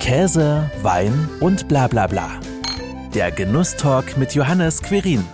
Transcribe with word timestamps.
Käse, 0.00 0.70
Wein 0.82 1.28
und 1.40 1.68
bla 1.68 1.86
bla 1.86 2.06
bla. 2.06 2.30
Der 3.14 3.30
Genusstalk 3.30 4.16
mit 4.16 4.34
Johannes 4.34 4.82
Querin. 4.82 5.24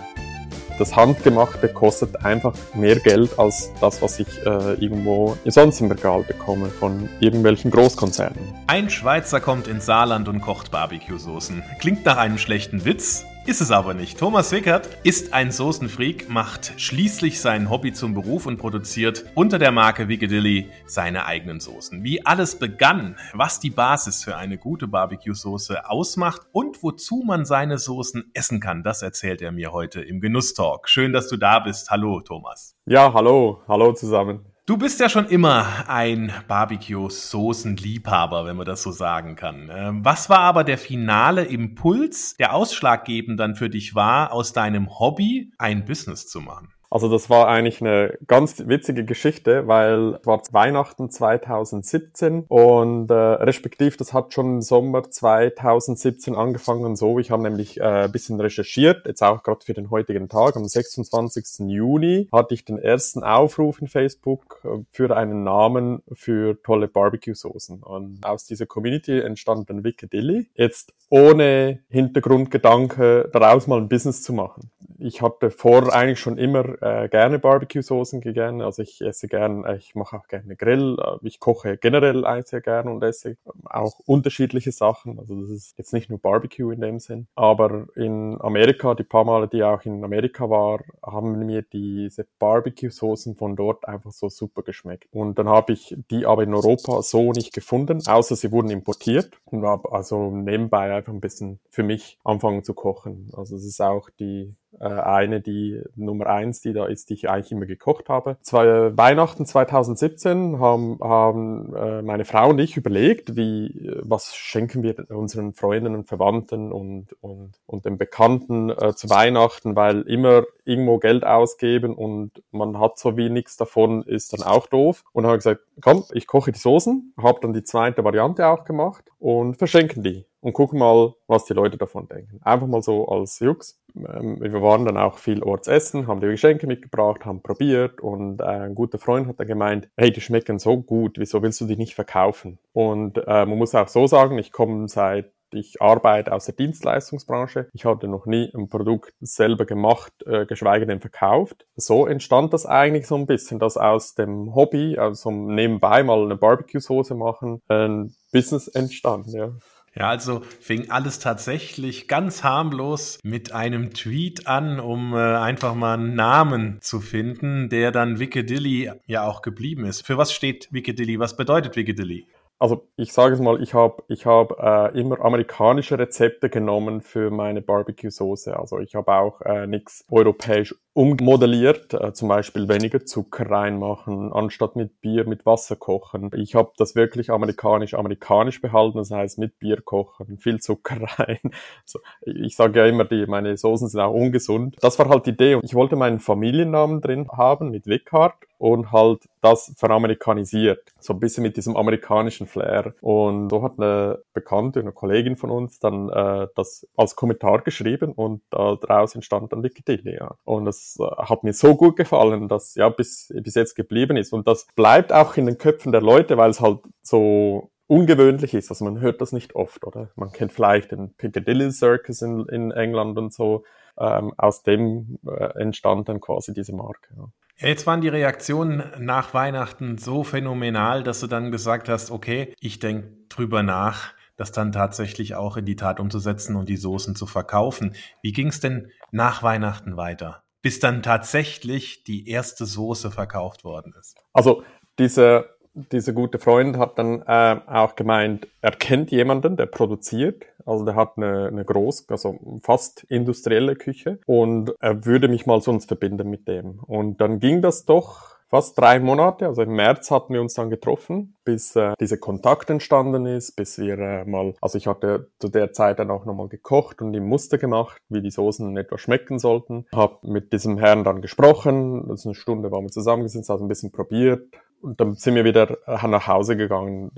Das 0.77 0.93
Handgemachte 0.95 1.69
kostet 1.69 2.23
einfach 2.25 2.53
mehr 2.75 2.97
Geld 2.97 3.39
als 3.39 3.71
das, 3.79 4.01
was 4.01 4.19
ich 4.19 4.27
äh, 4.45 4.73
irgendwo 4.73 5.37
sonst 5.45 5.79
im 5.79 5.89
Regal 5.89 6.21
bekomme 6.23 6.67
von 6.67 7.09
irgendwelchen 7.21 7.71
Großkonzernen. 7.71 8.37
Ein 8.67 8.89
Schweizer 8.89 9.39
kommt 9.39 9.67
ins 9.67 9.85
Saarland 9.85 10.27
und 10.27 10.41
kocht 10.41 10.69
Barbecue-Soßen. 10.69 11.63
Klingt 11.79 12.05
nach 12.05 12.17
einem 12.17 12.37
schlechten 12.37 12.83
Witz, 12.83 13.23
ist 13.47 13.61
es 13.61 13.71
aber 13.71 13.93
nicht. 13.93 14.19
Thomas 14.19 14.51
Wickert 14.51 14.89
ist 15.03 15.33
ein 15.33 15.53
Soßenfreak, 15.53 16.29
macht 16.29 16.73
schließlich 16.75 17.39
sein 17.39 17.69
Hobby 17.69 17.93
zum 17.93 18.13
Beruf 18.13 18.45
und 18.45 18.57
produziert 18.57 19.23
unter 19.35 19.57
der 19.57 19.71
Marke 19.71 20.09
Wickadilly 20.09 20.69
seine 20.85 21.25
eigenen 21.25 21.61
Soßen. 21.61 22.03
Wie 22.03 22.25
alles 22.25 22.59
begann, 22.59 23.15
was 23.33 23.61
die 23.61 23.69
Basis 23.69 24.25
für 24.25 24.35
eine 24.35 24.57
gute 24.57 24.87
Barbecue-Soße 24.87 25.89
ausmacht 25.89 26.41
und 26.51 26.83
wozu 26.83 27.23
man 27.25 27.45
seine 27.45 27.77
Soßen 27.77 28.31
essen 28.33 28.59
kann, 28.59 28.83
das 28.83 29.01
erzählt 29.01 29.41
er 29.41 29.53
mir 29.53 29.71
heute 29.71 30.01
im 30.01 30.19
Genusstalk. 30.19 30.89
Schön, 30.89 31.13
dass 31.13 31.29
du 31.29 31.37
da 31.37 31.59
bist. 31.59 31.89
Hallo, 31.89 32.19
Thomas. 32.19 32.75
Ja, 32.85 33.13
hallo, 33.13 33.61
hallo 33.69 33.93
zusammen. 33.93 34.41
Du 34.67 34.75
bist 34.75 34.99
ja 34.99 35.07
schon 35.07 35.27
immer 35.27 35.87
ein 35.87 36.33
Barbecue-Soßen-Liebhaber, 36.49 38.45
wenn 38.45 38.57
man 38.57 38.65
das 38.65 38.83
so 38.83 38.91
sagen 38.91 39.37
kann. 39.37 39.71
Ähm, 39.73 40.03
was 40.03 40.29
war 40.29 40.39
aber 40.39 40.65
der 40.65 40.77
finale 40.77 41.45
Impuls, 41.45 42.35
der 42.37 42.53
ausschlaggebend 42.53 43.39
dann 43.39 43.55
für 43.55 43.69
dich 43.69 43.95
war, 43.95 44.33
aus 44.33 44.51
deinem 44.51 44.99
Hobby 44.99 45.53
ein 45.57 45.85
Business 45.85 46.27
zu 46.27 46.41
machen? 46.41 46.73
Also 46.89 47.09
das 47.09 47.29
war 47.29 47.47
eigentlich 47.47 47.81
eine 47.81 48.17
ganz 48.27 48.67
witzige 48.67 49.03
Geschichte, 49.03 49.67
weil 49.67 50.15
es 50.19 50.25
war 50.25 50.41
Weihnachten 50.51 51.09
2017 51.09 52.45
und 52.47 53.09
äh, 53.09 53.13
respektiv 53.13 53.97
das 53.97 54.13
hat 54.13 54.33
schon 54.33 54.55
im 54.55 54.61
Sommer 54.61 55.09
2017 55.09 56.35
angefangen 56.35 56.95
so. 56.95 57.19
Ich 57.19 57.31
habe 57.31 57.43
nämlich 57.43 57.79
äh, 57.79 58.05
ein 58.05 58.11
bisschen 58.11 58.39
recherchiert, 58.39 59.05
jetzt 59.05 59.21
auch 59.21 59.43
gerade 59.43 59.65
für 59.65 59.73
den 59.73 59.89
heutigen 59.89 60.29
Tag. 60.29 60.55
Am 60.55 60.65
26. 60.65 61.67
Juni 61.67 62.27
hatte 62.31 62.53
ich 62.53 62.63
den 62.63 62.77
ersten 62.77 63.23
Aufruf 63.23 63.81
in 63.81 63.87
Facebook 63.87 64.61
äh, 64.63 64.83
für 64.91 65.15
einen 65.15 65.43
Namen 65.43 66.03
für 66.13 66.61
tolle 66.63 66.87
Barbecue-Soßen. 66.87 67.83
Und 67.83 68.25
aus 68.25 68.45
dieser 68.45 68.65
Community 68.65 69.19
entstand 69.19 69.69
dann 69.69 69.83
Wickadilly. 69.83 70.49
Jetzt 70.55 70.93
ohne 71.09 71.79
Hintergrundgedanke 71.89 73.29
daraus 73.31 73.67
mal 73.67 73.79
ein 73.79 73.89
Business 73.89 74.23
zu 74.23 74.33
machen. 74.33 74.71
Ich 74.99 75.21
hatte 75.21 75.51
vor 75.51 75.93
eigentlich 75.93 76.19
schon 76.19 76.37
immer 76.37 76.76
äh, 76.81 77.09
gerne 77.09 77.39
Barbecue-Soßen 77.39 78.21
gegessen. 78.21 78.61
Also 78.61 78.81
ich 78.81 79.01
esse 79.01 79.27
gern, 79.27 79.63
äh, 79.65 79.77
ich 79.77 79.95
mache 79.95 80.17
auch 80.17 80.27
gerne 80.27 80.55
Grill. 80.55 80.97
Äh, 80.99 81.17
ich 81.27 81.39
koche 81.39 81.77
generell 81.77 82.25
sehr 82.45 82.61
gerne 82.61 82.91
und 82.91 83.03
esse 83.03 83.37
auch 83.65 83.99
unterschiedliche 84.05 84.71
Sachen. 84.71 85.19
Also 85.19 85.39
das 85.41 85.49
ist 85.49 85.77
jetzt 85.77 85.93
nicht 85.93 86.09
nur 86.09 86.19
Barbecue 86.19 86.71
in 86.71 86.81
dem 86.81 86.99
Sinn. 86.99 87.27
Aber 87.35 87.87
in 87.95 88.39
Amerika, 88.41 88.95
die 88.95 89.03
paar 89.03 89.25
Male, 89.25 89.47
die 89.47 89.63
auch 89.63 89.83
in 89.85 90.03
Amerika 90.03 90.49
war, 90.49 90.81
haben 91.03 91.45
mir 91.45 91.61
diese 91.61 92.25
Barbecue-Soßen 92.39 93.35
von 93.35 93.55
dort 93.55 93.87
einfach 93.87 94.11
so 94.11 94.29
super 94.29 94.63
geschmeckt. 94.63 95.07
Und 95.11 95.39
dann 95.39 95.49
habe 95.49 95.73
ich 95.73 95.95
die 96.11 96.25
aber 96.25 96.43
in 96.43 96.53
Europa 96.53 97.01
so 97.01 97.31
nicht 97.31 97.53
gefunden, 97.53 98.01
außer 98.05 98.35
sie 98.35 98.51
wurden 98.51 98.69
importiert 98.69 99.31
und 99.45 99.65
habe 99.65 99.91
also 99.91 100.31
nebenbei 100.31 100.93
einfach 100.93 101.13
ein 101.13 101.21
bisschen 101.21 101.59
für 101.69 101.83
mich 101.83 102.17
anfangen 102.23 102.63
zu 102.63 102.73
kochen. 102.73 103.31
Also 103.35 103.55
es 103.55 103.65
ist 103.65 103.81
auch 103.81 104.09
die 104.19 104.53
eine, 104.85 105.41
die 105.41 105.81
Nummer 105.95 106.27
eins, 106.27 106.61
die 106.61 106.73
da 106.73 106.85
ist, 106.85 107.09
die 107.09 107.15
ich 107.15 107.29
eigentlich 107.29 107.51
immer 107.51 107.65
gekocht 107.65 108.09
habe. 108.09 108.37
Zwei, 108.41 108.95
Weihnachten 108.95 109.45
2017 109.45 110.59
haben, 110.59 110.99
haben 111.01 111.75
äh, 111.75 112.01
meine 112.01 112.25
Frau 112.25 112.49
und 112.49 112.59
ich 112.59 112.77
überlegt, 112.77 113.35
wie, 113.35 113.91
was 114.01 114.35
schenken 114.35 114.83
wir 114.83 114.95
unseren 115.09 115.53
Freunden 115.53 115.95
und 115.95 116.07
Verwandten 116.07 116.71
und, 116.71 117.13
und, 117.21 117.53
und 117.65 117.85
den 117.85 117.97
Bekannten 117.97 118.69
äh, 118.69 118.93
zu 118.93 119.09
Weihnachten, 119.09 119.75
weil 119.75 120.01
immer 120.01 120.43
irgendwo 120.65 120.97
Geld 120.97 121.25
ausgeben 121.25 121.95
und 121.95 122.43
man 122.51 122.79
hat 122.79 122.97
so 122.97 123.17
wie 123.17 123.29
nichts 123.29 123.57
davon, 123.57 124.03
ist 124.03 124.33
dann 124.33 124.43
auch 124.43 124.67
doof. 124.67 125.03
Und 125.13 125.25
habe 125.25 125.37
gesagt, 125.37 125.61
komm, 125.81 126.03
ich 126.13 126.27
koche 126.27 126.51
die 126.51 126.59
Soßen, 126.59 127.13
habe 127.21 127.39
dann 127.41 127.53
die 127.53 127.63
zweite 127.63 128.03
Variante 128.03 128.47
auch 128.47 128.65
gemacht 128.65 129.05
und 129.19 129.57
verschenken 129.57 130.03
die 130.03 130.25
und 130.47 130.53
gucken 130.53 130.79
mal, 130.79 131.13
was 131.27 131.43
die 131.43 131.53
Leute 131.53 131.77
davon 131.77 132.07
denken. 132.07 132.39
Einfach 132.41 132.67
mal 132.67 132.81
so 132.81 133.05
als 133.09 133.37
Jux. 133.39 133.81
Ähm, 133.97 134.39
wir 134.39 134.61
waren 134.61 134.85
dann 134.85 134.95
auch 134.95 135.17
viel 135.17 135.43
Orts 135.43 135.67
essen, 135.67 136.07
haben 136.07 136.21
die 136.21 136.27
Geschenke 136.27 136.67
mitgebracht, 136.67 137.25
haben 137.25 137.41
probiert 137.41 137.99
und 137.99 138.39
äh, 138.39 138.45
ein 138.45 138.73
guter 138.73 138.97
Freund 138.97 139.27
hat 139.27 139.41
dann 139.41 139.47
gemeint, 139.47 139.89
hey, 139.97 140.09
die 140.09 140.21
schmecken 140.21 140.57
so 140.57 140.77
gut, 140.77 141.19
wieso 141.19 141.41
willst 141.41 141.59
du 141.59 141.65
die 141.65 141.75
nicht 141.75 141.95
verkaufen? 141.95 142.59
Und 142.71 143.17
äh, 143.17 143.45
man 143.45 143.57
muss 143.57 143.75
auch 143.75 143.89
so 143.89 144.07
sagen, 144.07 144.37
ich 144.37 144.53
komme 144.53 144.87
seit 144.87 145.33
ich 145.51 145.81
arbeite 145.81 146.33
aus 146.33 146.43
der 146.43 146.55
Dienstleistungsbranche. 146.55 147.69
Ich 147.71 147.85
hatte 147.85 148.09
noch 148.09 148.25
nie 148.25 148.51
ein 148.53 148.67
Produkt 148.67 149.13
selber 149.21 149.65
gemacht, 149.65 150.11
äh, 150.25 150.45
geschweige 150.45 150.85
denn 150.85 150.99
verkauft. 150.99 151.65
So 151.77 152.05
entstand 152.05 152.51
das 152.51 152.65
eigentlich 152.65 153.07
so 153.07 153.15
ein 153.15 153.27
bisschen, 153.27 153.57
dass 153.57 153.77
aus 153.77 154.13
dem 154.15 154.53
Hobby, 154.55 154.97
also 154.97 155.31
nebenbei 155.31 156.03
mal 156.03 156.21
eine 156.21 156.35
Barbecue-Soße 156.35 157.15
machen, 157.15 157.61
ein 157.69 158.13
Business 158.33 158.67
entstand, 158.67 159.27
ja. 159.27 159.51
Ja, 159.97 160.09
also 160.09 160.41
fing 160.59 160.91
alles 160.91 161.17
tatsächlich 161.17 162.07
ganz 162.07 162.43
harmlos 162.43 163.17
mit 163.23 163.51
einem 163.51 163.93
Tweet 163.95 164.45
an, 164.45 164.79
um 164.79 165.13
äh, 165.13 165.17
einfach 165.17 165.73
mal 165.73 165.95
einen 165.95 166.13
Namen 166.13 166.77
zu 166.81 166.99
finden, 166.99 167.69
der 167.69 167.91
dann 167.91 168.19
Wickedilly 168.19 168.91
ja 169.07 169.25
auch 169.25 169.41
geblieben 169.41 169.85
ist. 169.85 170.05
Für 170.05 170.17
was 170.17 170.33
steht 170.33 170.67
Wickedilly? 170.71 171.19
Was 171.19 171.35
bedeutet 171.35 171.75
Wickedilly? 171.75 172.27
also 172.59 172.87
ich 172.95 173.13
sage 173.13 173.35
es 173.35 173.39
mal, 173.39 173.61
ich 173.61 173.73
habe 173.73 174.03
ich 174.07 174.25
hab, 174.25 174.59
äh, 174.59 174.99
immer 174.99 175.21
amerikanische 175.21 175.97
Rezepte 175.99 176.49
genommen 176.49 177.01
für 177.01 177.29
meine 177.29 177.61
Barbecue-Soße. 177.61 178.57
Also 178.57 178.79
ich 178.79 178.95
habe 178.95 179.13
auch 179.13 179.41
äh, 179.41 179.67
nichts 179.67 180.05
europäisch 180.09 180.75
ummodelliert, 180.97 181.93
äh, 181.93 182.11
zum 182.13 182.27
Beispiel 182.27 182.67
weniger 182.67 183.05
Zucker 183.05 183.51
reinmachen, 183.51 184.33
anstatt 184.33 184.75
mit 184.75 184.99
Bier 184.99 185.27
mit 185.27 185.45
Wasser 185.45 185.75
kochen. 185.75 186.31
Ich 186.35 186.55
habe 186.55 186.71
das 186.75 186.95
wirklich 186.95 187.29
amerikanisch 187.29 187.93
amerikanisch 187.93 188.61
behalten, 188.61 188.97
das 188.97 189.11
heißt 189.11 189.37
mit 189.37 189.59
Bier 189.59 189.79
kochen, 189.81 190.39
viel 190.39 190.59
Zucker 190.59 190.97
rein. 191.19 191.51
So, 191.85 191.99
ich 192.21 192.55
sage 192.55 192.79
ja 192.79 192.87
immer, 192.87 193.05
die, 193.05 193.27
meine 193.27 193.55
Soßen 193.57 193.89
sind 193.89 193.99
auch 193.99 194.11
ungesund. 194.11 194.75
Das 194.81 194.97
war 194.97 195.07
halt 195.07 195.27
die 195.27 195.31
Idee. 195.31 195.59
Ich 195.61 195.75
wollte 195.75 195.95
meinen 195.95 196.19
Familiennamen 196.19 196.99
drin 196.99 197.27
haben 197.31 197.69
mit 197.69 197.85
Wickhardt 197.85 198.47
und 198.57 198.91
halt 198.91 199.29
das 199.41 199.73
veramerikanisiert. 199.77 200.91
So 200.99 201.13
ein 201.13 201.19
bisschen 201.19 201.43
mit 201.43 201.57
diesem 201.57 201.77
amerikanischen 201.77 202.47
Flair. 202.47 202.95
Und 203.01 203.49
so 203.49 203.61
hat 203.61 203.73
eine 203.77 204.23
Bekannte, 204.33 204.79
eine 204.79 204.91
Kollegin 204.91 205.35
von 205.35 205.51
uns 205.51 205.79
dann 205.79 206.09
äh, 206.09 206.47
das 206.55 206.87
als 206.95 207.15
Kommentar 207.15 207.61
geschrieben 207.61 208.13
und 208.13 208.41
daraus 208.49 209.13
entstand 209.15 209.53
dann 209.53 209.63
Wikipedia. 209.63 210.35
Und 210.43 210.65
das 210.65 210.86
äh, 210.99 211.03
hat 211.03 211.43
mir 211.43 211.53
so 211.53 211.75
gut 211.75 211.95
gefallen, 211.95 212.47
dass 212.47 212.75
ja 212.75 212.89
bis, 212.89 213.33
bis 213.43 213.55
jetzt 213.55 213.75
geblieben 213.75 214.17
ist. 214.17 214.33
Und 214.33 214.47
das 214.47 214.67
bleibt 214.75 215.11
auch 215.11 215.35
in 215.37 215.45
den 215.45 215.57
Köpfen 215.57 215.91
der 215.91 216.01
Leute, 216.01 216.37
weil 216.37 216.49
es 216.49 216.61
halt 216.61 216.79
so 217.01 217.71
ungewöhnlich 217.87 218.53
ist. 218.53 218.69
Also 218.69 218.85
man 218.85 218.99
hört 218.99 219.21
das 219.21 219.31
nicht 219.31 219.55
oft, 219.55 219.85
oder? 219.85 220.09
Man 220.15 220.31
kennt 220.31 220.51
vielleicht 220.51 220.91
den 220.91 221.13
Piccadilly 221.15 221.71
Circus 221.71 222.21
in, 222.21 222.45
in 222.47 222.71
England 222.71 223.17
und 223.17 223.33
so. 223.33 223.63
Ähm, 223.99 224.33
aus 224.37 224.61
dem 224.61 225.17
äh, 225.25 225.59
entstand 225.59 226.07
dann 226.07 226.21
quasi 226.21 226.53
diese 226.53 226.75
Marke. 226.75 227.15
Ja. 227.17 227.29
Jetzt 227.59 227.87
waren 227.87 228.01
die 228.01 228.09
Reaktionen 228.09 228.83
nach 228.99 229.33
Weihnachten 229.33 229.97
so 229.97 230.23
phänomenal, 230.23 231.01
dass 231.01 231.21
du 231.21 231.27
dann 231.27 231.51
gesagt 231.51 231.89
hast, 231.89 232.11
okay, 232.11 232.53
ich 232.59 232.77
denke 232.77 233.17
drüber 233.29 233.63
nach, 233.63 234.13
das 234.35 234.51
dann 234.51 234.71
tatsächlich 234.71 235.33
auch 235.33 235.57
in 235.57 235.65
die 235.65 235.75
Tat 235.75 235.99
umzusetzen 235.99 236.55
und 236.55 236.69
die 236.69 236.77
Soßen 236.77 237.15
zu 237.15 237.25
verkaufen. 237.25 237.95
Wie 238.21 238.31
ging 238.31 238.49
es 238.49 238.59
denn 238.59 238.91
nach 239.09 239.41
Weihnachten 239.41 239.97
weiter? 239.97 240.43
Bis 240.67 240.81
dann 240.81 241.01
tatsächlich 241.01 242.03
die 242.03 242.27
erste 242.29 242.65
Soße 242.65 243.09
verkauft 243.09 243.63
worden 243.63 243.93
ist. 243.97 244.17
Also 244.33 244.63
diese 244.99 245.57
dieser 245.91 246.11
gute 246.11 246.39
Freund 246.39 246.77
hat 246.77 246.97
dann 246.97 247.21
äh, 247.25 247.59
auch 247.67 247.95
gemeint, 247.95 248.47
er 248.61 248.71
kennt 248.71 249.11
jemanden, 249.11 249.55
der 249.55 249.67
produziert. 249.67 250.43
Also 250.65 250.83
der 250.83 250.95
hat 250.95 251.13
eine, 251.15 251.47
eine 251.47 251.63
groß, 251.63 252.09
also 252.09 252.37
fast 252.63 253.03
industrielle 253.03 253.75
Küche 253.75 254.19
und 254.25 254.73
er 254.79 255.05
würde 255.05 255.27
mich 255.27 255.45
mal 255.45 255.61
sonst 255.61 255.87
verbinden 255.87 256.29
mit 256.29 256.47
dem. 256.47 256.79
Und 256.79 257.21
dann 257.21 257.39
ging 257.39 257.61
das 257.61 257.85
doch 257.85 258.36
fast 258.49 258.77
drei 258.79 258.99
Monate, 258.99 259.47
also 259.47 259.61
im 259.61 259.75
März 259.75 260.11
hatten 260.11 260.33
wir 260.33 260.41
uns 260.41 260.53
dann 260.53 260.69
getroffen, 260.69 261.35
bis 261.43 261.75
äh, 261.75 261.93
dieser 261.99 262.17
Kontakt 262.17 262.69
entstanden 262.69 263.25
ist, 263.25 263.55
bis 263.55 263.77
wir 263.77 263.97
äh, 263.99 264.25
mal, 264.25 264.53
also 264.61 264.77
ich 264.77 264.87
hatte 264.87 265.31
zu 265.39 265.49
der 265.49 265.73
Zeit 265.73 265.99
dann 265.99 266.11
auch 266.11 266.25
nochmal 266.25 266.47
gekocht 266.47 267.01
und 267.01 267.13
ihm 267.13 267.27
Muster 267.27 267.57
gemacht, 267.57 268.01
wie 268.09 268.21
die 268.21 268.31
Soßen 268.31 268.75
etwa 268.77 268.97
schmecken 268.97 269.39
sollten. 269.39 269.85
Hab 269.93 270.23
mit 270.23 270.53
diesem 270.53 270.77
Herrn 270.77 271.03
dann 271.03 271.21
gesprochen, 271.21 272.07
das 272.07 272.21
ist 272.21 272.25
eine 272.25 272.35
Stunde 272.35 272.71
waren 272.71 272.83
wir 272.83 272.91
zusammengesetzt, 272.91 273.49
also 273.49 273.65
ein 273.65 273.69
bisschen 273.69 273.91
probiert, 273.91 274.47
und 274.81 275.01
dann 275.01 275.15
sind 275.15 275.35
wir 275.35 275.45
wieder 275.45 275.77
äh, 275.87 276.07
nach 276.07 276.27
Hause 276.27 276.55
gegangen. 276.55 277.11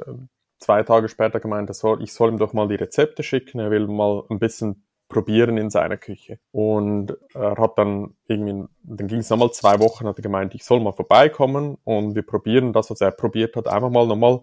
Zwei 0.60 0.84
Tage 0.84 1.08
später 1.08 1.40
gemeint, 1.40 1.70
ich 1.70 2.14
soll 2.14 2.30
ihm 2.30 2.38
doch 2.38 2.52
mal 2.52 2.68
die 2.68 2.76
Rezepte 2.76 3.24
schicken. 3.24 3.60
Er 3.60 3.72
will 3.72 3.88
mal 3.88 4.24
ein 4.30 4.40
bisschen 4.40 4.84
probieren 5.10 5.58
in 5.58 5.70
seiner 5.70 5.98
Küche. 5.98 6.40
Und 6.52 7.18
er 7.34 7.58
hat 7.58 7.78
dann 7.78 8.16
irgendwie, 8.28 8.68
dann 8.84 9.08
ging 9.08 9.20
es 9.20 9.30
nochmal 9.30 9.52
zwei 9.52 9.80
Wochen, 9.80 10.08
hat 10.08 10.20
er 10.20 10.24
gemeint, 10.24 10.56
ich 10.56 10.64
soll 10.64 10.80
mal 10.80 10.94
vorbeikommen 10.94 11.78
und 11.84 12.16
wir 12.16 12.22
probieren 12.22 12.72
das, 12.72 12.92
was 12.92 13.02
er 13.02 13.12
probiert 13.12 13.56
hat, 13.56 13.68
einfach 13.68 13.90
mal 13.90 14.08
nochmal 14.08 14.42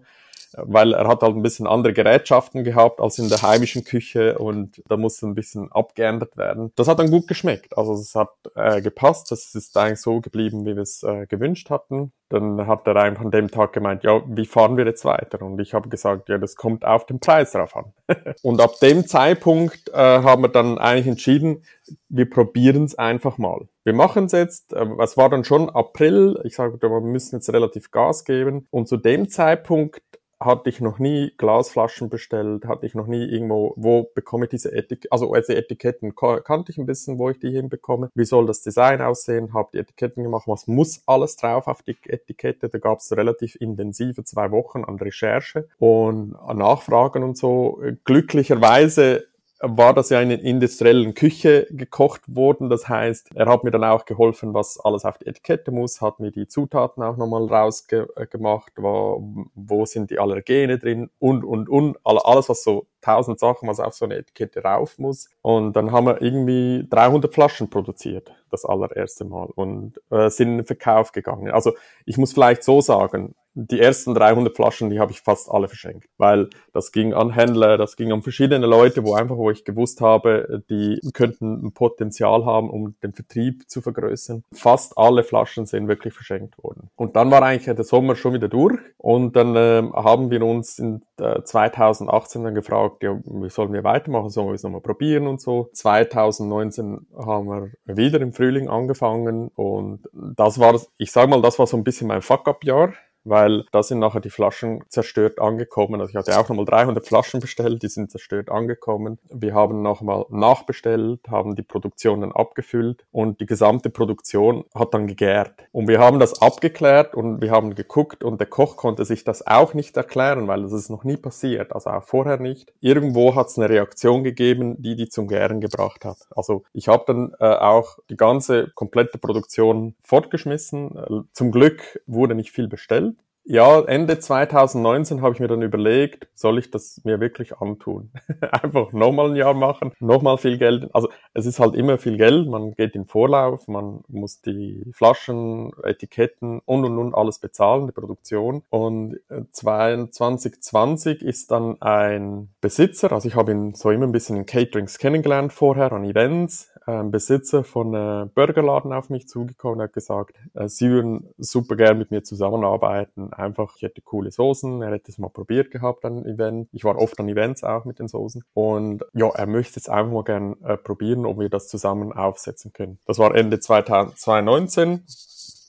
weil 0.63 0.93
er 0.93 1.07
hat 1.07 1.21
halt 1.21 1.35
ein 1.35 1.43
bisschen 1.43 1.67
andere 1.67 1.93
Gerätschaften 1.93 2.63
gehabt 2.63 2.99
als 2.99 3.19
in 3.19 3.29
der 3.29 3.41
heimischen 3.41 3.83
Küche 3.83 4.37
und 4.37 4.81
da 4.87 4.97
musste 4.97 5.27
ein 5.27 5.35
bisschen 5.35 5.71
abgeändert 5.71 6.37
werden. 6.37 6.71
Das 6.75 6.87
hat 6.87 6.99
dann 6.99 7.11
gut 7.11 7.27
geschmeckt. 7.27 7.77
Also 7.77 7.93
es 7.93 8.15
hat 8.15 8.31
äh, 8.55 8.81
gepasst. 8.81 9.31
Das 9.31 9.53
ist 9.55 9.77
eigentlich 9.77 10.01
so 10.01 10.19
geblieben, 10.21 10.65
wie 10.65 10.75
wir 10.75 10.83
es 10.83 11.03
äh, 11.03 11.25
gewünscht 11.27 11.69
hatten. 11.69 12.11
Dann 12.29 12.67
hat 12.67 12.85
er 12.87 12.97
einfach 12.97 13.23
an 13.23 13.31
dem 13.31 13.49
Tag 13.49 13.71
gemeint, 13.71 14.03
ja, 14.03 14.21
wie 14.27 14.45
fahren 14.45 14.75
wir 14.75 14.85
jetzt 14.85 15.05
weiter? 15.05 15.41
Und 15.41 15.61
ich 15.61 15.73
habe 15.73 15.87
gesagt, 15.87 16.27
ja, 16.27 16.37
das 16.37 16.57
kommt 16.57 16.83
auf 16.83 17.05
den 17.05 17.19
Preis 17.19 17.53
drauf 17.53 17.75
an. 17.75 17.93
und 18.41 18.59
ab 18.59 18.79
dem 18.81 19.07
Zeitpunkt 19.07 19.89
äh, 19.89 19.93
haben 19.93 20.41
wir 20.41 20.49
dann 20.49 20.77
eigentlich 20.77 21.07
entschieden, 21.07 21.63
wir 22.09 22.29
probieren 22.29 22.83
es 22.83 22.95
einfach 22.95 23.37
mal. 23.37 23.67
Wir 23.85 23.93
machen 23.93 24.25
es 24.25 24.33
jetzt, 24.33 24.73
äh, 24.73 24.85
es 25.01 25.15
war 25.15 25.29
dann 25.29 25.45
schon 25.45 25.69
April, 25.69 26.37
ich 26.43 26.55
sage, 26.55 26.81
wir 26.81 26.99
müssen 26.99 27.35
jetzt 27.37 27.51
relativ 27.53 27.91
Gas 27.91 28.25
geben. 28.25 28.67
Und 28.71 28.89
zu 28.89 28.97
dem 28.97 29.29
Zeitpunkt 29.29 30.01
hatte 30.39 30.69
ich 30.69 30.81
noch 30.81 30.99
nie 30.99 31.33
Glasflaschen 31.37 32.09
bestellt, 32.09 32.65
hatte 32.65 32.85
ich 32.85 32.93
noch 32.93 33.07
nie 33.07 33.23
irgendwo, 33.23 33.73
wo 33.75 34.09
bekomme 34.13 34.45
ich 34.45 34.49
diese 34.51 34.71
Etiketten, 34.71 35.11
also 35.11 35.33
diese 35.33 35.55
Etiketten 35.55 36.15
kannte 36.15 36.71
ich 36.71 36.77
ein 36.77 36.85
bisschen, 36.85 37.17
wo 37.17 37.29
ich 37.29 37.39
die 37.39 37.51
hinbekomme, 37.51 38.09
wie 38.13 38.25
soll 38.25 38.45
das 38.45 38.61
Design 38.61 39.01
aussehen, 39.01 39.53
habe 39.53 39.69
die 39.73 39.79
Etiketten 39.79 40.23
gemacht, 40.23 40.47
was 40.47 40.67
muss 40.67 41.01
alles 41.07 41.35
drauf 41.37 41.67
auf 41.67 41.81
die 41.81 41.97
Etikette, 42.05 42.69
da 42.69 42.77
gab 42.77 42.99
es 42.99 43.15
relativ 43.15 43.55
intensive 43.55 44.23
zwei 44.23 44.51
Wochen 44.51 44.83
an 44.83 44.97
Recherche 44.97 45.67
und 45.79 46.35
an 46.35 46.57
Nachfragen 46.57 47.23
und 47.23 47.37
so. 47.37 47.81
Glücklicherweise 48.05 49.25
war 49.59 49.93
das 49.93 50.09
ja 50.09 50.21
in 50.21 50.29
der 50.29 50.41
industriellen 50.41 51.13
Küche 51.13 51.67
gekocht 51.71 52.21
worden. 52.27 52.69
Das 52.69 52.87
heißt, 52.87 53.31
er 53.33 53.47
hat 53.47 53.63
mir 53.63 53.71
dann 53.71 53.83
auch 53.83 54.05
geholfen, 54.05 54.53
was 54.53 54.79
alles 54.79 55.05
auf 55.05 55.17
die 55.17 55.27
Etikette 55.27 55.71
muss, 55.71 56.01
hat 56.01 56.19
mir 56.19 56.31
die 56.31 56.47
Zutaten 56.47 57.01
auch 57.03 57.17
nochmal 57.17 57.45
rausgemacht, 57.45 58.73
wo, 58.77 59.47
wo 59.55 59.85
sind 59.85 60.11
die 60.11 60.19
Allergene 60.19 60.77
drin 60.77 61.09
und, 61.19 61.43
und, 61.43 61.69
und, 61.69 61.97
alles, 62.03 62.49
was 62.49 62.63
so 62.63 62.87
tausend 63.01 63.39
Sachen, 63.39 63.67
was 63.67 63.79
auf 63.79 63.93
so 63.93 64.05
eine 64.05 64.15
Etikette 64.15 64.63
rauf 64.63 64.99
muss. 64.99 65.29
Und 65.41 65.73
dann 65.75 65.91
haben 65.91 66.05
wir 66.05 66.21
irgendwie 66.21 66.85
300 66.89 67.33
Flaschen 67.33 67.69
produziert, 67.69 68.31
das 68.51 68.65
allererste 68.65 69.25
Mal, 69.25 69.47
und 69.55 70.01
äh, 70.11 70.29
sind 70.29 70.49
in 70.49 70.57
den 70.57 70.65
Verkauf 70.65 71.11
gegangen. 71.11 71.51
Also 71.51 71.73
ich 72.05 72.17
muss 72.17 72.33
vielleicht 72.33 72.63
so 72.63 72.81
sagen, 72.81 73.35
die 73.59 73.79
ersten 73.79 74.13
300 74.13 74.55
Flaschen, 74.55 74.91
die 74.91 74.99
habe 74.99 75.11
ich 75.11 75.21
fast 75.21 75.49
alle 75.49 75.67
verschenkt, 75.67 76.07
weil 76.17 76.49
das 76.73 76.91
ging 76.91 77.13
an 77.13 77.31
Händler, 77.31 77.77
das 77.77 77.95
ging 77.95 78.11
an 78.11 78.21
verschiedene 78.21 78.67
Leute, 78.67 79.03
wo 79.03 79.15
einfach, 79.15 79.35
wo 79.35 79.49
ich 79.49 79.65
gewusst 79.65 79.99
habe, 79.99 80.63
die 80.69 80.99
könnten 81.13 81.65
ein 81.65 81.71
Potenzial 81.71 82.45
haben, 82.45 82.69
um 82.69 82.93
den 83.01 83.13
Vertrieb 83.13 83.67
zu 83.67 83.81
vergrößern. 83.81 84.43
Fast 84.53 84.95
alle 84.95 85.23
Flaschen 85.23 85.65
sind 85.65 85.87
wirklich 85.87 86.13
verschenkt 86.13 86.61
worden. 86.63 86.91
Und 86.95 87.15
dann 87.15 87.31
war 87.31 87.41
eigentlich 87.41 87.75
der 87.75 87.83
Sommer 87.83 88.15
schon 88.15 88.33
wieder 88.33 88.47
durch 88.47 88.77
und 88.97 89.35
dann 89.35 89.55
äh, 89.55 89.89
haben 89.91 90.29
wir 90.29 90.45
uns 90.45 90.77
in 90.77 91.01
äh, 91.19 91.41
2018 91.41 92.43
dann 92.43 92.53
gefragt, 92.53 93.01
ja, 93.01 93.19
wie 93.25 93.49
sollen 93.49 93.73
wir 93.73 93.83
weitermachen, 93.83 94.29
sollen 94.29 94.49
wir 94.49 94.53
es 94.53 94.63
nochmal 94.63 94.81
probieren 94.81 95.25
und 95.25 95.41
so. 95.41 95.69
2019 95.73 97.07
haben 97.17 97.47
wir 97.47 97.71
wieder 97.85 98.21
im 98.21 98.33
Frühling 98.33 98.69
angefangen 98.69 99.49
und 99.55 100.01
das 100.13 100.59
war, 100.59 100.79
ich 100.99 101.11
sage 101.11 101.27
mal, 101.27 101.41
das 101.41 101.57
war 101.57 101.65
so 101.65 101.75
ein 101.75 101.83
bisschen 101.83 102.07
mein 102.07 102.21
Fuck-up-Jahr 102.21 102.93
weil 103.27 103.65
da 103.71 103.83
sind 103.83 103.99
nachher 103.99 104.21
die 104.21 104.29
Flaschen 104.29 104.83
zerstört 104.89 105.39
angekommen. 105.39 105.99
Also 105.99 106.11
ich 106.11 106.15
hatte 106.15 106.37
auch 106.39 106.49
nochmal 106.49 106.65
300 106.65 107.05
Flaschen 107.05 107.39
bestellt, 107.39 107.83
die 107.83 107.87
sind 107.87 108.11
zerstört 108.11 108.49
angekommen. 108.49 109.19
Wir 109.29 109.53
haben 109.53 109.81
nochmal 109.81 110.25
nachbestellt, 110.29 111.21
haben 111.29 111.55
die 111.55 111.63
Produktion 111.63 112.21
dann 112.21 112.31
abgefüllt 112.31 113.05
und 113.11 113.39
die 113.39 113.45
gesamte 113.45 113.89
Produktion 113.89 114.65
hat 114.73 114.93
dann 114.93 115.07
gegärt. 115.07 115.53
Und 115.71 115.87
wir 115.87 115.99
haben 115.99 116.19
das 116.19 116.41
abgeklärt 116.41 117.15
und 117.15 117.41
wir 117.41 117.51
haben 117.51 117.75
geguckt 117.75 118.23
und 118.23 118.39
der 118.39 118.47
Koch 118.47 118.77
konnte 118.77 119.05
sich 119.05 119.23
das 119.23 119.45
auch 119.45 119.73
nicht 119.73 119.97
erklären, 119.97 120.47
weil 120.47 120.63
das 120.63 120.73
ist 120.73 120.89
noch 120.89 121.03
nie 121.03 121.17
passiert, 121.17 121.73
also 121.73 121.89
auch 121.89 122.03
vorher 122.03 122.39
nicht. 122.39 122.73
Irgendwo 122.79 123.35
hat 123.35 123.47
es 123.47 123.57
eine 123.57 123.69
Reaktion 123.69 124.23
gegeben, 124.23 124.81
die 124.81 124.95
die 124.95 125.09
zum 125.09 125.27
Gären 125.27 125.61
gebracht 125.61 126.05
hat. 126.05 126.17
Also 126.35 126.63
ich 126.73 126.87
habe 126.87 127.03
dann 127.07 127.33
äh, 127.39 127.45
auch 127.45 127.97
die 128.09 128.17
ganze 128.17 128.69
komplette 128.75 129.17
Produktion 129.17 129.95
fortgeschmissen. 130.01 131.27
Zum 131.33 131.51
Glück 131.51 131.99
wurde 132.05 132.35
nicht 132.35 132.51
viel 132.51 132.67
bestellt. 132.67 133.16
Ja, 133.49 133.79
Ende 133.79 134.19
2019 134.19 135.21
habe 135.21 135.33
ich 135.33 135.39
mir 135.39 135.47
dann 135.47 135.61
überlegt, 135.61 136.27
soll 136.35 136.59
ich 136.59 136.69
das 136.69 136.99
mir 137.05 137.21
wirklich 137.21 137.59
antun? 137.59 138.11
Einfach 138.51 138.91
nochmal 138.91 139.29
ein 139.29 139.37
Jahr 139.37 139.53
machen, 139.53 139.93
nochmal 140.01 140.37
viel 140.37 140.57
Geld. 140.57 140.93
Also 140.93 141.07
es 141.33 141.45
ist 141.45 141.57
halt 141.57 141.73
immer 141.73 141.97
viel 141.97 142.17
Geld, 142.17 142.49
man 142.49 142.73
geht 142.73 142.93
in 142.93 143.05
Vorlauf, 143.05 143.69
man 143.69 144.01
muss 144.09 144.41
die 144.41 144.83
Flaschen, 144.91 145.71
Etiketten 145.81 146.59
und 146.65 146.83
und 146.83 146.97
und 146.97 147.15
alles 147.15 147.39
bezahlen, 147.39 147.87
die 147.87 147.93
Produktion. 147.93 148.63
Und 148.69 149.17
2020 149.53 151.21
äh, 151.21 151.25
ist 151.25 151.49
dann 151.49 151.81
ein 151.81 152.49
Besitzer, 152.59 153.13
also 153.13 153.29
ich 153.29 153.35
habe 153.35 153.53
ihn 153.53 153.73
so 153.75 153.91
immer 153.91 154.07
ein 154.07 154.11
bisschen 154.11 154.35
in 154.35 154.45
Caterings 154.45 154.97
kennengelernt 154.97 155.53
vorher, 155.53 155.93
an 155.93 156.03
Events, 156.03 156.69
ein 156.87 157.11
Besitzer 157.11 157.63
von 157.63 157.93
einem 157.93 158.29
Burgerladen 158.29 158.93
auf 158.93 159.09
mich 159.09 159.27
zugekommen 159.27 159.79
und 159.79 159.83
hat 159.83 159.93
gesagt, 159.93 160.37
äh, 160.53 160.69
sie 160.69 160.89
würden 160.89 161.29
super 161.37 161.75
gern 161.75 161.97
mit 161.97 162.11
mir 162.11 162.23
zusammenarbeiten. 162.23 163.33
Einfach, 163.33 163.75
ich 163.75 163.81
hätte 163.81 164.01
coole 164.01 164.31
Soßen, 164.31 164.81
er 164.81 164.91
hätte 164.91 165.11
es 165.11 165.17
mal 165.17 165.29
probiert 165.29 165.69
gehabt 165.71 166.05
an 166.05 166.25
Event. 166.25 166.69
Ich 166.71 166.83
war 166.83 166.97
oft 166.97 167.19
an 167.19 167.27
Events 167.27 167.63
auch 167.63 167.85
mit 167.85 167.99
den 167.99 168.07
Soßen. 168.07 168.43
Und 168.53 169.03
ja, 169.13 169.27
er 169.29 169.47
möchte 169.47 169.79
es 169.79 169.89
einfach 169.89 170.13
mal 170.13 170.23
gern 170.23 170.55
äh, 170.63 170.77
probieren, 170.77 171.25
ob 171.25 171.39
wir 171.39 171.49
das 171.49 171.67
zusammen 171.67 172.13
aufsetzen 172.13 172.71
können. 172.71 172.99
Das 173.05 173.19
war 173.19 173.35
Ende 173.35 173.59
2019. 173.59 175.03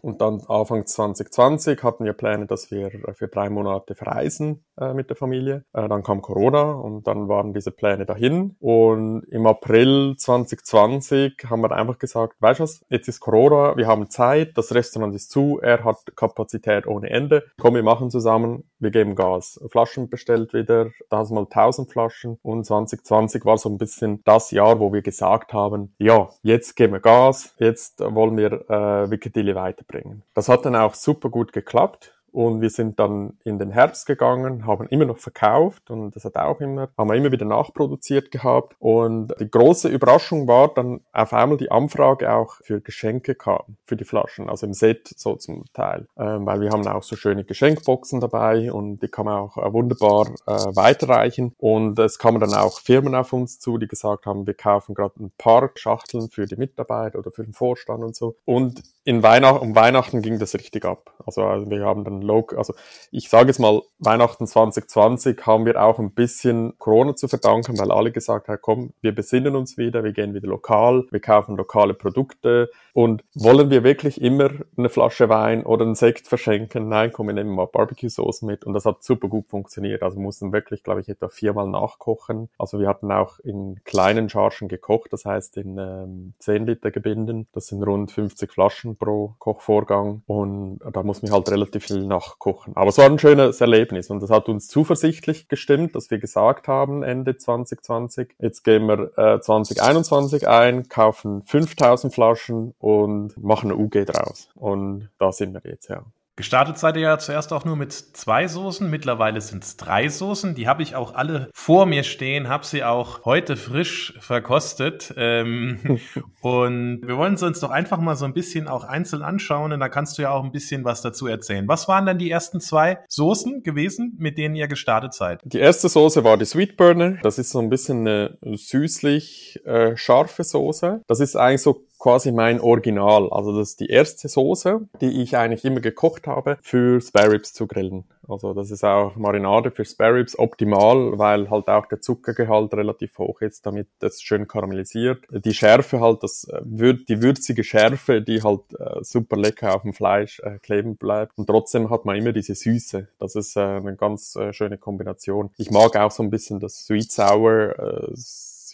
Und 0.01 0.21
dann 0.21 0.41
Anfang 0.47 0.87
2020 0.87 1.83
hatten 1.83 2.05
wir 2.05 2.13
Pläne, 2.13 2.47
dass 2.47 2.71
wir 2.71 2.91
für 3.15 3.27
drei 3.27 3.51
Monate 3.51 3.97
verreisen 3.97 4.65
äh, 4.81 4.95
mit 4.95 5.09
der 5.11 5.17
Familie. 5.17 5.65
Äh, 5.73 5.89
dann 5.89 6.03
kam 6.03 6.23
Corona 6.23 6.73
und 6.73 7.07
dann 7.07 7.29
waren 7.29 7.55
diese 7.55 7.71
Pläne 7.71 8.07
dahin. 8.07 8.57
Und 8.61 9.25
im 9.31 9.47
April 9.47 10.15
2020 10.17 11.35
haben 11.49 11.63
wir 11.63 11.73
einfach 11.73 11.99
gesagt, 11.99 12.37
weißt 12.41 12.61
du 12.61 12.65
was, 12.65 12.85
jetzt 12.89 13.09
ist 13.09 13.21
Corona, 13.21 13.77
wir 13.77 13.87
haben 13.87 14.11
Zeit, 14.11 14.57
das 14.57 14.75
Restaurant 14.75 15.15
ist 15.15 15.31
zu, 15.31 15.59
er 15.61 15.85
hat 15.85 16.17
Kapazität 16.17 16.87
ohne 16.87 17.11
Ende. 17.11 17.45
Komm, 17.61 17.75
wir 17.75 17.83
machen 17.83 18.11
zusammen, 18.11 18.65
wir 18.79 18.91
geben 18.91 19.15
Gas. 19.15 19.61
Flaschen 19.71 20.09
bestellt 20.09 20.55
wieder, 20.55 20.91
das 21.11 21.31
mal 21.31 21.45
1000 21.45 21.91
Flaschen. 21.91 22.39
Und 22.43 22.65
2020 22.65 23.45
war 23.45 23.59
so 23.59 23.69
ein 23.69 23.79
bisschen 23.79 24.23
das 24.25 24.51
Jahr, 24.51 24.81
wo 24.81 24.93
wir 24.93 25.03
gesagt 25.03 25.53
haben, 25.53 25.95
ja, 25.99 26.29
jetzt 26.43 26.77
geben 26.77 26.95
wir 26.95 27.01
Gas, 27.01 27.55
jetzt 27.59 28.01
wollen 28.01 28.37
wir 28.37 28.69
äh, 28.71 29.11
Wikidili 29.11 29.55
weiterbringen. 29.55 30.23
Das 30.35 30.49
hat 30.49 30.65
dann 30.65 30.77
auch 30.77 30.95
super 30.95 31.29
gut 31.31 31.53
geklappt. 31.53 32.18
Und 32.33 32.61
wir 32.61 32.71
sind 32.71 32.99
dann 32.99 33.39
in 33.45 33.59
den 33.59 33.71
Herbst 33.71 34.07
gegangen, 34.07 34.67
haben 34.67 34.87
immer 34.89 35.07
noch 35.07 35.19
verkauft 35.19 35.91
und 35.91 36.15
das 36.15 36.25
hat 36.25 36.37
auch 36.37 36.61
immer, 36.61 36.89
haben 36.97 37.09
wir 37.09 37.17
immer 37.17 37.33
wieder 37.33 37.47
nachproduziert 37.47 38.31
gehabt. 38.31 38.77
Und 38.79 39.35
die 39.41 39.51
große 39.51 39.89
Überraschung 39.89 40.47
war 40.47 40.69
dann 40.69 41.01
auf 41.13 41.33
einmal 41.33 41.59
die 41.59 41.71
Anfrage 41.71 42.33
auch 42.33 42.57
für 42.63 42.81
Geschenke 42.81 43.35
kam, 43.35 43.77
für 43.85 43.97
die 43.97 44.05
Flaschen, 44.05 44.49
also 44.49 44.67
im 44.67 44.75
Set 44.75 45.09
so 45.17 45.37
zum 45.37 45.65
Teil. 45.73 46.07
Ähm, 46.19 46.47
weil 46.47 46.61
wir 46.61 46.71
haben 46.71 46.87
auch 46.87 47.03
so 47.03 47.17
schöne 47.17 47.45
Geschenkboxen 47.45 48.21
dabei 48.21 48.73
und 48.73 49.01
die 49.01 49.09
kann 49.09 49.25
man 49.25 49.39
auch 49.39 49.57
äh, 49.57 49.73
wunderbar 49.73 50.29
äh, 50.47 50.53
weiterreichen. 50.77 51.55
Und 51.59 51.99
es 51.99 52.19
kamen 52.19 52.41
dann 52.41 52.55
auch 52.55 52.81
Firmen 52.81 53.15
auf 53.15 53.33
uns 53.33 53.59
zu, 53.59 53.79
die 53.79 53.89
gesagt 53.89 54.27
haben, 54.27 54.47
wir 54.47 54.55
kaufen 54.55 54.95
gerade 54.95 55.23
ein 55.23 55.33
paar 55.39 55.71
Schachteln 55.75 56.29
für 56.31 56.47
die 56.47 56.57
Mitarbeiter 56.57 57.19
oder 57.19 57.31
für 57.31 57.45
den 57.45 57.53
Vorstand 57.53 58.03
und 58.03 58.15
so. 58.15 58.37
Und 58.45 58.83
in 59.05 59.23
Weihnachten, 59.23 59.61
um 59.61 59.75
Weihnachten 59.75 60.23
ging 60.23 60.39
das 60.39 60.55
richtig 60.55 60.85
ab. 60.85 61.15
Also, 61.25 61.43
also 61.45 61.71
wir 61.71 61.85
haben 61.85 62.05
dann 62.05 62.18
Local, 62.23 62.59
also 62.59 62.75
ich 63.11 63.29
sage 63.29 63.49
jetzt 63.49 63.59
mal, 63.59 63.83
Weihnachten 63.99 64.47
2020 64.47 65.45
haben 65.47 65.67
wir 65.67 65.83
auch 65.83 65.99
ein 65.99 66.13
bisschen 66.13 66.79
Corona 66.79 67.17
zu 67.17 67.29
verdanken, 67.29 67.79
weil 67.79 67.91
alle 67.91 68.13
gesagt 68.13 68.49
haben, 68.49 68.59
komm, 68.61 68.93
wir 69.01 69.15
besinnen 69.15 69.57
uns 69.57 69.77
wieder, 69.77 70.05
wir 70.05 70.13
gehen 70.13 70.35
wieder 70.35 70.49
lokal, 70.49 71.05
wir 71.11 71.21
kaufen 71.21 71.57
lokale 71.57 71.95
Produkte 71.95 72.71
und 72.93 73.23
wollen 73.35 73.71
wir 73.71 73.85
wirklich 73.85 74.21
immer 74.21 74.51
eine 74.77 74.89
Flasche 74.89 75.29
Wein 75.29 75.65
oder 75.65 75.85
einen 75.85 75.95
Sekt 75.95 76.27
verschenken? 76.27 76.89
Nein, 76.89 77.13
komm, 77.13 77.29
wir 77.29 77.35
nehmen 77.35 77.55
mal 77.55 77.67
Barbecue-Soßen 77.67 78.47
mit 78.47 78.65
und 78.65 78.75
das 78.75 78.85
hat 78.85 79.03
super 79.05 79.29
gut 79.29 79.47
funktioniert. 79.49 80.03
Also 80.03 80.17
wir 80.17 80.23
mussten 80.23 80.53
wirklich, 80.53 80.83
glaube 80.83 81.01
ich, 81.01 81.09
etwa 81.09 81.29
viermal 81.29 81.69
nachkochen. 81.69 82.49
Also 82.59 82.81
wir 82.81 82.89
hatten 82.89 83.13
auch 83.13 83.39
in 83.41 83.81
kleinen 83.85 84.29
Chargen 84.29 84.69
gekocht, 84.69 85.13
das 85.13 85.25
heißt 85.25 85.57
in 85.59 85.79
ähm, 85.79 86.35
10 86.41 86.67
Liter 86.67 86.91
Gebinden. 86.91 87.47
Das 87.53 87.69
sind 87.69 87.83
rund 87.83 88.11
50 88.11 88.53
Flaschen 88.53 88.97
pro 88.97 89.35
Kochvorgang 89.39 90.23
und 90.27 90.81
da 90.93 91.03
muss 91.03 91.23
man 91.23 91.33
halt 91.33 91.51
relativ 91.51 91.87
viel 91.87 92.05
nachkochen. 92.09 92.75
Aber 92.77 92.89
es 92.89 92.99
war 92.99 93.07
ein 93.07 93.19
schönes 93.19 93.61
Erlebnis 93.61 94.11
und 94.11 94.21
das 94.21 94.31
hat 94.31 94.49
uns 94.49 94.69
zuversichtlich 94.69 95.49
gestimmt, 95.49 95.95
dass 95.95 96.11
wir 96.11 96.19
gesagt 96.19 96.67
haben 96.67 97.03
Ende 97.03 97.37
2020, 97.37 98.35
jetzt 98.39 98.65
gehen 98.65 98.87
wir 98.87 99.17
äh, 99.17 99.41
2021 99.41 100.49
ein, 100.49 100.89
kaufen 100.89 101.43
5000 101.43 102.13
Flaschen 102.13 102.75
und 102.79 103.37
machen 103.43 103.71
eine 103.71 103.81
UG 103.81 104.07
draus. 104.07 104.49
Und 104.55 105.11
da 105.19 105.33
sind 105.33 105.55
wir 105.55 105.63
jetzt, 105.71 105.89
ja. 105.89 106.05
Gestartet 106.39 106.79
seid 106.79 106.95
ihr 106.95 107.03
ja 107.03 107.19
zuerst 107.19 107.53
auch 107.53 107.65
nur 107.65 107.75
mit 107.75 107.93
zwei 107.93 108.47
Soßen. 108.47 108.89
Mittlerweile 108.89 109.41
sind 109.41 109.65
es 109.65 109.77
drei 109.77 110.09
Soßen. 110.09 110.55
Die 110.55 110.69
habe 110.69 110.85
ich 110.85 110.95
auch 110.95 111.17
alle 111.17 111.51
vor 111.53 111.85
mir 111.85 112.05
stehen, 112.05 112.49
habe 112.49 112.65
sie 112.65 112.85
auch 112.85 113.25
heute 113.25 113.57
frisch 113.57 114.15
verkostet. 114.21 115.13
Ähm, 115.17 115.99
und 116.41 117.01
wir 117.05 117.17
wollen 117.17 117.37
sie 117.37 117.45
uns 117.45 117.59
doch 117.59 117.71
einfach 117.71 117.99
mal 117.99 118.15
so 118.15 118.25
ein 118.25 118.35
bisschen 118.35 118.69
auch 118.69 118.85
einzeln 118.85 119.23
anschauen. 119.23 119.73
Und 119.73 119.81
da 119.81 119.89
kannst 119.89 120.17
du 120.17 120.23
ja 120.23 120.31
auch 120.31 120.45
ein 120.45 120.53
bisschen 120.53 120.85
was 120.85 121.03
dazu 121.03 121.27
erzählen. 121.27 121.67
Was 121.67 121.89
waren 121.89 122.07
denn 122.07 122.19
die 122.19 122.31
ersten 122.31 122.61
zwei 122.61 123.01
Soßen 123.09 123.65
gewesen, 123.65 124.15
mit 124.21 124.39
denen 124.39 124.55
ihr 124.55 124.69
gestartet 124.69 125.15
seid? 125.15 125.41
Die 125.43 125.59
erste 125.59 125.89
Soße 125.89 126.23
war 126.23 126.37
die 126.37 126.45
Sweet 126.45 126.77
Burner. 126.77 127.17
Das 127.25 127.39
ist 127.39 127.51
so 127.51 127.59
ein 127.59 127.69
bisschen 127.69 128.07
eine 128.07 128.39
süßlich 128.43 129.67
äh, 129.67 129.97
scharfe 129.97 130.45
Soße. 130.45 131.03
Das 131.09 131.19
ist 131.19 131.35
eigentlich 131.35 131.63
so 131.63 131.85
quasi 131.99 132.33
mein 132.33 132.61
Original. 132.61 133.29
Also 133.31 133.57
das 133.59 133.71
ist 133.71 133.81
die 133.81 133.89
erste 133.89 134.29
Soße, 134.29 134.89
die 135.01 135.23
ich 135.23 135.37
eigentlich 135.37 135.65
immer 135.65 135.81
gekocht 135.81 136.27
habe, 136.27 136.59
für 136.63 137.01
Spare 137.01 137.33
Ribs 137.33 137.53
zu 137.53 137.67
grillen. 137.67 138.05
Also 138.29 138.53
das 138.53 138.71
ist 138.71 138.85
auch 138.85 139.17
Marinade 139.17 139.71
für 139.71 139.87
Spare 139.87 140.17
Ribs 140.17 140.39
optimal, 140.39 141.19
weil 141.19 141.49
halt 141.49 141.69
auch 141.69 141.87
der 141.87 142.01
Zuckergehalt 142.01 142.75
relativ 142.75 143.17
hoch 143.19 143.41
ist, 143.41 143.65
damit 143.65 143.89
das 144.01 144.21
schön 144.21 144.47
karamellisiert. 144.47 145.25
Die 145.31 145.55
Schärfe 145.55 146.01
halt, 146.01 146.23
das 146.23 146.45
äh, 146.45 146.61
die 146.63 147.23
würzige 147.23 147.65
Schärfe, 147.65 148.21
die 148.21 148.43
halt 148.43 148.61
äh, 148.79 149.03
super 149.03 149.37
lecker 149.37 149.75
auf 149.75 149.83
dem 149.83 149.95
Fleisch 149.95 150.41
äh, 150.41 150.59
kleben 150.59 150.97
bleibt. 150.97 151.39
Und 151.39 151.47
trotzdem 151.47 151.89
hat 151.89 152.05
man 152.05 152.17
immer 152.17 152.33
diese 152.33 152.55
Süße. 152.55 153.09
Das 153.19 153.35
ist 153.35 153.57
eine 153.57 153.97
ganz 153.97 154.37
schöne 154.51 154.79
Kombination. 154.79 155.51
Ich 155.57 155.71
mag 155.71 155.97
auch 155.97 156.11
so 156.11 156.23
ein 156.23 156.31
bisschen 156.31 156.61
das 156.61 156.85
Sweet 156.85 157.11
Sour. 157.11 158.13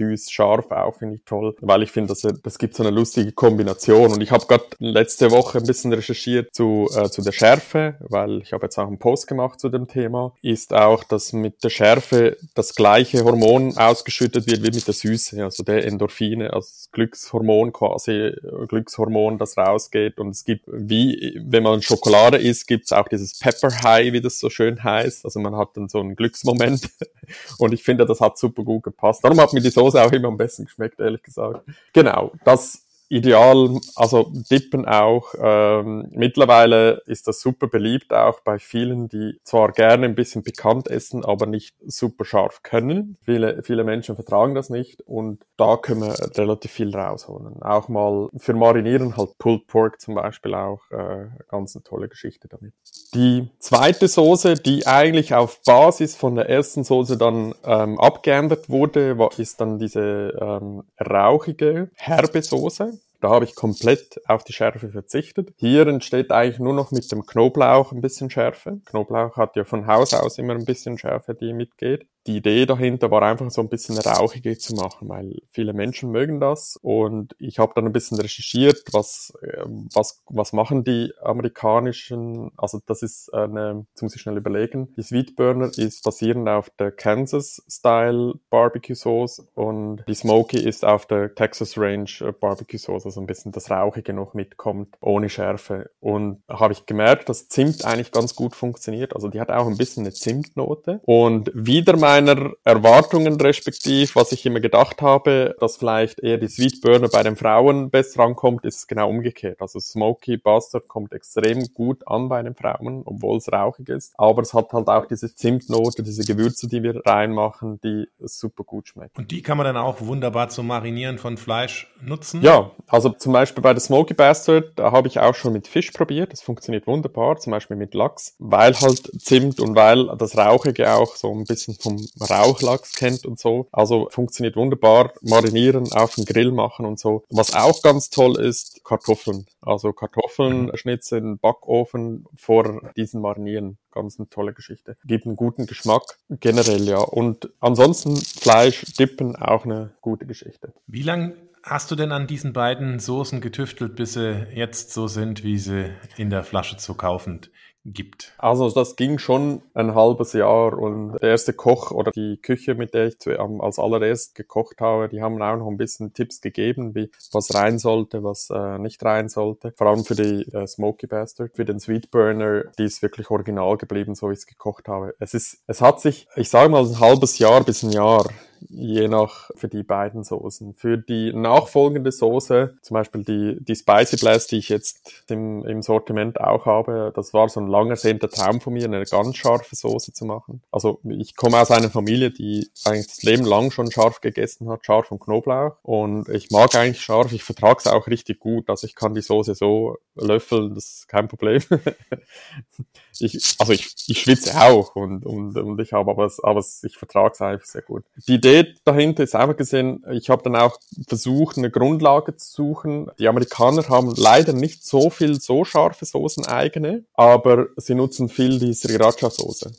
Äh, 0.00 0.04
süß, 0.04 0.30
scharf 0.30 0.70
auch, 0.70 0.96
finde 0.96 1.16
ich 1.16 1.24
toll, 1.24 1.54
weil 1.60 1.82
ich 1.82 1.90
finde, 1.90 2.14
das, 2.14 2.26
das 2.42 2.58
gibt 2.58 2.74
so 2.74 2.82
eine 2.82 2.94
lustige 2.94 3.32
Kombination. 3.32 4.12
Und 4.12 4.20
ich 4.20 4.30
habe 4.30 4.46
gerade 4.46 4.64
letzte 4.78 5.30
Woche 5.30 5.58
ein 5.58 5.66
bisschen 5.66 5.92
recherchiert 5.92 6.54
zu, 6.54 6.88
äh, 6.94 7.08
zu 7.08 7.22
der 7.22 7.32
Schärfe, 7.32 7.96
weil 8.00 8.40
ich 8.42 8.52
habe 8.52 8.66
jetzt 8.66 8.78
auch 8.78 8.86
einen 8.86 8.98
Post 8.98 9.26
gemacht 9.26 9.60
zu 9.60 9.68
dem 9.68 9.88
Thema, 9.88 10.34
ist 10.42 10.72
auch, 10.72 11.04
dass 11.04 11.32
mit 11.32 11.62
der 11.64 11.70
Schärfe 11.70 12.36
das 12.54 12.74
gleiche 12.74 13.24
Hormon 13.24 13.76
ausgeschüttet 13.76 14.46
wird 14.46 14.62
wie 14.62 14.74
mit 14.74 14.86
der 14.86 14.94
Süße, 14.94 15.42
also 15.42 15.62
der 15.62 15.84
Endorphine, 15.84 16.52
also 16.52 16.68
Glückshormon 16.92 17.72
quasi, 17.72 18.32
Glückshormon, 18.68 19.38
das 19.38 19.56
rausgeht. 19.56 20.18
Und 20.18 20.30
es 20.30 20.44
gibt, 20.44 20.64
wie 20.66 21.40
wenn 21.44 21.62
man 21.62 21.82
Schokolade 21.82 22.38
isst, 22.38 22.66
gibt 22.66 22.86
es 22.86 22.92
auch 22.92 23.08
dieses 23.08 23.38
Pepper 23.38 23.70
High, 23.82 24.12
wie 24.12 24.20
das 24.20 24.38
so 24.38 24.50
schön 24.50 24.82
heißt. 24.82 25.24
Also 25.24 25.40
man 25.40 25.56
hat 25.56 25.70
dann 25.74 25.88
so 25.88 26.00
einen 26.00 26.16
Glücksmoment. 26.16 26.88
Und 27.58 27.72
ich 27.72 27.82
finde, 27.82 28.06
das 28.06 28.20
hat 28.20 28.38
super 28.38 28.62
gut 28.62 28.82
gepasst. 28.82 29.24
Darum 29.24 29.40
hat 29.40 29.52
mir 29.52 29.60
die 29.60 29.70
Soße 29.84 30.02
auch 30.02 30.12
immer 30.12 30.28
am 30.28 30.36
besten 30.36 30.64
geschmeckt, 30.64 31.00
ehrlich 31.00 31.22
gesagt. 31.22 31.62
Genau, 31.92 32.32
das 32.44 32.84
ideal, 33.08 33.78
also 33.96 34.32
Dippen 34.50 34.86
auch. 34.86 35.34
Ähm, 35.38 36.08
mittlerweile 36.10 37.02
ist 37.06 37.28
das 37.28 37.40
super 37.40 37.68
beliebt 37.68 38.12
auch 38.12 38.40
bei 38.40 38.58
vielen, 38.58 39.08
die 39.08 39.38
zwar 39.44 39.72
gerne 39.72 40.06
ein 40.06 40.14
bisschen 40.14 40.42
pikant 40.42 40.88
essen, 40.88 41.24
aber 41.24 41.46
nicht 41.46 41.76
super 41.86 42.24
scharf 42.24 42.62
können. 42.62 43.16
Viele, 43.24 43.62
viele 43.62 43.84
Menschen 43.84 44.14
vertragen 44.14 44.54
das 44.54 44.70
nicht 44.70 45.02
und 45.02 45.44
da 45.56 45.76
können 45.76 46.02
wir 46.02 46.14
relativ 46.36 46.72
viel 46.72 46.94
rausholen. 46.94 47.62
Auch 47.62 47.88
mal 47.88 48.28
für 48.36 48.54
Marinieren 48.54 49.16
halt 49.16 49.38
Pulled 49.38 49.66
Pork 49.66 50.00
zum 50.00 50.14
Beispiel 50.16 50.54
auch 50.54 50.80
äh, 50.90 51.28
ganz 51.48 51.76
eine 51.76 51.84
tolle 51.84 52.08
Geschichte 52.08 52.48
damit. 52.48 52.74
Die 53.14 53.48
zweite 53.60 54.08
Soße, 54.08 54.54
die 54.54 54.86
eigentlich 54.86 55.34
auf 55.34 55.60
Basis 55.64 56.16
von 56.16 56.34
der 56.34 56.48
ersten 56.48 56.82
Soße 56.82 57.16
dann 57.16 57.54
ähm, 57.64 58.00
abgeändert 58.00 58.68
wurde, 58.68 59.18
war, 59.18 59.30
ist 59.38 59.60
dann 59.60 59.78
diese 59.78 60.34
ähm, 60.40 60.82
rauchige, 61.00 61.90
herbe 61.94 62.42
Soße. 62.42 62.98
Da 63.20 63.30
habe 63.30 63.44
ich 63.46 63.54
komplett 63.54 64.20
auf 64.26 64.44
die 64.44 64.52
Schärfe 64.52 64.90
verzichtet. 64.90 65.54
Hier 65.56 65.86
entsteht 65.86 66.30
eigentlich 66.30 66.58
nur 66.58 66.74
noch 66.74 66.90
mit 66.90 67.10
dem 67.10 67.24
Knoblauch 67.24 67.92
ein 67.92 68.02
bisschen 68.02 68.28
Schärfe. 68.28 68.80
Knoblauch 68.84 69.36
hat 69.36 69.56
ja 69.56 69.64
von 69.64 69.86
Haus 69.86 70.12
aus 70.12 70.36
immer 70.36 70.54
ein 70.54 70.66
bisschen 70.66 70.98
Schärfe, 70.98 71.34
die 71.34 71.54
mitgeht 71.54 72.06
die 72.26 72.36
Idee 72.36 72.66
dahinter 72.66 73.10
war 73.10 73.22
einfach 73.22 73.50
so 73.50 73.60
ein 73.60 73.68
bisschen 73.68 73.98
rauchige 73.98 74.56
zu 74.58 74.74
machen, 74.74 75.08
weil 75.08 75.42
viele 75.50 75.72
Menschen 75.72 76.10
mögen 76.10 76.40
das 76.40 76.78
und 76.80 77.34
ich 77.38 77.58
habe 77.58 77.72
dann 77.74 77.86
ein 77.86 77.92
bisschen 77.92 78.18
recherchiert, 78.18 78.82
was 78.92 79.32
ähm, 79.42 79.88
was 79.92 80.22
was 80.28 80.52
machen 80.52 80.84
die 80.84 81.12
amerikanischen, 81.22 82.50
also 82.56 82.80
das 82.86 83.02
ist 83.02 83.32
eine, 83.34 83.86
jetzt 83.90 84.02
muss 84.02 84.18
schnell 84.18 84.36
überlegen, 84.36 84.94
die 84.96 85.02
Sweet 85.02 85.36
Burner 85.36 85.70
ist 85.76 86.04
basierend 86.04 86.48
auf 86.48 86.70
der 86.70 86.92
Kansas 86.92 87.62
Style 87.68 88.34
Barbecue 88.50 88.94
Sauce 88.94 89.46
und 89.54 90.04
die 90.08 90.14
Smoky 90.14 90.58
ist 90.58 90.84
auf 90.84 91.06
der 91.06 91.34
Texas 91.34 91.76
Range 91.76 92.10
äh, 92.20 92.32
Barbecue 92.32 92.78
Sauce, 92.78 93.04
also 93.04 93.20
ein 93.20 93.26
bisschen 93.26 93.52
das 93.52 93.70
rauchige 93.70 94.12
noch 94.12 94.34
mitkommt 94.34 94.96
ohne 95.00 95.28
Schärfe. 95.28 95.90
Und 96.00 96.42
habe 96.48 96.72
ich 96.72 96.86
gemerkt, 96.86 97.28
dass 97.28 97.48
Zimt 97.48 97.84
eigentlich 97.84 98.12
ganz 98.12 98.34
gut 98.34 98.54
funktioniert, 98.54 99.14
also 99.14 99.28
die 99.28 99.40
hat 99.40 99.50
auch 99.50 99.66
ein 99.66 99.76
bisschen 99.76 100.04
eine 100.04 100.12
Zimtnote. 100.12 101.00
Und 101.04 101.50
wieder 101.54 101.96
mal 101.96 102.13
meiner 102.14 102.52
Erwartungen 102.62 103.40
respektiv, 103.40 104.14
was 104.14 104.30
ich 104.30 104.46
immer 104.46 104.60
gedacht 104.60 105.02
habe, 105.02 105.56
dass 105.58 105.76
vielleicht 105.76 106.20
eher 106.20 106.38
die 106.38 106.46
Sweet 106.46 106.80
Burner 106.80 107.08
bei 107.08 107.24
den 107.24 107.34
Frauen 107.34 107.90
besser 107.90 108.20
rankommt, 108.20 108.64
ist 108.64 108.78
es 108.78 108.86
genau 108.86 109.08
umgekehrt. 109.08 109.60
Also 109.60 109.80
Smoky 109.80 110.36
Bastard 110.36 110.86
kommt 110.86 111.12
extrem 111.12 111.66
gut 111.74 112.06
an 112.06 112.28
bei 112.28 112.40
den 112.42 112.54
Frauen, 112.54 113.02
obwohl 113.04 113.38
es 113.38 113.50
rauchig 113.50 113.88
ist. 113.88 114.12
Aber 114.16 114.42
es 114.42 114.54
hat 114.54 114.72
halt 114.72 114.86
auch 114.86 115.06
diese 115.06 115.34
Zimtnote, 115.34 116.04
diese 116.04 116.22
Gewürze, 116.22 116.68
die 116.68 116.84
wir 116.84 117.04
reinmachen, 117.04 117.80
die 117.82 118.06
super 118.20 118.62
gut 118.62 118.88
schmecken. 118.88 119.12
Und 119.16 119.32
die 119.32 119.42
kann 119.42 119.56
man 119.56 119.64
dann 119.64 119.76
auch 119.76 120.00
wunderbar 120.00 120.50
zum 120.50 120.68
Marinieren 120.68 121.18
von 121.18 121.36
Fleisch 121.36 121.92
nutzen? 122.00 122.42
Ja, 122.42 122.70
also 122.86 123.08
zum 123.10 123.32
Beispiel 123.32 123.62
bei 123.62 123.72
der 123.72 123.80
Smoky 123.80 124.14
Bastard, 124.14 124.72
da 124.76 124.92
habe 124.92 125.08
ich 125.08 125.18
auch 125.18 125.34
schon 125.34 125.52
mit 125.52 125.66
Fisch 125.66 125.90
probiert. 125.90 126.32
Das 126.32 126.42
funktioniert 126.42 126.86
wunderbar, 126.86 127.38
zum 127.38 127.50
Beispiel 127.50 127.76
mit 127.76 127.92
Lachs, 127.92 128.36
weil 128.38 128.74
halt 128.74 129.10
Zimt 129.20 129.58
und 129.58 129.74
weil 129.74 130.16
das 130.16 130.36
Rauchige 130.36 130.92
auch 130.92 131.16
so 131.16 131.32
ein 131.32 131.44
bisschen 131.44 131.74
vom 131.74 132.03
Rauchlachs 132.20 132.94
kennt 132.94 133.24
und 133.26 133.38
so. 133.38 133.68
Also 133.72 134.08
funktioniert 134.10 134.56
wunderbar. 134.56 135.12
Marinieren, 135.22 135.92
auf 135.92 136.14
den 136.14 136.24
Grill 136.24 136.52
machen 136.52 136.86
und 136.86 136.98
so. 136.98 137.24
Was 137.30 137.54
auch 137.54 137.82
ganz 137.82 138.10
toll 138.10 138.38
ist, 138.40 138.84
Kartoffeln. 138.84 139.46
Also 139.60 139.92
Kartoffeln 139.92 140.66
mhm. 140.66 140.76
schnitzen, 140.76 141.38
Backofen 141.38 142.26
vor 142.34 142.92
diesen 142.96 143.20
Marinieren. 143.20 143.78
Ganz 143.90 144.18
eine 144.18 144.28
tolle 144.28 144.52
Geschichte. 144.52 144.96
Gibt 145.04 145.26
einen 145.26 145.36
guten 145.36 145.66
Geschmack 145.66 146.18
generell, 146.28 146.82
ja. 146.84 146.98
Und 146.98 147.50
ansonsten 147.60 148.16
Fleisch, 148.16 148.84
Dippen, 148.98 149.36
auch 149.36 149.64
eine 149.64 149.92
gute 150.00 150.26
Geschichte. 150.26 150.74
Wie 150.86 151.02
lang 151.02 151.34
hast 151.62 151.90
du 151.90 151.96
denn 151.96 152.12
an 152.12 152.26
diesen 152.26 152.52
beiden 152.52 152.98
Soßen 152.98 153.40
getüftelt, 153.40 153.96
bis 153.96 154.14
sie 154.14 154.46
jetzt 154.54 154.92
so 154.92 155.06
sind, 155.06 155.44
wie 155.44 155.58
sie 155.58 155.90
in 156.16 156.30
der 156.30 156.44
Flasche 156.44 156.76
zu 156.76 156.94
kaufen 156.94 157.40
gibt? 157.84 158.32
Also 158.38 158.70
das 158.70 158.96
ging 158.96 159.18
schon 159.18 159.62
ein 159.74 159.94
halbes 159.94 160.32
Jahr 160.32 160.76
und 160.78 161.12
der 161.20 161.30
erste 161.30 161.52
Koch 161.52 161.90
oder 161.90 162.10
die 162.10 162.38
Küche, 162.40 162.74
mit 162.74 162.94
der 162.94 163.06
ich 163.06 163.16
als 163.60 163.78
allererst 163.78 164.34
gekocht 164.34 164.80
habe, 164.80 165.08
die 165.08 165.22
haben 165.22 165.40
auch 165.42 165.56
noch 165.56 165.68
ein 165.68 165.76
bisschen 165.76 166.14
Tipps 166.14 166.40
gegeben, 166.40 166.94
wie 166.94 167.10
was 167.32 167.54
rein 167.54 167.78
sollte, 167.78 168.24
was 168.24 168.50
äh, 168.50 168.78
nicht 168.78 169.04
rein 169.04 169.28
sollte. 169.28 169.72
Vor 169.76 169.88
allem 169.88 170.04
für 170.04 170.14
die 170.14 170.42
äh, 170.52 170.66
Smoky 170.66 171.06
Bastard, 171.06 171.54
für 171.54 171.64
den 171.64 171.80
Sweet 171.80 172.10
Burner, 172.10 172.64
die 172.78 172.84
ist 172.84 173.02
wirklich 173.02 173.30
original 173.30 173.76
geblieben, 173.76 174.14
so 174.14 174.28
wie 174.28 174.32
ich 174.32 174.40
es 174.40 174.46
gekocht 174.46 174.88
habe. 174.88 175.14
Es 175.18 175.34
ist, 175.34 175.58
es 175.66 175.80
hat 175.80 176.00
sich, 176.00 176.26
ich 176.36 176.48
sage 176.48 176.70
mal, 176.70 176.84
ein 176.84 177.00
halbes 177.00 177.38
Jahr 177.38 177.62
bis 177.64 177.82
ein 177.82 177.92
Jahr 177.92 178.24
je 178.68 179.08
nach 179.08 179.50
für 179.56 179.68
die 179.68 179.82
beiden 179.82 180.24
Soßen. 180.24 180.74
Für 180.74 180.98
die 180.98 181.32
nachfolgende 181.32 182.12
Soße, 182.12 182.76
zum 182.82 182.94
Beispiel 182.94 183.24
die, 183.24 183.56
die 183.60 183.76
Spicy 183.76 184.16
Blast, 184.16 184.52
die 184.52 184.58
ich 184.58 184.68
jetzt 184.68 185.24
im, 185.28 185.64
im 185.64 185.82
Sortiment 185.82 186.40
auch 186.40 186.66
habe, 186.66 187.12
das 187.14 187.34
war 187.34 187.48
so 187.48 187.60
ein 187.60 187.66
langer 187.66 187.96
sehnter 187.96 188.28
Traum 188.28 188.60
von 188.60 188.72
mir, 188.72 188.84
eine 188.84 189.04
ganz 189.04 189.36
scharfe 189.36 189.74
Soße 189.74 190.12
zu 190.12 190.24
machen. 190.24 190.62
Also 190.70 191.00
ich 191.04 191.36
komme 191.36 191.60
aus 191.60 191.70
einer 191.70 191.90
Familie, 191.90 192.30
die 192.30 192.68
eigentlich 192.84 193.08
das 193.08 193.22
Leben 193.22 193.44
lang 193.44 193.70
schon 193.70 193.90
scharf 193.90 194.20
gegessen 194.20 194.68
hat, 194.68 194.84
scharf 194.86 195.10
und 195.10 195.20
Knoblauch. 195.20 195.76
Und 195.82 196.28
ich 196.28 196.50
mag 196.50 196.74
eigentlich 196.74 197.02
scharf, 197.02 197.32
ich 197.32 197.42
vertrage 197.42 197.78
es 197.78 197.86
auch 197.86 198.06
richtig 198.06 198.40
gut. 198.40 198.70
Also 198.70 198.86
ich 198.86 198.94
kann 198.94 199.14
die 199.14 199.22
Soße 199.22 199.54
so 199.54 199.96
löffeln, 200.14 200.74
das 200.74 200.84
ist 200.84 201.08
kein 201.08 201.28
Problem. 201.28 201.62
ich, 203.18 203.56
also 203.58 203.72
ich, 203.72 203.94
ich 204.06 204.20
schwitze 204.20 204.60
auch 204.60 204.94
und, 204.96 205.26
und, 205.26 205.56
und 205.56 205.80
ich 205.80 205.92
habe 205.92 206.10
aber, 206.10 206.30
aber 206.42 206.64
ich 206.82 206.96
vertrage 206.96 207.32
es 207.34 207.40
einfach 207.40 207.66
sehr 207.66 207.82
gut. 207.82 208.04
Die 208.28 208.34
Idee 208.34 208.53
dahinter 208.84 209.22
ist 209.24 209.34
einfach 209.34 209.56
gesehen, 209.56 210.04
ich 210.12 210.30
habe 210.30 210.42
dann 210.42 210.56
auch 210.56 210.78
versucht, 211.08 211.58
eine 211.58 211.70
Grundlage 211.70 212.36
zu 212.36 212.52
suchen. 212.52 213.10
Die 213.18 213.28
Amerikaner 213.28 213.88
haben 213.88 214.12
leider 214.16 214.52
nicht 214.52 214.84
so 214.84 215.10
viel 215.10 215.40
so 215.40 215.64
scharfe 215.64 216.04
Soßen 216.04 216.46
eigene, 216.46 217.04
aber 217.14 217.66
sie 217.76 217.94
nutzen 217.94 218.28
viel 218.28 218.58
die 218.58 218.74
Sriracha-Soße 218.74 219.72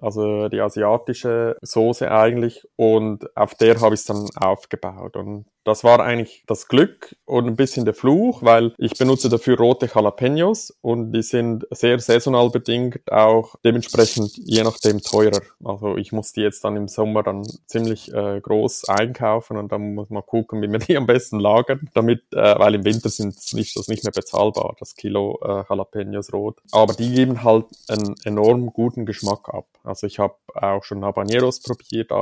also 0.00 0.48
die 0.48 0.60
asiatische 0.60 1.56
Soße 1.62 2.10
eigentlich 2.10 2.66
und 2.76 3.36
auf 3.36 3.54
der 3.54 3.80
habe 3.80 3.94
ich 3.94 4.00
es 4.00 4.06
dann 4.06 4.28
aufgebaut 4.36 5.16
und 5.16 5.46
das 5.64 5.82
war 5.82 6.00
eigentlich 6.00 6.44
das 6.46 6.68
Glück 6.68 7.16
und 7.24 7.46
ein 7.46 7.56
bisschen 7.56 7.84
der 7.84 7.94
Fluch, 7.94 8.42
weil 8.42 8.74
ich 8.78 8.96
benutze 8.96 9.28
dafür 9.28 9.56
rote 9.56 9.88
Jalapenos 9.92 10.76
und 10.82 11.12
die 11.12 11.22
sind 11.22 11.66
sehr 11.70 11.98
saisonal 11.98 12.50
bedingt, 12.50 13.00
auch 13.10 13.56
dementsprechend 13.64 14.36
je 14.36 14.62
nachdem 14.62 15.00
teurer. 15.00 15.40
Also 15.64 15.96
ich 15.96 16.12
muss 16.12 16.32
die 16.32 16.42
jetzt 16.42 16.64
dann 16.64 16.76
im 16.76 16.88
Sommer 16.88 17.22
dann 17.22 17.46
ziemlich 17.66 18.12
äh, 18.12 18.40
groß 18.40 18.88
einkaufen 18.88 19.56
und 19.56 19.72
dann 19.72 19.94
muss 19.94 20.10
man 20.10 20.24
gucken, 20.24 20.60
wie 20.62 20.68
man 20.68 20.80
die 20.80 20.96
am 20.96 21.06
besten 21.06 21.40
lagern, 21.40 21.88
damit, 21.94 22.22
äh, 22.32 22.58
weil 22.58 22.74
im 22.74 22.84
Winter 22.84 23.08
sind 23.08 23.36
nicht, 23.54 23.76
das 23.76 23.88
nicht 23.88 24.04
mehr 24.04 24.12
bezahlbar, 24.12 24.76
das 24.78 24.94
Kilo 24.94 25.40
äh, 25.42 25.64
Jalapenos 25.68 26.32
rot. 26.32 26.60
Aber 26.72 26.92
die 26.92 27.12
geben 27.12 27.42
halt 27.42 27.66
einen 27.88 28.14
enorm 28.24 28.66
guten 28.66 29.06
Geschmack 29.06 29.48
ab. 29.48 29.66
Also 29.82 30.06
ich 30.06 30.18
habe 30.18 30.34
auch 30.54 30.84
schon 30.84 31.04
Habaneros 31.04 31.60
probiert, 31.60 32.12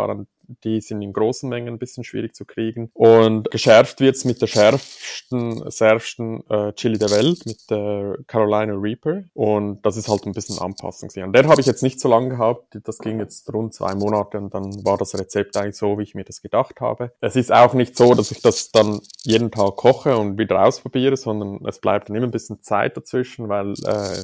die 0.65 0.81
sind 0.81 1.03
in 1.03 1.13
großen 1.13 1.49
Mengen 1.49 1.75
ein 1.75 1.79
bisschen 1.79 2.05
schwierig 2.05 2.35
zu 2.35 2.45
kriegen. 2.45 2.91
Und 2.95 3.51
geschärft 3.51 4.01
wird's 4.01 4.25
mit 4.25 4.41
der 4.43 4.47
schärfsten, 4.47 5.71
schärfsten 5.71 6.43
äh, 6.49 6.73
Chili 6.75 6.99
der 6.99 7.11
Welt, 7.11 7.47
mit 7.47 7.71
der 7.71 8.19
Carolina 8.27 8.75
Reaper. 8.75 9.25
Und 9.35 9.83
das 9.83 9.97
ist 9.97 10.09
halt 10.09 10.27
ein 10.27 10.33
bisschen 10.33 10.59
Anpassung. 10.59 11.11
Und 11.25 11.33
der 11.33 11.49
habe 11.49 11.61
ich 11.61 11.67
jetzt 11.67 11.83
nicht 11.83 12.01
so 12.01 12.09
lange 12.09 12.31
gehabt. 12.31 12.79
Das 12.85 12.99
ging 12.99 13.19
jetzt 13.19 13.53
rund 13.53 13.75
zwei 13.75 13.95
Monate 13.95 14.39
und 14.39 14.55
dann 14.55 14.85
war 14.85 14.99
das 14.99 15.19
Rezept 15.19 15.57
eigentlich 15.57 15.77
so, 15.77 15.99
wie 15.99 16.03
ich 16.03 16.15
mir 16.15 16.25
das 16.25 16.43
gedacht 16.43 16.81
habe. 16.81 17.13
Es 17.21 17.37
ist 17.37 17.53
auch 17.53 17.75
nicht 17.75 17.97
so, 17.97 18.15
dass 18.15 18.31
ich 18.31 18.41
das 18.43 18.71
dann 18.71 19.01
jeden 19.23 19.51
Tag 19.51 19.77
koche 19.77 20.17
und 20.17 20.39
wieder 20.39 20.65
ausprobiere, 20.65 21.17
sondern 21.17 21.65
es 21.67 21.79
bleibt 21.79 22.09
dann 22.09 22.17
immer 22.17 22.27
ein 22.27 22.33
bisschen 22.33 22.63
Zeit 22.63 22.97
dazwischen, 22.97 23.49
weil 23.49 23.73
äh, 23.73 24.23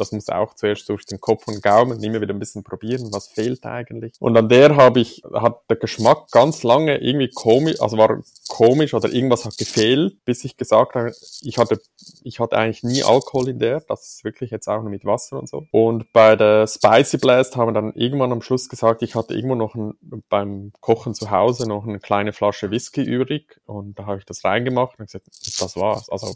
das 0.00 0.12
muss 0.12 0.28
auch 0.28 0.54
zuerst 0.54 0.88
durch 0.88 1.04
den 1.04 1.20
Kopf 1.20 1.46
und 1.46 1.62
Gaumen 1.62 2.02
immer 2.02 2.20
wieder 2.20 2.34
ein 2.34 2.38
bisschen 2.38 2.64
probieren, 2.64 3.12
was 3.12 3.28
fehlt 3.28 3.64
eigentlich. 3.66 4.14
Und 4.18 4.36
an 4.36 4.48
der 4.48 4.76
habe 4.76 5.00
ich, 5.00 5.22
hat 5.32 5.60
der 5.68 5.76
Geschmack 5.76 6.30
ganz 6.30 6.62
lange 6.62 6.98
irgendwie 6.98 7.28
komisch, 7.28 7.80
also 7.80 7.98
war 7.98 8.22
komisch 8.48 8.94
oder 8.94 9.12
irgendwas 9.12 9.44
hat 9.44 9.58
gefehlt, 9.58 10.24
bis 10.24 10.44
ich 10.44 10.56
gesagt 10.56 10.94
habe, 10.94 11.12
ich 11.42 11.58
hatte, 11.58 11.80
ich 12.24 12.40
hatte 12.40 12.56
eigentlich 12.56 12.82
nie 12.82 13.02
Alkohol 13.02 13.48
in 13.48 13.58
der, 13.58 13.80
das 13.80 14.14
ist 14.14 14.24
wirklich 14.24 14.50
jetzt 14.50 14.68
auch 14.68 14.80
nur 14.80 14.90
mit 14.90 15.04
Wasser 15.04 15.38
und 15.38 15.48
so. 15.48 15.66
Und 15.70 16.12
bei 16.12 16.34
der 16.34 16.66
Spicy 16.66 17.18
Blast 17.18 17.56
haben 17.56 17.68
wir 17.68 17.74
dann 17.74 17.92
irgendwann 17.94 18.32
am 18.32 18.42
Schluss 18.42 18.68
gesagt, 18.68 19.02
ich 19.02 19.14
hatte 19.14 19.34
irgendwo 19.34 19.54
noch 19.54 19.74
ein, 19.74 19.94
beim 20.28 20.72
Kochen 20.80 21.14
zu 21.14 21.30
Hause 21.30 21.68
noch 21.68 21.86
eine 21.86 22.00
kleine 22.00 22.32
Flasche 22.32 22.70
Whisky 22.70 23.02
übrig 23.02 23.60
und 23.66 23.98
da 23.98 24.06
habe 24.06 24.18
ich 24.18 24.24
das 24.24 24.44
reingemacht 24.44 24.98
und 24.98 25.06
gesagt, 25.06 25.26
das 25.28 25.76
war's. 25.76 26.08
Also 26.08 26.34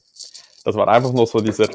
das 0.64 0.74
war 0.76 0.88
einfach 0.88 1.12
nur 1.12 1.26
so 1.26 1.40
dieser 1.40 1.68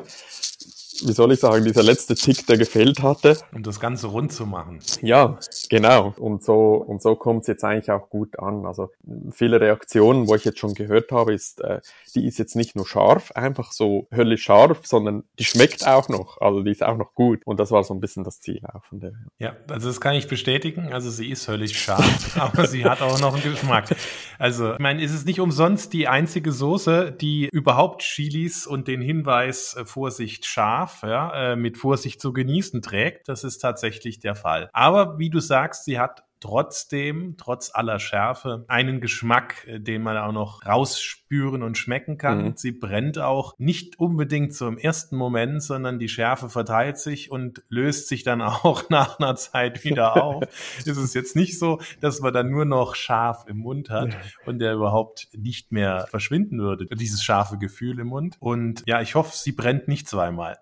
wie 1.06 1.14
soll 1.14 1.32
ich 1.32 1.40
sagen, 1.40 1.64
dieser 1.64 1.84
letzte 1.84 2.16
Tick, 2.16 2.46
der 2.48 2.58
gefehlt 2.58 3.02
hatte. 3.02 3.38
Um 3.54 3.64
das 3.64 3.80
Ganze 3.80 4.08
rund 4.08 4.32
zu 4.32 4.46
machen. 4.46 4.80
Ja, 5.02 5.38
genau. 5.70 6.14
Und 6.18 6.44
so, 6.44 6.76
und 6.76 7.02
so 7.02 7.16
kommt 7.16 7.42
es 7.42 7.48
jetzt 7.48 7.64
eigentlich 7.64 7.92
auch 7.92 8.10
gut 8.10 8.40
an. 8.40 8.66
Also 8.66 8.90
viele 9.32 9.62
Reaktionen, 9.62 10.28
wo 10.28 10.36
ich 10.36 10.46
jetzt 10.46 10.60
schon 10.60 10.74
gehört 10.74 11.12
habe, 11.12 11.34
ist, 11.34 11.62
äh, 11.62 11.82
die 12.16 12.26
ist 12.28 12.38
jetzt 12.38 12.56
nicht 12.56 12.76
nur 12.76 12.88
scharf, 12.88 13.32
einfach 13.32 13.72
so 13.72 14.08
höllisch 14.14 14.44
scharf, 14.44 14.86
sondern 14.86 15.24
die 15.38 15.46
schmeckt 15.46 15.88
auch 15.88 16.10
noch. 16.10 16.42
Also 16.42 16.62
die 16.64 16.72
ist 16.72 16.84
auch 16.84 16.98
noch 16.98 17.14
gut. 17.14 17.42
Und 17.46 17.60
das 17.60 17.72
war 17.72 17.84
so 17.84 17.94
ein 17.94 18.00
bisschen 18.00 18.24
das 18.24 18.40
Ziel 18.42 18.62
auch 18.74 18.84
von 18.86 19.00
der. 19.00 19.14
Ja, 19.38 19.56
also 19.70 19.88
das 19.88 20.02
kann 20.02 20.16
ich 20.16 20.28
bestätigen. 20.28 20.92
Also 20.92 21.10
sie 21.10 21.30
ist 21.30 21.48
höllisch 21.48 21.80
scharf, 21.80 22.38
aber 22.40 22.68
sie 22.68 22.86
hat 22.86 23.02
auch 23.02 23.20
noch 23.20 23.34
einen 23.34 23.44
Geschmack. 23.44 23.96
Also, 24.38 24.74
ich 24.74 24.80
meine, 24.80 25.04
ist 25.04 25.14
es 25.14 25.26
nicht 25.26 25.40
umsonst 25.40 25.94
die 25.94 26.08
einzige 26.08 26.52
Soße, 26.52 27.12
die 27.12 27.50
überhaupt 27.52 28.02
Chilis 28.02 28.66
und 28.66 28.88
den 28.88 29.02
Hinweis 29.02 29.76
äh, 29.76 29.86
Vorsicht 29.86 30.46
scharf 30.46 30.89
darf, 30.90 31.04
ja, 31.04 31.52
äh, 31.52 31.56
mit 31.56 31.78
Vorsicht 31.78 32.22
zu 32.22 32.34
genießen 32.34 32.82
trägt. 32.82 33.30
Das 33.30 33.44
ist 33.44 33.60
tatsächlich 33.60 34.20
der 34.20 34.36
Fall. 34.36 34.70
Aber 34.74 35.20
wie 35.20 35.30
du 35.30 35.40
sagst, 35.40 35.86
sie 35.86 36.00
hat 36.00 36.24
trotzdem, 36.40 37.36
trotz 37.38 37.72
aller 37.74 38.00
Schärfe, 38.00 38.66
einen 38.68 39.02
Geschmack, 39.02 39.68
äh, 39.68 39.80
den 39.80 40.02
man 40.02 40.18
auch 40.18 40.32
noch 40.32 40.66
rausspüren 40.66 41.64
und 41.64 41.78
schmecken 41.78 42.18
kann. 42.18 42.44
Mhm. 42.44 42.54
Sie 42.56 42.72
brennt 42.72 43.20
auch 43.20 43.56
nicht 43.58 44.00
unbedingt 44.00 44.54
so 44.54 44.68
im 44.68 44.78
ersten 44.78 45.16
Moment, 45.16 45.62
sondern 45.62 46.00
die 46.00 46.10
Schärfe 46.10 46.50
verteilt 46.50 46.98
sich 46.98 47.32
und 47.32 47.64
löst 47.70 48.08
sich 48.08 48.24
dann 48.24 48.42
auch 48.42 48.90
nach 48.90 49.20
einer 49.20 49.36
Zeit 49.36 49.84
wieder 49.84 50.24
auf. 50.24 50.44
es 50.80 50.88
ist 50.88 51.16
jetzt 51.16 51.36
nicht 51.36 51.60
so, 51.60 51.80
dass 52.02 52.22
man 52.22 52.34
dann 52.34 52.50
nur 52.50 52.66
noch 52.66 52.96
scharf 52.96 53.46
im 53.48 53.58
Mund 53.58 53.90
hat 53.90 54.16
und 54.46 54.60
der 54.60 54.74
überhaupt 54.74 55.28
nicht 55.36 55.72
mehr 55.72 56.08
verschwinden 56.10 56.60
würde, 56.60 56.86
dieses 56.96 57.24
scharfe 57.24 57.58
Gefühl 57.58 58.00
im 58.00 58.08
Mund. 58.08 58.38
Und 58.40 58.84
ja, 58.86 59.02
ich 59.02 59.16
hoffe, 59.16 59.36
sie 59.36 59.52
brennt 59.52 59.88
nicht 59.88 60.08
zweimal. 60.08 60.58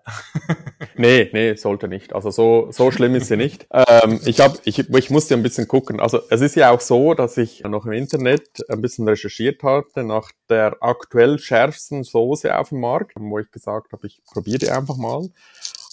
nee, 0.96 1.30
nee, 1.32 1.54
sollte 1.54 1.88
nicht. 1.88 2.14
Also 2.14 2.30
so, 2.30 2.68
so 2.70 2.90
schlimm 2.90 3.14
ist 3.14 3.28
sie 3.28 3.36
nicht. 3.36 3.66
Ähm, 3.70 4.20
ich, 4.24 4.40
hab, 4.40 4.58
ich, 4.64 4.78
ich 4.78 5.10
musste 5.10 5.34
ein 5.34 5.42
bisschen 5.42 5.67
gucken. 5.68 6.00
Also 6.00 6.20
es 6.30 6.40
ist 6.40 6.56
ja 6.56 6.70
auch 6.70 6.80
so, 6.80 7.14
dass 7.14 7.36
ich 7.36 7.62
noch 7.64 7.86
im 7.86 7.92
Internet 7.92 8.68
ein 8.68 8.80
bisschen 8.80 9.06
recherchiert 9.06 9.62
hatte 9.62 10.02
nach 10.02 10.32
der 10.48 10.76
aktuell 10.80 11.38
schärfsten 11.38 12.02
Soße 12.02 12.56
auf 12.56 12.70
dem 12.70 12.80
Markt, 12.80 13.12
wo 13.16 13.38
ich 13.38 13.50
gesagt 13.50 13.92
habe, 13.92 14.06
ich 14.06 14.22
probiere 14.24 14.58
die 14.58 14.70
einfach 14.70 14.96
mal. 14.96 15.28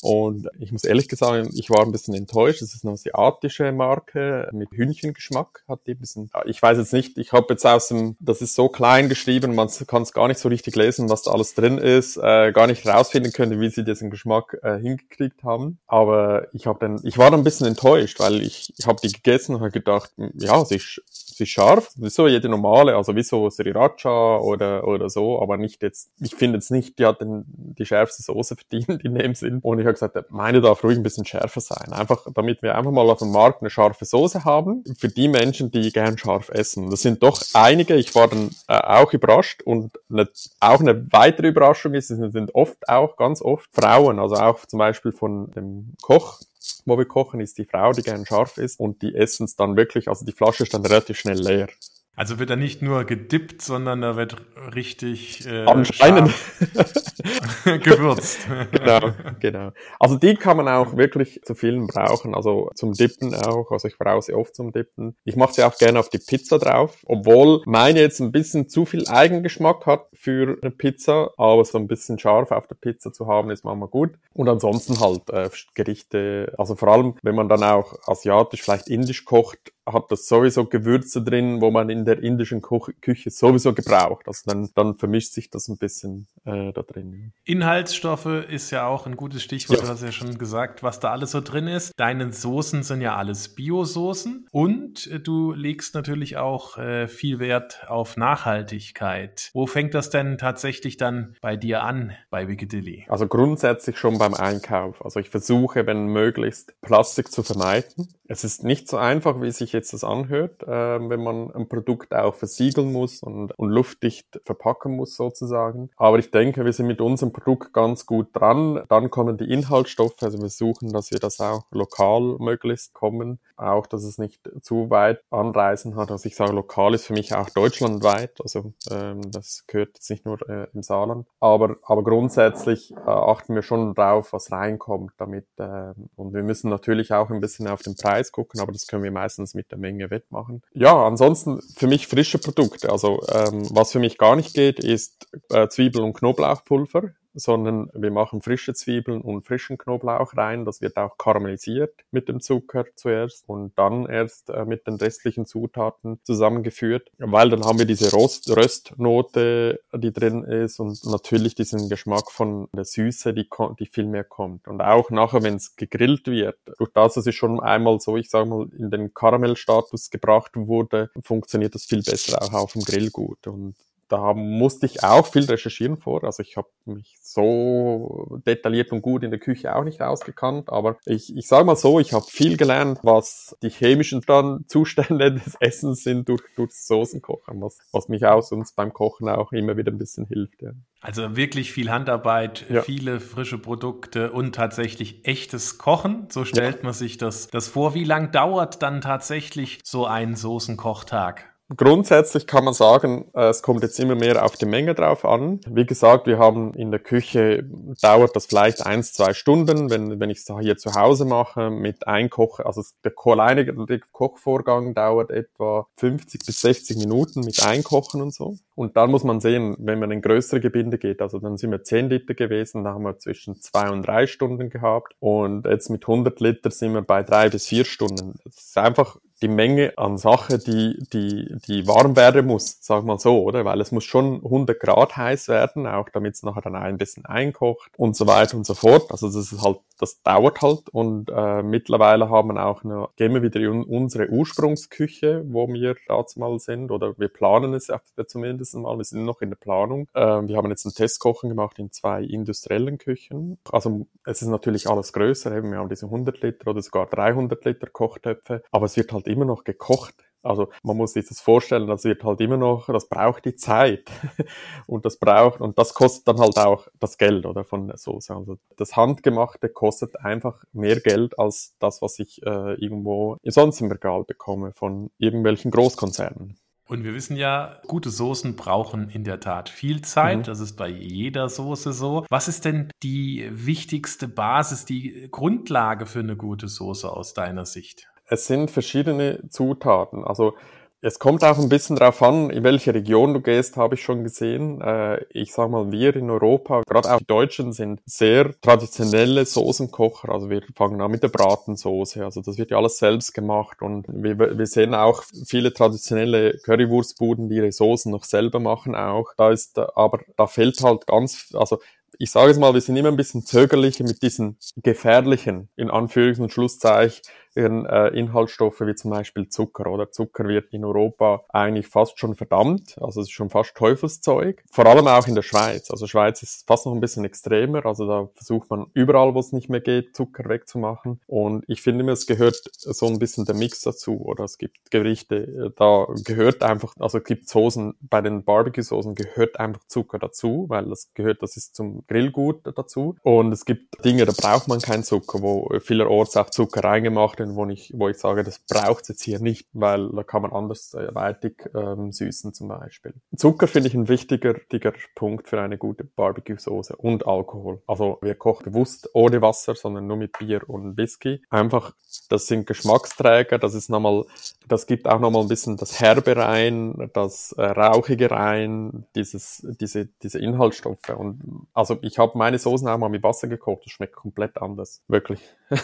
Und 0.06 0.48
ich 0.60 0.72
muss 0.72 0.84
ehrlich 0.84 1.08
sagen, 1.10 1.50
ich 1.56 1.72
war 1.72 1.82
ein 1.82 1.92
bisschen 1.92 2.14
enttäuscht. 2.14 2.62
Das 2.62 2.76
ist 2.76 2.86
eine 2.86 2.94
asiatische 2.94 3.72
Marke 3.72 4.48
mit 4.54 4.70
Hühnchengeschmack. 4.70 5.64
Hat 5.68 5.88
die 5.88 5.94
ein 5.94 6.00
bisschen, 6.00 6.30
ich 6.46 6.62
weiß 6.62 6.78
jetzt 6.78 6.94
nicht, 6.94 7.18
ich 7.18 7.32
habe 7.32 7.48
jetzt 7.50 7.66
aus 7.66 7.88
dem, 7.88 8.16
das 8.20 8.40
ist 8.40 8.54
so 8.54 8.70
klein 8.70 9.10
geschrieben, 9.10 9.56
man 9.56 9.68
kann 9.88 10.04
es 10.04 10.14
gar 10.14 10.28
nicht 10.28 10.40
so 10.40 10.48
richtig 10.48 10.76
lesen, 10.76 11.10
was 11.10 11.24
da 11.24 11.32
alles 11.32 11.56
drin 11.56 11.80
ist, 11.80 12.18
äh, 12.18 12.52
gar 12.52 12.68
nicht 12.68 12.86
rausfinden 12.86 13.34
können, 13.34 13.60
wie 13.60 13.70
sie 13.70 13.84
diesen 13.84 14.12
Geschmack 14.12 14.60
äh, 14.62 14.78
hingekriegt 14.78 15.44
haben. 15.44 15.80
Aber 15.88 16.50
ich 16.54 16.68
habe 16.68 16.78
dann, 16.80 17.00
ich 17.04 17.18
war 17.18 17.32
dann 17.32 17.40
ein 17.40 17.44
bisschen 17.44 17.66
enttäuscht, 17.66 18.20
weil 18.20 18.44
ich, 18.44 18.72
ich 18.78 18.86
habe 18.86 19.00
die 19.02 19.12
gegessen 19.12 19.56
und 19.56 19.62
habe 19.62 19.72
gedacht, 19.72 20.12
ja, 20.36 20.64
sie 20.66 20.76
ist 20.76 21.02
sie 21.36 21.44
ist 21.44 21.50
scharf, 21.50 21.92
wie 21.98 22.10
so 22.10 22.28
jede 22.28 22.48
normale, 22.48 22.96
also 22.96 23.16
wie 23.16 23.24
so 23.24 23.50
Sriracha 23.50 24.38
oder, 24.38 24.88
oder 24.88 25.10
so, 25.10 25.42
aber 25.42 25.58
nicht 25.58 25.84
jetzt, 25.84 26.12
ich 26.20 26.36
finde 26.36 26.58
jetzt 26.58 26.72
nicht, 26.72 26.98
die 26.98 27.06
hat 27.06 27.22
den, 27.22 27.44
die 27.48 27.86
schärfste 27.86 28.24
Soße 28.24 28.56
verdient 28.56 29.04
in 29.04 29.16
dem 29.16 29.36
Sinn. 29.36 29.60
Und 29.62 29.80
ich 29.80 29.86
gesagt, 29.96 30.32
meine 30.32 30.62
darf 30.62 30.84
ruhig 30.84 30.98
ein 30.98 31.04
bisschen 31.04 31.26
schärfer 31.26 31.62
sein. 31.62 31.92
Einfach, 31.92 32.28
damit 32.34 32.62
wir 32.62 32.76
einfach 32.76 32.92
mal 32.92 33.10
auf 33.10 33.20
dem 33.20 33.32
Markt 33.32 33.62
eine 33.62 33.70
scharfe 33.70 34.06
Soße 34.06 34.46
haben, 34.46 34.84
für 34.98 35.10
die 35.10 35.28
Menschen, 35.28 35.72
die 35.72 35.92
gern 35.92 36.18
scharf 36.18 36.50
essen. 36.50 36.90
Das 36.90 37.02
sind 37.02 37.24
doch 37.24 37.42
einige, 37.54 37.96
ich 37.96 38.14
war 38.16 38.28
dann 38.28 38.52
äh, 38.68 38.78
auch 38.78 39.12
überrascht 39.14 39.62
und 39.64 39.92
eine, 40.10 40.30
auch 40.60 40.80
eine 40.80 41.12
weitere 41.12 41.48
Überraschung 41.48 41.94
ist, 41.94 42.12
es 42.12 42.32
sind 42.32 42.54
oft 42.54 42.88
auch, 42.88 43.18
ganz 43.18 43.42
oft 43.42 43.70
Frauen, 43.74 44.20
also 44.20 44.36
auch 44.36 44.66
zum 44.66 44.80
Beispiel 44.80 45.12
von 45.12 45.52
dem 45.52 45.94
Koch, 46.02 46.40
wo 46.86 46.98
wir 46.98 47.06
kochen, 47.06 47.40
ist 47.40 47.58
die 47.58 47.66
Frau, 47.66 47.92
die 47.92 48.02
gern 48.02 48.26
scharf 48.26 48.58
ist 48.58 48.80
und 48.80 49.02
die 49.02 49.16
essen 49.16 49.46
es 49.46 49.56
dann 49.56 49.76
wirklich, 49.76 50.08
also 50.08 50.26
die 50.26 50.32
Flasche 50.32 50.64
ist 50.64 50.74
dann 50.74 50.86
relativ 50.86 51.18
schnell 51.18 51.40
leer. 51.40 51.68
Also 52.16 52.40
wird 52.40 52.50
da 52.50 52.56
nicht 52.56 52.82
nur 52.82 53.04
gedippt, 53.04 53.62
sondern 53.62 54.02
da 54.02 54.16
wird 54.16 54.38
richtig 54.74 55.46
äh, 55.46 55.66
Anscheinend. 55.66 56.32
gewürzt. 57.66 58.40
genau, 58.72 59.00
genau. 59.40 59.72
Also 60.00 60.18
die 60.18 60.36
kann 60.36 60.58
man 60.58 60.68
auch 60.68 60.96
wirklich 60.96 61.42
zu 61.44 61.56
vielen 61.56 61.88
brauchen, 61.88 62.34
also 62.34 62.70
zum 62.76 62.94
Dippen 62.94 63.36
auch. 63.36 63.72
Also 63.72 63.88
ich 63.88 63.98
brauche 63.98 64.22
sie 64.22 64.34
oft 64.34 64.56
zum 64.56 64.72
Dippen. 64.72 65.16
Ich 65.26 65.36
mache 65.36 65.54
sie 65.54 65.64
auch 65.64 65.78
gerne 65.78 66.00
auf 66.00 66.10
die 66.10 66.20
Pizza 66.20 66.58
drauf, 66.58 67.04
obwohl 67.06 67.62
meine 67.66 68.00
jetzt 68.00 68.22
ein 68.22 68.32
bisschen 68.32 68.70
zu 68.70 68.86
viel 68.86 69.08
Eigengeschmack 69.08 69.86
hat 69.86 70.08
für 70.14 70.58
eine 70.62 70.72
Pizza, 70.72 71.32
aber 71.38 71.66
so 71.66 71.78
ein 71.78 71.88
bisschen 71.88 72.18
scharf 72.20 72.52
auf 72.52 72.68
der 72.68 72.76
Pizza 72.76 73.12
zu 73.12 73.28
haben 73.28 73.50
ist 73.50 73.66
manchmal 73.66 73.90
gut. 73.90 74.12
Und 74.34 74.48
ansonsten 74.48 75.00
halt 75.00 75.30
äh, 75.32 75.50
Gerichte, 75.74 76.54
also 76.58 76.76
vor 76.76 76.90
allem, 76.90 77.16
wenn 77.24 77.36
man 77.36 77.50
dann 77.50 77.64
auch 77.64 77.96
asiatisch, 78.08 78.62
vielleicht 78.64 78.88
indisch 78.88 79.26
kocht, 79.26 79.74
hat 79.86 80.12
das 80.12 80.28
sowieso 80.28 80.66
Gewürze 80.66 81.22
drin, 81.22 81.62
wo 81.62 81.70
man 81.72 81.90
in 81.90 82.06
der 82.06 82.22
indischen 82.24 82.62
Küche 82.62 83.30
sowieso 83.30 83.74
gebraucht. 83.74 84.28
Also 84.28 84.42
dann, 84.46 84.70
dann 84.74 84.96
vermischt 84.96 85.34
sich 85.34 85.50
das 85.50 85.68
ein 85.68 85.78
bisschen 85.78 86.28
äh, 86.46 86.72
da 86.72 86.82
drin. 86.84 87.34
Inhaltsstoffe 87.44 88.26
ist 88.26 88.72
ja 88.72 88.88
auch 88.88 89.06
ein 89.06 89.18
gutes 89.18 89.44
Stichwort. 89.44 89.80
Ja. 89.80 89.86
Du 89.86 89.92
hast 89.92 90.04
ja 90.04 90.12
schon 90.12 90.38
gesagt, 90.38 90.84
was 90.84 91.00
da 91.00 91.12
alles 91.12 91.32
so 91.32 91.42
drin 91.42 91.68
ist. 91.68 91.92
Deine 91.98 92.32
Soßen 92.32 92.84
sind 92.84 93.02
ja 93.02 93.16
alles 93.16 93.56
Bio-Soßen 93.56 94.48
und 94.52 95.08
äh, 95.08 95.20
du 95.20 95.52
legst 95.52 95.96
natürlich 95.96 96.38
auch 96.38 96.78
äh, 96.78 97.08
viel 97.08 97.40
Wert 97.40 97.86
auf 97.88 98.18
Nachhaltigkeit. 98.18 99.50
Wo 99.54 99.68
fängt 99.68 99.94
das 99.94 100.10
denn 100.10 100.38
tatsächlich 100.38 100.98
dann 100.98 101.36
bei 101.42 101.56
dir 101.56 101.84
an, 101.84 102.14
bei 102.30 102.48
Wikidilly? 102.48 103.06
Also 103.10 103.28
grundsätzlich 103.28 103.98
schon 103.98 104.18
beim 104.18 104.34
Einkauf. 104.34 105.04
Also 105.04 105.20
ich 105.20 105.30
versuche, 105.30 105.86
wenn 105.86 106.08
möglichst, 106.08 106.80
Plastik 106.82 107.32
zu 107.32 107.44
vermeiden. 107.44 108.08
Es 108.28 108.44
ist 108.44 108.64
nicht 108.64 108.88
so 108.88 108.98
einfach, 108.98 109.42
wie 109.42 109.52
sich 109.52 109.72
jetzt 109.72 109.94
das 109.94 110.04
anhört, 110.04 110.64
äh, 110.64 110.68
wenn 110.68 111.24
man 111.24 111.52
ein 111.52 111.68
Produkt 111.68 112.14
auch 112.14 112.36
versiegeln 112.36 112.92
muss 112.92 113.22
und, 113.22 113.52
und 113.58 113.70
luftdicht 113.70 114.40
verpacken 114.44 114.96
muss 114.96 115.16
sozusagen. 115.16 115.90
Aber 115.98 116.18
ich 116.18 116.32
denke, 116.36 116.66
wir 116.66 116.74
sind 116.74 116.88
mit 116.88 117.02
unserem 117.02 117.32
Produkt 117.32 117.74
ganz 117.74 118.06
gut 118.06 118.28
dran. 118.34 118.84
Dann 118.90 119.10
kommen 119.10 119.38
die 119.38 119.52
Inhaltsstoffe, 119.52 120.22
also 120.22 120.40
wir 120.42 120.50
suchen, 120.50 120.92
dass 120.92 121.12
wir 121.12 121.20
das 121.20 121.40
auch 121.40 121.64
lokal 121.72 122.36
möglichst 122.40 122.94
kommen, 122.94 123.40
auch 123.56 123.88
dass 123.88 124.04
es 124.04 124.18
nicht 124.18 124.42
zu 124.62 124.90
weit 124.90 125.24
anreisen 125.32 125.96
hat. 125.96 126.12
Also 126.12 126.28
ich 126.28 126.36
sage, 126.36 126.52
lokal 126.52 126.94
ist 126.94 127.06
für 127.06 127.14
mich 127.14 127.34
auch 127.34 127.50
deutschlandweit, 127.50 128.42
also 128.42 128.74
ähm, 128.92 129.22
das 129.32 129.64
gehört 129.68 129.92
jetzt 129.96 130.10
nicht 130.10 130.26
nur 130.26 130.38
äh, 130.50 130.68
im 130.74 130.84
Saarland. 130.84 131.26
Aber, 131.40 131.78
aber 131.84 132.04
grundsätzlich 132.04 132.92
äh, 132.92 133.10
achten 133.10 133.56
wir 133.56 133.62
schon 133.62 133.96
drauf, 133.96 134.34
was 134.34 134.52
reinkommt 134.52 135.14
damit. 135.18 135.48
Äh, 135.58 135.94
und 136.18 136.34
wir 136.34 136.44
müssen 136.44 136.70
natürlich 136.70 137.14
auch 137.14 137.30
ein 137.30 137.40
bisschen 137.40 137.68
auf 137.68 137.82
den 137.82 137.96
Preis 137.96 138.32
gucken, 138.34 138.60
aber 138.60 138.74
das 138.74 138.88
können 138.88 139.04
wir 139.04 139.12
meistens 139.12 139.54
mit 139.54 139.72
der 139.72 139.78
Menge 139.78 140.10
wettmachen. 140.10 140.62
Ja, 140.74 141.06
ansonsten 141.06 141.62
für 141.62 141.88
mich 141.88 142.08
frische 142.08 142.40
Produkte. 142.40 142.92
Also 142.92 143.22
ähm, 143.32 143.68
was 143.72 143.94
für 143.94 144.00
mich 144.00 144.18
gar 144.18 144.36
nicht 144.36 144.54
geht, 144.54 144.80
ist 144.80 145.28
äh, 145.50 145.70
Zwiebel- 145.70 146.02
und 146.02 146.14
Knoblauchpulver 146.26 147.14
sondern 147.36 147.90
wir 147.94 148.12
machen 148.12 148.42
frische 148.42 148.74
Zwiebeln 148.74 149.22
und 149.22 149.46
frischen 149.46 149.78
Knoblauch 149.78 150.36
rein. 150.36 150.66
Das 150.66 150.82
wird 150.82 150.98
auch 150.98 151.18
karamellisiert 151.18 151.94
mit 152.12 152.30
dem 152.30 152.40
Zucker 152.40 152.86
zuerst 152.96 153.48
und 153.48 153.78
dann 153.78 154.06
erst 154.08 154.50
äh, 154.50 154.66
mit 154.66 154.88
den 154.88 154.96
restlichen 154.96 155.46
Zutaten 155.46 156.20
zusammengeführt, 156.24 157.12
weil 157.18 157.50
dann 157.50 157.66
haben 157.66 157.78
wir 157.78 157.86
diese 157.86 158.12
Rost 158.12 158.50
Röstnote, 158.50 159.82
die 159.94 160.14
drin 160.14 160.44
ist 160.44 160.80
und 160.80 161.06
natürlich 161.06 161.56
diesen 161.56 161.90
Geschmack 161.90 162.32
von 162.32 162.70
der 162.74 162.86
Süße, 162.86 163.34
die, 163.34 163.50
die 163.80 163.86
viel 163.86 164.06
mehr 164.06 164.24
kommt. 164.24 164.68
Und 164.68 164.82
auch 164.82 165.10
nachher, 165.10 165.44
wenn 165.44 165.56
es 165.56 165.76
gegrillt 165.76 166.28
wird, 166.28 166.58
durch 166.78 166.92
das 166.94 167.18
es 167.18 167.36
schon 167.36 167.60
einmal 167.60 168.00
so, 168.00 168.16
ich 168.16 168.30
sage 168.30 168.50
mal, 168.50 168.68
in 168.78 168.90
den 168.90 169.14
Karamellstatus 169.14 170.10
gebracht 170.10 170.52
wurde, 170.56 171.10
funktioniert 171.22 171.76
das 171.76 171.86
viel 171.86 172.02
besser 172.02 172.42
auch 172.42 172.54
auf 172.54 172.74
dem 172.74 172.84
Grill 172.84 173.10
gut. 173.10 173.48
Und 173.48 173.76
da 174.08 174.34
musste 174.34 174.86
ich 174.86 175.04
auch 175.04 175.26
viel 175.26 175.46
recherchieren 175.46 175.98
vor. 175.98 176.24
Also 176.24 176.44
ich 176.44 176.58
habe 176.58 176.68
mich 176.86 177.18
so 177.22 178.40
detailliert 178.46 178.92
und 178.92 179.02
gut 179.02 179.24
in 179.24 179.32
der 179.32 179.40
Küche 179.40 179.76
auch 179.76 179.84
nicht 179.84 180.02
ausgekannt, 180.02 180.70
aber 180.70 180.98
ich, 181.06 181.36
ich 181.36 181.48
sage 181.48 181.66
mal 181.66 181.76
so, 181.76 182.00
ich 182.00 182.14
habe 182.14 182.26
viel 182.26 182.58
gelernt, 182.58 183.00
was 183.04 183.58
die 183.64 183.70
chemischen 183.70 184.22
dann 184.22 184.66
Zustände 184.68 185.32
des 185.34 185.56
Essens 185.60 186.04
sind 186.04 186.30
durch, 186.30 186.44
durch 186.56 186.72
Soßenkochen, 186.74 187.62
was, 187.62 187.80
was 187.92 188.08
mich 188.08 188.26
auch 188.26 188.42
sonst 188.42 188.76
beim 188.76 188.94
Kochen 188.94 189.30
auch 189.30 189.52
immer 189.52 189.78
wieder 189.78 189.92
ein 189.92 189.98
bisschen 189.98 190.28
hilft. 190.28 190.62
Ja. 190.62 190.72
Also 191.02 191.36
wirklich 191.36 191.72
viel 191.72 191.92
Handarbeit, 191.92 192.66
ja. 192.70 192.82
viele 192.82 193.20
frische 193.20 193.58
Produkte 193.58 194.32
und 194.32 194.56
tatsächlich 194.56 195.26
echtes 195.26 195.78
Kochen. 195.78 196.28
So 196.30 196.46
stellt 196.46 196.78
ja. 196.78 196.84
man 196.84 196.94
sich 196.94 197.18
das, 197.18 197.48
das 197.48 197.68
vor. 197.68 197.94
Wie 197.94 198.04
lang 198.04 198.32
dauert 198.32 198.82
dann 198.82 199.02
tatsächlich 199.02 199.80
so 199.84 200.06
ein 200.06 200.36
Soßenkochtag? 200.36 201.55
Grundsätzlich 201.76 202.46
kann 202.46 202.64
man 202.64 202.76
sagen, 202.76 203.26
äh, 203.34 203.48
es 203.48 203.64
kommt 203.64 203.82
jetzt 203.82 204.00
immer 204.00 204.14
mehr 204.14 204.46
auf 204.46 204.56
die 204.56 204.68
Menge 204.68 204.94
drauf 204.94 205.26
an. 205.26 205.62
Wie 205.68 205.88
gesagt, 205.88 206.28
wir 206.28 206.38
haben 206.38 206.76
in 206.76 206.92
der 206.92 207.00
Küche, 207.00 207.68
dauert 208.02 208.36
das 208.36 208.46
vielleicht 208.46 208.86
eins, 208.86 209.14
zwei 209.14 209.34
Stunden, 209.34 209.90
wenn, 209.90 210.20
wenn 210.20 210.30
ich 210.30 210.40
es 210.40 210.54
hier 210.60 210.78
zu 210.78 210.94
Hause 210.94 211.26
mache 211.26 211.72
mit 211.72 212.08
Einkochen. 212.08 212.66
Also 212.66 212.84
der 213.04 213.14
alleinige 213.16 213.74
Kochvorgang 214.12 214.94
dauert 214.94 215.32
etwa 215.32 215.88
50 215.98 216.46
bis 216.46 216.62
60 216.62 216.98
Minuten 216.98 217.40
mit 217.40 217.64
Einkochen 217.64 218.22
und 218.22 218.32
so. 218.32 218.58
Und 218.76 218.96
dann 218.96 219.10
muss 219.10 219.24
man 219.24 219.40
sehen, 219.40 219.76
wenn 219.80 219.98
man 219.98 220.12
in 220.12 220.22
größere 220.22 220.60
Gebinde 220.60 221.00
geht, 221.00 221.20
also 221.20 221.40
dann 221.40 221.58
sind 221.58 221.72
wir 221.72 221.84
10 221.84 222.10
Liter 222.10 222.36
gewesen, 222.36 222.84
da 222.84 222.94
haben 222.94 223.04
wir 223.04 223.18
zwischen 223.18 223.60
zwei 223.60 223.90
und 223.90 224.04
drei 224.04 224.28
Stunden 224.28 224.70
gehabt. 224.70 225.16
Und 225.20 225.66
jetzt 225.66 225.90
mit 225.90 226.04
100 226.04 226.40
Liter 226.42 226.70
sind 226.70 226.94
wir 226.94 227.02
bei 227.02 227.24
drei 227.24 227.50
bis 227.50 227.66
vier 227.66 227.86
Stunden. 227.86 228.36
Das 228.44 228.56
ist 228.56 228.78
einfach 228.78 229.18
die 229.42 229.48
Menge 229.48 229.94
an 229.98 230.18
Sachen, 230.18 230.60
die, 230.66 231.04
die, 231.12 231.58
die 231.68 231.88
warm 231.88 232.16
werden 232.16 232.46
muss, 232.46 232.78
sag 232.82 233.04
mal 233.04 233.20
so, 233.20 233.44
oder? 233.44 233.66
Weil 233.66 233.82
es 233.82 233.92
muss 233.92 234.06
schon 234.06 234.36
100 234.44 234.80
Grad 234.80 235.18
heiß 235.18 235.50
werden, 235.50 235.88
auch 235.88 236.10
damit 236.10 236.36
es 236.36 236.44
nachher 236.44 236.62
dann 236.62 236.76
ein 236.76 236.98
bisschen 236.98 237.26
einkocht 237.26 237.92
und 237.98 238.16
so 238.16 238.28
weiter 238.28 238.56
und 238.56 238.66
so 238.66 238.74
fort. 238.74 239.12
Also 239.12 239.28
das 239.28 239.52
ist 239.52 239.62
halt, 239.62 239.80
das 240.00 240.22
dauert 240.24 240.62
halt 240.62 240.90
und 240.90 241.30
äh, 241.30 241.64
mittlerweile 241.64 242.30
haben 242.30 242.54
wir 242.54 242.66
auch 242.66 242.84
eine, 242.84 243.08
gehen 243.18 243.34
wir 243.34 243.42
wieder 243.42 243.60
in 243.60 243.84
unsere 243.84 244.30
Ursprungsküche, 244.30 245.44
wo 245.48 245.68
wir 245.68 245.96
dazu 246.08 246.40
mal 246.40 246.58
sind, 246.60 246.92
oder 246.92 247.18
wir 247.18 247.28
planen 247.28 247.74
es 247.74 247.92
zumindest 248.28 248.76
mal, 248.76 248.98
wir 248.98 249.04
sind 249.04 249.26
noch 249.26 249.42
in 249.42 249.50
der 249.50 249.58
Planung. 249.58 250.08
Äh, 250.14 250.22
wir 250.22 250.58
haben 250.58 250.70
jetzt 250.70 250.86
ein 250.86 250.94
Testkochen 250.94 251.50
gemacht 251.50 251.78
in 251.80 251.92
zwei 251.92 252.24
industriellen 252.24 252.98
Küchen. 252.98 253.58
Also 253.72 254.08
es 254.26 254.42
ist 254.42 254.48
natürlich 254.48 254.90
alles 254.90 255.14
größer, 255.14 255.56
eben 255.56 255.72
wir 255.72 255.80
haben 255.80 255.90
diese 255.90 256.06
100 256.06 256.42
Liter 256.42 256.72
oder 256.72 256.82
sogar 256.82 257.08
300 257.08 257.64
Liter 257.66 257.88
Kochtöpfe, 257.88 258.64
aber 258.72 258.86
es 258.86 258.96
wird 258.96 259.12
halt 259.12 259.25
immer 259.28 259.46
noch 259.46 259.64
gekocht. 259.64 260.16
Also 260.46 260.70
man 260.84 260.96
muss 260.96 261.14
sich 261.14 261.28
das 261.28 261.42
vorstellen, 261.42 261.88
das 261.88 262.04
wird 262.04 262.24
halt 262.24 262.40
immer 262.40 262.58
noch, 262.58 262.86
das 262.86 263.10
braucht 263.10 263.46
die 263.46 263.56
Zeit 263.56 264.12
und 264.86 265.04
das 265.04 265.18
braucht 265.18 265.60
und 265.60 265.80
das 265.80 265.96
kostet 265.96 266.28
dann 266.28 266.40
halt 266.40 266.58
auch 266.60 266.88
das 267.00 267.18
Geld 267.18 267.48
oder 267.48 267.64
von 267.64 267.88
der 267.88 267.98
Soße. 267.98 268.34
Also 268.34 268.60
das 268.78 268.96
Handgemachte 268.96 269.70
kostet 269.70 270.20
einfach 270.20 270.64
mehr 270.72 271.00
Geld 271.00 271.40
als 271.40 271.76
das, 271.80 272.04
was 272.04 272.20
ich 272.20 272.44
äh, 272.44 272.76
irgendwo 272.76 273.38
sonst 273.44 273.82
im 273.82 273.92
Regal 273.92 274.24
bekomme 274.24 274.72
von 274.74 275.10
irgendwelchen 275.18 275.72
Großkonzernen. 275.72 276.58
Und 276.88 277.04
wir 277.04 277.16
wissen 277.16 277.36
ja, 277.36 277.82
gute 277.88 278.12
Soßen 278.12 278.56
brauchen 278.56 279.10
in 279.10 279.24
der 279.24 279.40
Tat 279.40 279.70
viel 279.70 280.02
Zeit. 280.04 280.40
Mhm. 280.40 280.44
Das 280.44 280.60
ist 280.60 280.76
bei 280.76 280.88
jeder 280.88 281.50
Soße 281.50 281.94
so. 281.94 282.26
Was 282.30 282.48
ist 282.48 282.66
denn 282.66 282.92
die 283.02 283.50
wichtigste 283.52 284.28
Basis, 284.28 284.86
die 284.86 285.28
Grundlage 285.32 286.06
für 286.06 286.20
eine 286.20 286.36
gute 286.36 286.68
Soße 286.68 287.10
aus 287.12 287.34
deiner 287.34 287.66
Sicht? 287.66 288.08
Es 288.28 288.48
sind 288.48 288.72
verschiedene 288.72 289.50
Zutaten. 289.50 290.24
Also 290.24 290.54
es 291.02 291.20
kommt 291.20 291.44
auch 291.44 291.60
ein 291.60 291.70
bisschen 291.70 291.98
darauf 291.98 292.24
an, 292.24 292.50
in 292.50 292.64
welche 292.64 292.92
Region 292.92 293.36
du 293.36 293.40
gehst, 293.40 293.78
habe 293.78 293.94
ich 293.94 294.02
schon 294.02 294.24
gesehen. 294.24 294.82
Äh, 294.82 295.24
ich 295.30 295.54
sage 295.54 295.70
mal, 295.70 295.92
wir 295.92 296.16
in 296.16 296.32
Europa, 296.32 296.82
gerade 296.82 297.14
auch 297.14 297.20
die 297.20 297.28
Deutschen, 297.28 297.74
sind 297.74 298.02
sehr 298.08 298.60
traditionelle 298.60 299.46
Soßenkocher. 299.46 300.30
Also 300.30 300.50
wir 300.50 300.64
fangen 300.76 301.00
an 301.02 301.12
mit 301.12 301.22
der 301.22 301.28
Bratensoße. 301.28 302.26
Also 302.26 302.42
das 302.42 302.58
wird 302.58 302.72
ja 302.72 302.78
alles 302.78 302.98
selbst 302.98 303.36
gemacht. 303.36 303.84
Und 303.84 304.08
wir, 304.08 304.58
wir 304.58 304.66
sehen 304.66 304.96
auch 304.96 305.24
viele 305.46 305.72
traditionelle 305.74 306.58
Currywurstbuden, 306.58 307.50
die 307.50 307.58
ihre 307.58 307.72
Soßen 307.72 308.12
noch 308.12 308.24
selber 308.24 308.60
machen 308.60 308.96
auch. 308.96 309.32
Da 309.38 309.52
ist, 309.52 309.78
aber 309.78 310.22
da 310.38 310.48
fällt 310.48 310.82
halt 310.82 311.06
ganz, 311.06 311.54
also 311.54 311.78
ich 312.18 312.32
sage 312.32 312.52
es 312.52 312.58
mal, 312.58 312.74
wir 312.74 312.82
sind 312.82 312.96
immer 312.96 313.10
ein 313.10 313.18
bisschen 313.18 313.46
zögerlicher 313.46 314.06
mit 314.06 314.22
diesen 314.22 314.58
gefährlichen, 314.78 315.70
in 315.76 315.92
Anführungs- 315.92 316.40
und 316.40 316.52
Schlusszeichen, 316.52 317.22
äh, 317.56 318.08
Inhaltsstoffe 318.18 318.82
wie 318.82 318.96
zum 318.96 319.12
Beispiel 319.12 319.50
Zucker 319.50 319.88
oder 319.88 320.12
Zucker 320.12 320.48
wird 320.48 320.74
in 320.74 320.84
Europa 320.84 321.44
eigentlich 321.50 321.88
fast 321.88 322.20
schon 322.20 322.36
verdammt, 322.36 322.96
also 323.02 323.22
es 323.22 323.28
ist 323.28 323.34
schon 323.34 323.50
fast 323.50 323.76
Teufelszeug. 323.76 324.64
Vor 324.72 324.86
allem 324.86 325.08
auch 325.08 325.28
in 325.28 325.36
der 325.36 325.42
Schweiz. 325.42 325.90
Also 325.90 326.08
Schweiz 326.08 326.44
ist 326.44 326.68
fast 326.68 326.86
noch 326.86 326.94
ein 326.94 327.00
bisschen 327.00 327.26
extremer, 327.26 327.86
also 327.86 328.08
da 328.08 328.30
versucht 328.36 328.70
man 328.70 328.88
überall, 328.94 329.34
wo 329.34 329.40
es 329.40 329.52
nicht 329.52 329.70
mehr 329.70 329.82
geht, 329.82 330.16
Zucker 330.16 330.48
wegzumachen. 330.50 331.22
Und 331.28 331.64
ich 331.68 331.82
finde 331.82 332.04
immer, 332.04 332.12
es 332.12 332.28
gehört 332.28 332.62
so 332.74 333.08
ein 333.08 333.20
bisschen 333.20 333.46
der 333.46 333.56
Mix 333.56 333.82
dazu 333.82 334.22
oder 334.22 334.44
es 334.44 334.58
gibt 334.58 334.92
Gerichte, 334.92 335.74
da 335.78 336.08
gehört 336.24 336.64
einfach, 336.64 336.94
also 337.00 337.20
es 337.20 337.24
gibt 337.24 337.48
Soßen, 337.48 337.96
bei 338.02 338.22
den 338.22 338.44
Barbecue-Soßen 338.44 339.16
gehört 339.16 339.60
einfach 339.60 339.82
Zucker 339.88 340.20
dazu, 340.20 340.66
weil 340.68 340.86
das 340.86 341.14
gehört, 341.14 341.42
das 341.42 341.58
ist 341.58 341.76
zum 341.76 342.04
Grillgut 342.08 342.62
dazu. 342.64 343.16
Und 343.24 343.52
es 343.52 343.66
gibt 343.66 344.04
Dinge, 344.04 344.26
da 344.26 344.34
braucht 344.34 344.68
man 344.68 344.80
keinen 344.80 345.04
Zucker, 345.04 345.42
wo 345.42 345.70
vielerorts 345.80 346.38
auch 346.38 346.50
Zucker 346.50 346.84
reingemacht 346.84 347.40
Gerichten, 347.46 347.56
wo 347.56 347.66
ich, 347.68 347.92
wo 347.96 348.10
ich 348.10 348.18
sage, 348.18 348.44
das 348.44 348.60
braucht 348.60 349.10
jetzt 349.10 349.24
hier 349.24 349.40
nicht, 349.40 349.68
weil 349.74 350.10
da 350.10 350.24
kann 350.24 350.42
man 350.42 350.52
andersweitig 350.52 351.54
ähm, 351.74 352.12
süßen 352.12 352.54
zum 352.54 352.68
Beispiel. 352.68 353.14
Zucker 353.36 353.68
finde 353.68 353.90
ich 353.90 353.96
ein 353.96 354.08
wichtiger, 354.08 354.56
wichtiger 354.56 354.94
Punkt 355.16 355.48
für 355.48 355.62
eine 355.62 355.78
gute 355.78 356.04
Barbecue-Soße 356.04 356.96
und 356.96 357.28
Alkohol. 357.28 357.82
Also 357.88 358.18
wir 358.22 358.36
kochen 358.36 358.72
bewusst 358.72 359.10
ohne 359.14 359.42
Wasser, 359.42 359.76
sondern 359.76 360.08
nur 360.08 360.18
mit 360.18 360.38
Bier 360.38 360.68
und 360.68 360.98
Whisky. 360.98 361.42
Einfach, 361.50 361.94
das 362.30 362.48
sind 362.48 362.68
Geschmacksträger, 362.68 363.60
das 363.60 363.74
ist 363.74 363.90
nochmal, 363.90 364.26
das 364.68 364.88
gibt 364.88 365.08
auch 365.08 365.20
nochmal 365.20 365.44
ein 365.44 365.48
bisschen 365.48 365.78
das 365.78 366.00
Herbe 366.00 366.36
rein, 366.36 367.10
das 367.14 367.52
äh, 367.54 367.64
Rauchige 367.64 368.32
rein, 368.32 369.06
dieses, 369.16 369.66
diese, 369.80 370.08
diese 370.24 370.40
Inhaltsstoffe. 370.40 371.10
Und 371.16 371.68
also 371.74 371.98
ich 372.02 372.18
habe 372.18 372.38
meine 372.38 372.60
Soßen 372.60 372.88
auch 372.88 372.98
mal 372.98 373.10
mit 373.10 373.24
Wasser 373.24 373.48
gekocht, 373.48 373.86
das 373.86 373.92
schmeckt 373.92 374.16
komplett 374.16 374.58
anders. 374.58 375.02
Wirklich. 375.08 375.40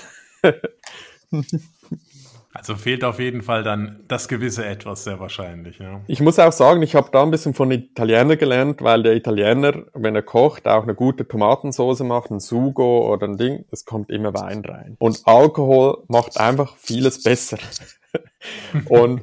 Also 2.54 2.76
fehlt 2.76 3.06
auf 3.06 3.20
jeden 3.20 3.44
Fall 3.44 3.64
dann 3.64 4.04
das 4.10 4.28
gewisse 4.28 4.66
Etwas 4.66 5.06
sehr 5.06 5.22
wahrscheinlich. 5.22 5.80
Ja. 5.80 6.02
Ich 6.08 6.20
muss 6.20 6.38
auch 6.38 6.52
sagen, 6.52 6.82
ich 6.82 6.96
habe 6.96 7.10
da 7.10 7.24
ein 7.24 7.32
bisschen 7.32 7.54
von 7.54 7.72
Italiener 7.72 8.36
gelernt, 8.36 8.82
weil 8.82 9.04
der 9.04 9.16
Italiener, 9.16 9.86
wenn 9.94 10.16
er 10.16 10.22
kocht, 10.22 10.68
auch 10.68 10.84
eine 10.84 10.94
gute 10.94 11.26
Tomatensauce 11.26 12.02
macht, 12.02 12.30
ein 12.30 12.42
Sugo 12.42 13.10
oder 13.10 13.28
ein 13.28 13.38
Ding, 13.38 13.64
es 13.72 13.86
kommt 13.86 14.10
immer 14.10 14.34
Wein 14.34 14.66
rein. 14.66 14.98
Und 15.00 15.22
Alkohol 15.26 16.04
macht 16.10 16.38
einfach 16.38 16.76
vieles 16.76 17.24
besser. 17.24 17.58
und 18.90 19.22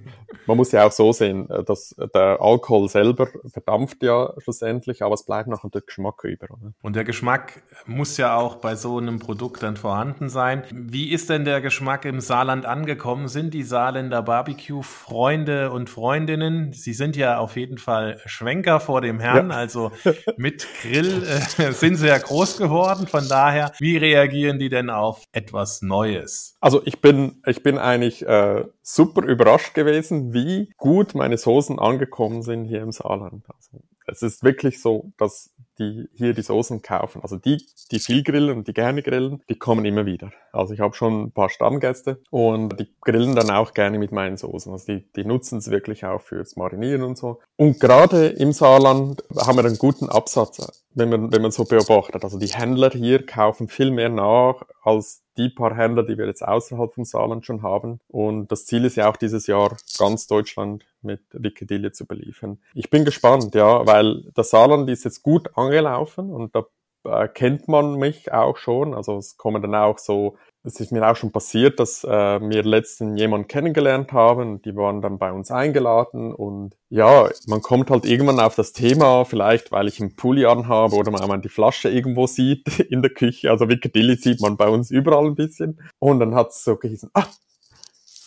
man 0.49 0.57
muss 0.57 0.73
ja 0.73 0.87
auch 0.87 0.93
so 0.93 1.13
sehen, 1.13 1.49
äh, 1.51 1.63
dass 1.63 1.95
der 2.15 2.39
Alkohol 2.41 2.89
selber 2.89 3.29
verdampft 3.53 4.03
ja 4.03 4.33
schlussendlich, 4.39 5.03
aber 5.03 5.15
es 5.15 5.25
bleibt 5.25 5.49
nachher 5.49 5.71
der 5.71 5.83
Geschmack 5.83 6.25
über. 6.25 6.47
Oder? 6.51 6.73
Und 6.83 6.97
der 6.97 7.05
Geschmack 7.05 7.63
muss 7.87 8.17
ja 8.17 8.37
auch 8.37 8.57
bei 8.57 8.75
so 8.75 8.99
einem 8.99 9.19
Produkt 9.19 9.63
dann 9.63 9.77
vorhanden 9.77 10.29
sein. 10.29 10.65
Wie 10.73 11.11
ist 11.11 11.29
denn 11.31 11.45
der 11.45 11.61
Geschmack 11.61 12.05
im 12.07 12.21
Saarland 12.21 12.65
angekommen? 12.67 13.29
Sind 13.29 13.53
die 13.53 13.63
Saarländer 13.63 14.23
Barbecue-Freunde 14.23 15.71
und 15.71 15.91
Freundinnen? 15.91 16.73
Sie 16.73 16.95
sind 16.95 17.17
ja 17.17 17.39
auf 17.39 17.57
jeden 17.57 17.79
Fall 17.79 18.21
Schwenker 18.25 18.81
vor 18.81 19.03
dem 19.03 19.21
Herrn, 19.21 19.51
ja. 19.51 19.57
also 19.57 19.93
mit 20.37 20.67
Grill 20.83 21.25
äh, 21.25 21.73
sind 21.73 21.97
sie 21.97 22.09
ja 22.09 22.17
groß 22.19 22.57
geworden. 22.57 23.07
Von 23.07 23.29
daher, 23.29 23.73
wie 23.79 23.99
reagieren 23.99 24.59
die 24.59 24.71
denn 24.71 24.89
auf 24.89 25.25
etwas 25.33 25.83
Neues? 25.83 26.57
Also 26.61 26.81
ich 26.85 27.01
bin, 27.01 27.43
ich 27.47 27.63
bin 27.63 27.77
eigentlich 27.77 28.27
äh, 28.27 28.65
super 28.83 29.23
überrascht 29.23 29.75
gewesen, 29.75 30.33
wie 30.33 30.38
gut 30.77 31.15
meine 31.15 31.39
Soßen 31.39 31.79
angekommen 31.79 32.43
sind 32.43 32.65
hier 32.65 32.83
im 32.83 32.93
Saarland. 32.93 33.45
Also 33.49 33.79
es 34.07 34.23
ist 34.23 34.43
wirklich 34.43 34.81
so, 34.81 35.13
dass 35.19 35.51
die 35.79 36.09
hier 36.15 36.35
die 36.35 36.43
Soßen 36.43 36.83
kaufen. 36.83 37.23
Also 37.23 37.37
die, 37.37 37.65
die 37.91 37.99
viel 37.99 38.23
grillen 38.23 38.59
und 38.59 38.69
die 38.69 38.73
gerne 38.73 39.03
grillen, 39.03 39.43
die 39.49 39.59
kommen 39.59 39.85
immer 39.85 40.07
wieder. 40.07 40.33
Also 40.53 40.75
ich 40.75 40.81
habe 40.81 40.95
schon 40.95 41.25
ein 41.25 41.31
paar 41.31 41.51
Stammgäste 41.51 42.21
und 42.31 42.79
die 42.81 42.89
grillen 43.01 43.37
dann 43.37 43.51
auch 43.51 43.75
gerne 43.75 43.99
mit 43.99 44.11
meinen 44.11 44.37
Soßen. 44.37 44.73
Also 44.73 44.87
die, 44.87 45.07
die 45.13 45.25
nutzen 45.25 45.59
es 45.59 45.71
wirklich 45.71 46.05
auch 46.05 46.21
fürs 46.21 46.57
Marinieren 46.57 47.03
und 47.03 47.17
so. 47.17 47.41
Und 47.57 47.81
gerade 47.81 48.29
im 48.29 48.53
Saarland 48.53 49.23
haben 49.37 49.57
wir 49.57 49.65
einen 49.65 49.79
guten 49.79 50.09
Absatz, 50.09 50.85
wenn 50.95 51.09
man, 51.11 51.33
wenn 51.33 51.43
man 51.43 51.51
so 51.51 51.65
beobachtet. 51.65 52.25
Also 52.25 52.39
die 52.39 52.49
Händler 52.49 52.91
hier 52.91 53.25
kaufen 53.25 53.69
viel 53.69 53.91
mehr 53.91 54.09
nach 54.09 54.63
als 54.83 55.23
die 55.37 55.49
paar 55.49 55.77
Händler, 55.77 56.03
die 56.03 56.19
wir 56.19 56.27
jetzt 56.27 56.47
außerhalb 56.47 56.93
vom 56.93 57.05
Saarland 57.05 57.47
schon 57.47 57.63
haben. 57.63 58.01
Und 58.09 58.51
das 58.51 58.67
Ziel 58.67 58.85
ist 58.85 58.97
ja 58.97 59.09
auch 59.09 59.17
dieses 59.17 59.47
Jahr 59.47 59.77
ganz 59.99 60.27
Deutschland 60.27 60.85
mit 61.03 61.21
Wikidille 61.33 61.93
zu 61.93 62.07
beliefern. 62.07 62.59
Ich 62.75 62.91
bin 62.91 63.05
gespannt, 63.05 63.55
ja, 63.55 63.87
weil 63.87 64.25
das 64.35 64.51
Saarland 64.51 64.89
ist 64.91 65.05
jetzt 65.05 65.23
gut 65.23 65.57
angelaufen 65.57 66.31
und 66.31 66.55
da 66.57 66.65
äh, 67.05 67.29
kennt 67.29 67.69
man 67.69 67.95
mich 67.95 68.33
auch 68.33 68.57
schon. 68.57 68.95
Also 68.95 69.17
es 69.17 69.37
kommen 69.37 69.63
dann 69.63 69.75
auch 69.75 69.99
so, 69.99 70.37
es 70.69 70.81
ist 70.81 70.93
mir 70.93 71.09
auch 71.09 71.17
schon 71.17 71.33
passiert, 71.33 71.81
dass 71.81 72.05
äh, 72.05 72.09
wir 72.09 72.63
letztens 72.63 73.19
jemanden 73.19 73.49
kennengelernt 73.49 74.13
haben 74.13 74.63
die 74.63 74.77
waren 74.77 75.03
dann 75.03 75.19
bei 75.19 75.33
uns 75.33 75.51
eingeladen 75.51 76.33
und 76.33 76.77
ja, 76.91 77.29
man 77.47 77.61
kommt 77.61 77.91
halt 77.91 78.07
irgendwann 78.07 78.41
auf 78.41 78.55
das 78.55 78.73
Thema, 78.73 79.25
vielleicht 79.25 79.73
weil 79.73 79.89
ich 79.89 80.01
einen 80.01 80.17
Pulli 80.17 80.47
anhabe 80.47 80.97
oder 80.97 81.11
man 81.11 81.43
die 81.43 81.49
Flasche 81.49 81.89
irgendwo 81.89 82.27
sieht 82.27 82.79
in 82.91 83.03
der 83.03 83.13
Küche. 83.13 83.51
Also 83.51 83.69
Wikidilli 83.69 84.17
sieht 84.17 84.41
man 84.41 84.57
bei 84.57 84.69
uns 84.69 84.91
überall 84.91 85.27
ein 85.27 85.35
bisschen. 85.35 85.81
Und 85.99 86.21
dann 86.21 86.35
hat 86.35 86.51
es 86.51 86.65
so 86.65 86.77
gehießen, 86.77 87.11
ah, 87.13 87.27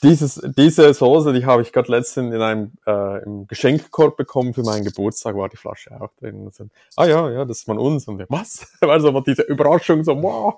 dieses, 0.03 0.41
diese 0.57 0.93
Soße, 0.93 1.31
die 1.31 1.45
habe 1.45 1.61
ich 1.61 1.71
gerade 1.71 1.91
letztens 1.91 2.33
in 2.33 2.41
einem 2.41 2.71
äh, 2.87 3.23
im 3.23 3.45
Geschenkkorb 3.47 4.17
bekommen 4.17 4.53
für 4.53 4.63
meinen 4.63 4.83
Geburtstag, 4.83 5.35
war 5.35 5.47
die 5.47 5.57
Flasche 5.57 5.91
auch 6.01 6.09
drin. 6.19 6.41
Und 6.45 6.55
so, 6.55 6.65
ah 6.95 7.05
ja, 7.05 7.29
ja, 7.29 7.45
das 7.45 7.59
ist 7.59 7.65
von 7.65 7.77
uns. 7.77 8.07
Und 8.07 8.17
wir, 8.17 8.25
was? 8.29 8.67
Also 8.81 9.13
war 9.13 9.23
diese 9.23 9.43
Überraschung 9.43 10.03
so, 10.03 10.21
wow. 10.21 10.55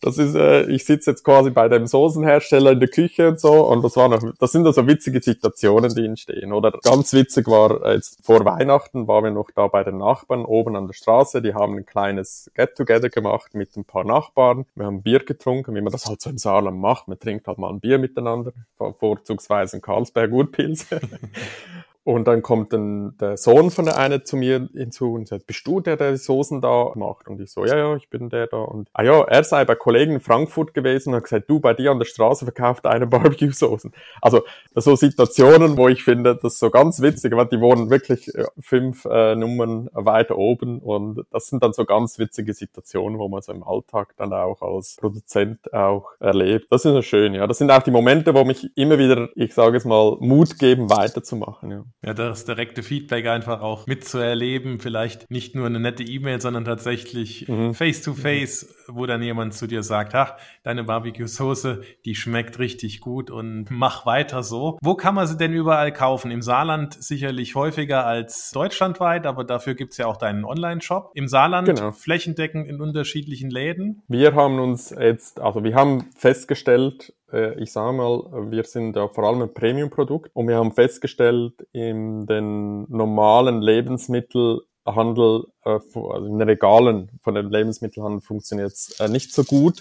Das 0.00 0.16
ist, 0.18 0.34
äh, 0.36 0.62
ich 0.70 0.84
sitze 0.84 1.10
jetzt 1.10 1.24
quasi 1.24 1.50
bei 1.50 1.68
dem 1.68 1.86
Soßenhersteller 1.86 2.72
in 2.72 2.80
der 2.80 2.88
Küche 2.88 3.28
und 3.28 3.40
so. 3.40 3.66
Und 3.66 3.82
das 3.82 3.96
war 3.96 4.08
noch, 4.08 4.22
das 4.38 4.52
sind 4.52 4.64
da 4.64 4.72
so 4.72 4.86
witzige 4.86 5.20
Situationen, 5.20 5.92
die 5.94 6.06
entstehen. 6.06 6.52
Oder 6.52 6.72
ganz 6.82 7.12
witzig 7.12 7.48
war, 7.48 7.92
jetzt 7.92 8.24
vor 8.24 8.44
Weihnachten 8.44 9.08
waren 9.08 9.24
wir 9.24 9.30
noch 9.32 9.50
da 9.54 9.66
bei 9.66 9.82
den 9.82 9.98
Nachbarn 9.98 10.44
oben 10.44 10.76
an 10.76 10.86
der 10.86 10.94
Straße. 10.94 11.42
Die 11.42 11.54
haben 11.54 11.76
ein 11.76 11.84
kleines 11.84 12.50
Get-Together 12.54 13.10
gemacht 13.10 13.54
mit 13.54 13.76
ein 13.76 13.84
paar 13.84 14.04
Nachbarn. 14.04 14.66
Wir 14.76 14.86
haben 14.86 15.02
Bier 15.02 15.18
getrunken, 15.18 15.74
wie 15.74 15.80
man 15.80 15.92
das 15.92 16.06
halt 16.06 16.22
so 16.22 16.30
im 16.30 16.38
Saarland 16.38 16.78
macht. 16.78 17.08
Man 17.08 17.18
trinkt 17.18 17.48
halt 17.48 17.58
mal 17.58 17.70
ein 17.70 17.80
Bier 17.80 17.98
miteinander, 18.04 18.52
vorzugsweise 18.76 19.80
Karlsberg 19.80 20.32
Urpilz. 20.32 20.86
Und 22.04 22.28
dann 22.28 22.42
kommt 22.42 22.74
dann 22.74 23.16
der 23.18 23.38
Sohn 23.38 23.70
von 23.70 23.86
der 23.86 23.96
einen 23.96 24.26
zu 24.26 24.36
mir 24.36 24.68
hinzu 24.74 25.14
und 25.14 25.26
sagt, 25.26 25.46
bist 25.46 25.66
du 25.66 25.80
der, 25.80 25.96
der 25.96 26.12
die 26.12 26.18
Soßen 26.18 26.60
da 26.60 26.92
macht? 26.94 27.28
Und 27.28 27.40
ich 27.40 27.50
so, 27.50 27.64
ja, 27.64 27.76
ja, 27.76 27.96
ich 27.96 28.10
bin 28.10 28.28
der 28.28 28.46
da. 28.46 28.58
Und, 28.58 28.90
ah 28.92 29.02
ja, 29.02 29.22
er 29.22 29.42
sei 29.42 29.64
bei 29.64 29.74
Kollegen 29.74 30.12
in 30.12 30.20
Frankfurt 30.20 30.74
gewesen 30.74 31.10
und 31.10 31.16
hat 31.16 31.24
gesagt, 31.24 31.48
du, 31.48 31.60
bei 31.60 31.72
dir 31.72 31.90
an 31.90 31.98
der 31.98 32.04
Straße 32.04 32.44
verkauft 32.44 32.84
eine 32.84 33.06
Barbecue-Soßen. 33.08 33.92
Also, 34.20 34.42
so 34.74 34.96
Situationen, 34.96 35.78
wo 35.78 35.88
ich 35.88 36.04
finde, 36.04 36.36
das 36.36 36.54
ist 36.54 36.58
so 36.58 36.70
ganz 36.70 37.00
witzig, 37.00 37.34
weil 37.34 37.46
die 37.46 37.60
wohnen 37.60 37.88
wirklich 37.88 38.30
fünf 38.60 39.06
äh, 39.06 39.34
Nummern 39.34 39.88
weiter 39.92 40.36
oben 40.36 40.80
und 40.80 41.24
das 41.30 41.46
sind 41.46 41.62
dann 41.62 41.72
so 41.72 41.84
ganz 41.84 42.18
witzige 42.18 42.52
Situationen, 42.52 43.18
wo 43.18 43.28
man 43.28 43.42
so 43.42 43.52
im 43.52 43.62
Alltag 43.62 44.14
dann 44.16 44.32
auch 44.32 44.62
als 44.62 44.96
Produzent 45.00 45.72
auch 45.72 46.10
erlebt. 46.20 46.66
Das 46.70 46.84
ist 46.84 46.94
ja 46.94 47.02
schön, 47.02 47.34
ja. 47.34 47.46
Das 47.46 47.58
sind 47.58 47.70
auch 47.70 47.82
die 47.82 47.90
Momente, 47.90 48.34
wo 48.34 48.44
mich 48.44 48.76
immer 48.76 48.98
wieder, 48.98 49.28
ich 49.34 49.54
sage 49.54 49.76
es 49.76 49.84
mal, 49.84 50.16
Mut 50.20 50.58
geben, 50.58 50.90
weiterzumachen, 50.90 51.70
ja. 51.70 51.84
Ja, 52.04 52.12
das 52.12 52.44
direkte 52.44 52.82
Feedback 52.82 53.26
einfach 53.26 53.62
auch 53.62 53.86
mitzuerleben, 53.86 54.78
vielleicht 54.78 55.30
nicht 55.30 55.54
nur 55.54 55.66
eine 55.66 55.80
nette 55.80 56.02
E-Mail, 56.02 56.38
sondern 56.38 56.66
tatsächlich 56.66 57.48
mhm. 57.48 57.72
face 57.72 58.02
to 58.02 58.12
face, 58.12 58.74
wo 58.88 59.06
dann 59.06 59.22
jemand 59.22 59.54
zu 59.54 59.66
dir 59.66 59.82
sagt, 59.82 60.14
ach, 60.14 60.34
deine 60.64 60.84
Barbecue-Soße, 60.84 61.80
die 62.04 62.14
schmeckt 62.14 62.58
richtig 62.58 63.00
gut 63.00 63.30
und 63.30 63.70
mach 63.70 64.04
weiter 64.04 64.42
so. 64.42 64.78
Wo 64.82 64.96
kann 64.96 65.14
man 65.14 65.26
sie 65.26 65.38
denn 65.38 65.54
überall 65.54 65.92
kaufen? 65.92 66.30
Im 66.30 66.42
Saarland 66.42 66.92
sicherlich 67.02 67.54
häufiger 67.54 68.04
als 68.04 68.50
deutschlandweit, 68.50 69.26
aber 69.26 69.44
dafür 69.44 69.74
gibt's 69.74 69.96
ja 69.96 70.06
auch 70.06 70.18
deinen 70.18 70.44
Online-Shop. 70.44 71.10
Im 71.14 71.26
Saarland 71.26 71.68
genau. 71.68 71.92
flächendeckend 71.92 72.68
in 72.68 72.82
unterschiedlichen 72.82 73.48
Läden. 73.48 74.02
Wir 74.08 74.34
haben 74.34 74.58
uns 74.58 74.90
jetzt, 74.90 75.40
also 75.40 75.64
wir 75.64 75.74
haben 75.74 76.10
festgestellt, 76.14 77.14
ich 77.58 77.72
sage 77.72 77.96
mal, 77.96 78.50
wir 78.50 78.64
sind 78.64 78.96
ja 78.96 79.08
vor 79.08 79.24
allem 79.24 79.42
ein 79.42 79.52
Premium-Produkt 79.54 80.30
und 80.34 80.48
wir 80.48 80.56
haben 80.56 80.72
festgestellt, 80.72 81.54
in 81.72 82.26
den 82.26 82.90
normalen 82.90 83.60
Lebensmittelhandel, 83.62 85.44
äh, 85.64 85.70
also 85.70 86.26
in 86.26 86.38
den 86.38 86.48
Regalen 86.48 87.10
von 87.22 87.34
den 87.34 87.50
Lebensmittelhandel 87.50 88.20
funktioniert 88.20 88.72
es 88.72 88.98
äh, 89.00 89.08
nicht 89.08 89.32
so 89.32 89.44
gut. 89.44 89.80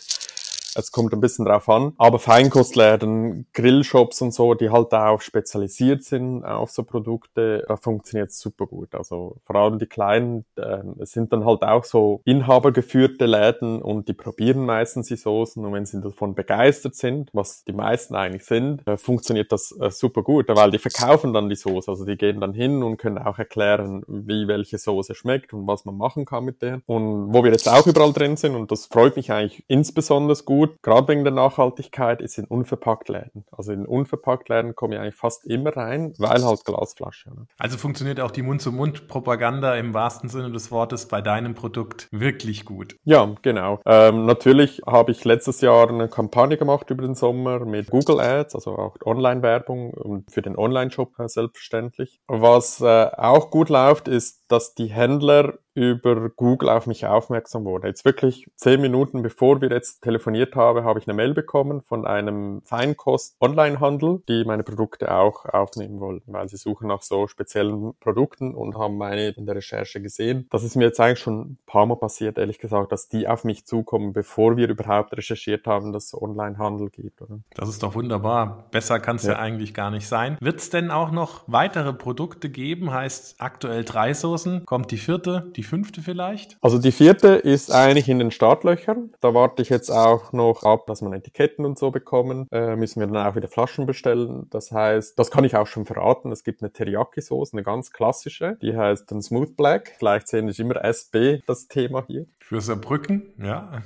Es 0.76 0.92
kommt 0.92 1.14
ein 1.14 1.22
bisschen 1.22 1.46
drauf 1.46 1.70
an. 1.70 1.94
Aber 1.98 2.20
Feinkostläden, 2.20 3.48
Grillshops 3.54 4.22
und 4.22 4.34
so, 4.34 4.54
die 4.54 4.70
halt 4.70 4.94
auch 4.94 5.22
spezialisiert 5.22 6.04
sind 6.04 6.44
auf 6.44 6.72
so 6.72 6.84
Produkte, 6.84 7.64
da 7.68 7.78
funktioniert 7.78 8.30
es 8.30 8.40
super 8.40 8.66
gut. 8.66 8.96
Also 8.96 9.38
vor 9.46 9.56
allem 9.56 9.80
die 9.80 9.86
kleinen, 9.86 10.46
äh, 10.56 10.80
es 11.00 11.12
sind 11.12 11.34
dann 11.34 11.46
halt 11.46 11.64
auch 11.64 11.84
so 11.84 12.22
inhabergeführte 12.26 13.26
Läden 13.26 13.82
und 13.82 14.08
die 14.08 14.14
probieren 14.14 14.66
meistens 14.66 15.08
die 15.08 15.16
Soßen 15.16 15.64
und 15.64 15.74
wenn 15.74 15.86
sie 15.86 16.02
davon 16.02 16.36
begeistert 16.36 16.96
sind, 16.96 17.30
was 17.34 17.64
die 17.64 17.74
meisten 17.74 18.16
eigentlich 18.16 18.46
sind, 18.46 18.86
äh, 18.88 18.98
funktioniert 18.98 19.52
das 19.52 19.74
äh, 19.80 19.90
super 19.92 20.24
gut, 20.24 20.48
weil 20.50 20.72
die 20.72 20.78
verkaufen 20.78 21.34
dann 21.34 21.50
die 21.50 21.56
Soße. 21.56 21.90
Also 21.90 22.06
die 22.06 22.18
gehen 22.18 22.42
dann 22.42 22.54
hin 22.54 22.84
und 22.84 22.98
können 22.98 23.18
auch 23.18 23.40
erklären, 23.40 24.04
wie 24.08 24.48
welche 24.48 24.78
Soße 24.78 25.16
schmeckt 25.16 25.54
und 25.54 25.68
was 25.68 25.86
man 25.86 25.98
machen 25.98 26.26
kann 26.26 26.46
mit 26.46 26.62
der. 26.62 26.82
Und 26.86 27.34
wo 27.34 27.44
wir 27.44 27.52
jetzt 27.52 27.70
auch 27.70 27.86
überall 27.88 28.14
drin 28.14 28.38
sind 28.38 28.56
und 28.56 28.72
das 28.72 28.86
freut 28.86 29.16
mich 29.16 29.32
eigentlich 29.32 29.64
insbesondere 29.68 30.34
gut, 30.46 30.63
gut, 30.64 30.82
gerade 30.82 31.08
wegen 31.08 31.24
der 31.24 31.34
Nachhaltigkeit, 31.34 32.22
ist 32.22 32.38
in 32.38 32.46
Unverpacktläden. 32.46 33.46
Also 33.52 33.74
in 33.74 33.86
Unverpacktläden 33.86 34.76
komme 34.76 34.96
ich 34.96 35.02
eigentlich 35.02 35.16
fast 35.16 35.46
immer 35.46 35.76
rein, 35.76 36.14
weil 36.18 36.44
halt 36.44 36.64
Glasflasche. 36.66 37.30
Ne? 37.30 37.48
Also 37.58 37.78
funktioniert 37.78 38.20
auch 38.20 38.32
die 38.32 38.42
Mund-zu-Mund-Propaganda 38.42 39.76
im 39.76 39.94
wahrsten 39.94 40.30
Sinne 40.30 40.52
des 40.52 40.72
Wortes 40.72 41.08
bei 41.08 41.22
deinem 41.22 41.56
Produkt 41.56 42.08
wirklich 42.12 42.66
gut. 42.66 42.96
Ja, 43.04 43.36
genau. 43.42 43.80
Ähm, 43.86 44.26
natürlich 44.26 44.82
habe 44.86 45.12
ich 45.12 45.24
letztes 45.26 45.62
Jahr 45.62 45.90
eine 45.90 46.08
Kampagne 46.08 46.58
gemacht 46.58 46.90
über 46.90 47.02
den 47.02 47.16
Sommer 47.16 47.66
mit 47.66 47.90
Google 47.90 48.20
Ads, 48.20 48.56
also 48.56 48.78
auch 48.78 48.96
Online-Werbung 49.04 49.92
und 49.92 50.32
für 50.32 50.42
den 50.42 50.58
Online-Shop 50.58 51.20
äh, 51.20 51.28
selbstverständlich. 51.28 52.20
Was 52.28 52.82
äh, 52.82 53.10
auch 53.18 53.50
gut 53.50 53.70
läuft, 53.70 54.08
ist, 54.08 54.44
dass 54.48 54.76
die 54.76 54.88
Händler 54.88 55.58
über 55.76 56.30
Google 56.30 56.70
auf 56.70 56.88
mich 56.88 57.06
aufmerksam 57.06 57.66
wurde. 57.66 57.88
Jetzt 57.88 58.06
wirklich 58.06 58.48
zehn 58.56 58.82
Minuten 58.82 59.24
bevor 59.24 59.62
wir 59.62 59.70
jetzt 59.70 60.02
telefoniert 60.02 60.56
haben, 60.56 60.84
habe 60.84 61.00
ich 61.00 61.08
eine 61.08 61.16
Mail 61.16 61.34
bekommen 61.34 61.82
von 61.82 62.06
einem 62.06 62.62
Feinkost-Online-Handel, 62.66 64.22
die 64.28 64.44
meine 64.46 64.64
Produkte 64.64 65.12
auch 65.12 65.46
aufnehmen 65.46 66.00
wollten, 66.00 66.34
weil 66.34 66.48
sie 66.50 66.58
suchen 66.58 66.88
nach 66.88 67.02
so 67.02 67.28
speziellen 67.28 67.94
Produkten 68.00 68.54
und 68.54 68.78
haben 68.78 68.98
meine 68.98 69.30
in 69.30 69.46
der 69.46 69.56
Recherche 69.56 70.02
gesehen. 70.02 70.48
Das 70.52 70.64
ist 70.64 70.76
mir 70.76 70.86
jetzt 70.86 71.00
eigentlich 71.00 71.20
schon 71.20 71.40
ein 71.42 71.58
paar 71.66 71.86
Mal 71.86 71.96
passiert, 71.96 72.38
ehrlich 72.38 72.60
gesagt, 72.60 72.92
dass 72.92 73.08
die 73.08 73.28
auf 73.28 73.44
mich 73.44 73.66
zukommen, 73.66 74.14
bevor 74.14 74.58
wir 74.58 74.70
überhaupt 74.70 75.16
recherchiert 75.18 75.66
haben, 75.66 75.94
dass 75.94 76.06
es 76.08 76.22
Online-Handel 76.22 76.90
gibt. 76.90 77.22
Oder? 77.22 77.40
Das 77.56 77.70
ist 77.70 77.82
doch 77.82 77.96
wunderbar. 77.96 78.68
Besser 78.72 79.00
kann 79.00 79.16
es 79.16 79.24
ja. 79.24 79.34
ja. 79.34 79.40
eigentlich 79.40 79.74
gar 79.74 79.92
nicht 79.92 80.08
sein. 80.08 80.38
Wird 80.40 80.60
es 80.60 80.70
denn 80.70 80.92
auch 80.92 81.12
noch 81.12 81.44
weitere 81.48 81.94
Produkte 81.94 82.50
geben? 82.50 82.92
Heißt 82.92 83.36
aktuell 83.40 83.84
drei 83.84 84.14
Soßen, 84.14 84.66
kommt 84.66 84.92
die 84.92 84.98
vierte, 84.98 85.52
die 85.56 85.63
die 85.64 85.70
fünfte 85.70 86.02
vielleicht? 86.02 86.58
Also 86.62 86.78
die 86.78 86.92
vierte 86.92 87.30
ist 87.30 87.72
eigentlich 87.72 88.10
in 88.10 88.20
den 88.20 88.32
Startlöchern. 88.32 89.12
Da 89.22 89.34
warte 89.34 89.62
ich 89.62 89.70
jetzt 89.70 89.90
auch 89.90 90.34
noch 90.34 90.64
ab, 90.64 90.86
dass 90.88 91.02
man 91.02 91.14
Etiketten 91.14 91.66
und 91.66 91.80
so 91.80 91.90
bekommen. 91.90 92.48
Äh, 92.52 92.76
müssen 92.76 93.00
wir 93.00 93.08
dann 93.08 93.26
auch 93.26 93.36
wieder 93.36 93.48
Flaschen 93.48 93.86
bestellen. 93.86 94.48
Das 94.50 94.72
heißt, 94.72 95.18
das 95.18 95.32
kann 95.32 95.46
ich 95.46 95.56
auch 95.56 95.68
schon 95.68 95.86
verraten. 95.86 96.32
Es 96.32 96.44
gibt 96.44 96.62
eine 96.62 96.72
Teriyaki-Sauce, 96.72 97.54
eine 97.54 97.64
ganz 97.64 97.92
klassische. 97.92 98.58
Die 98.62 98.76
heißt 98.76 99.10
dann 99.10 99.22
Smooth 99.22 99.56
Black. 99.56 99.96
Vielleicht 99.98 100.28
sehen 100.28 100.48
ist 100.50 100.60
immer 100.60 100.84
SB 100.84 101.42
das 101.48 101.68
Thema 101.68 102.04
hier. 102.08 102.26
Für 102.46 102.60
Saarbrücken, 102.60 103.24
ja. 103.42 103.82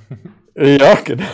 Ja, 0.60 0.94
genau. 1.04 1.24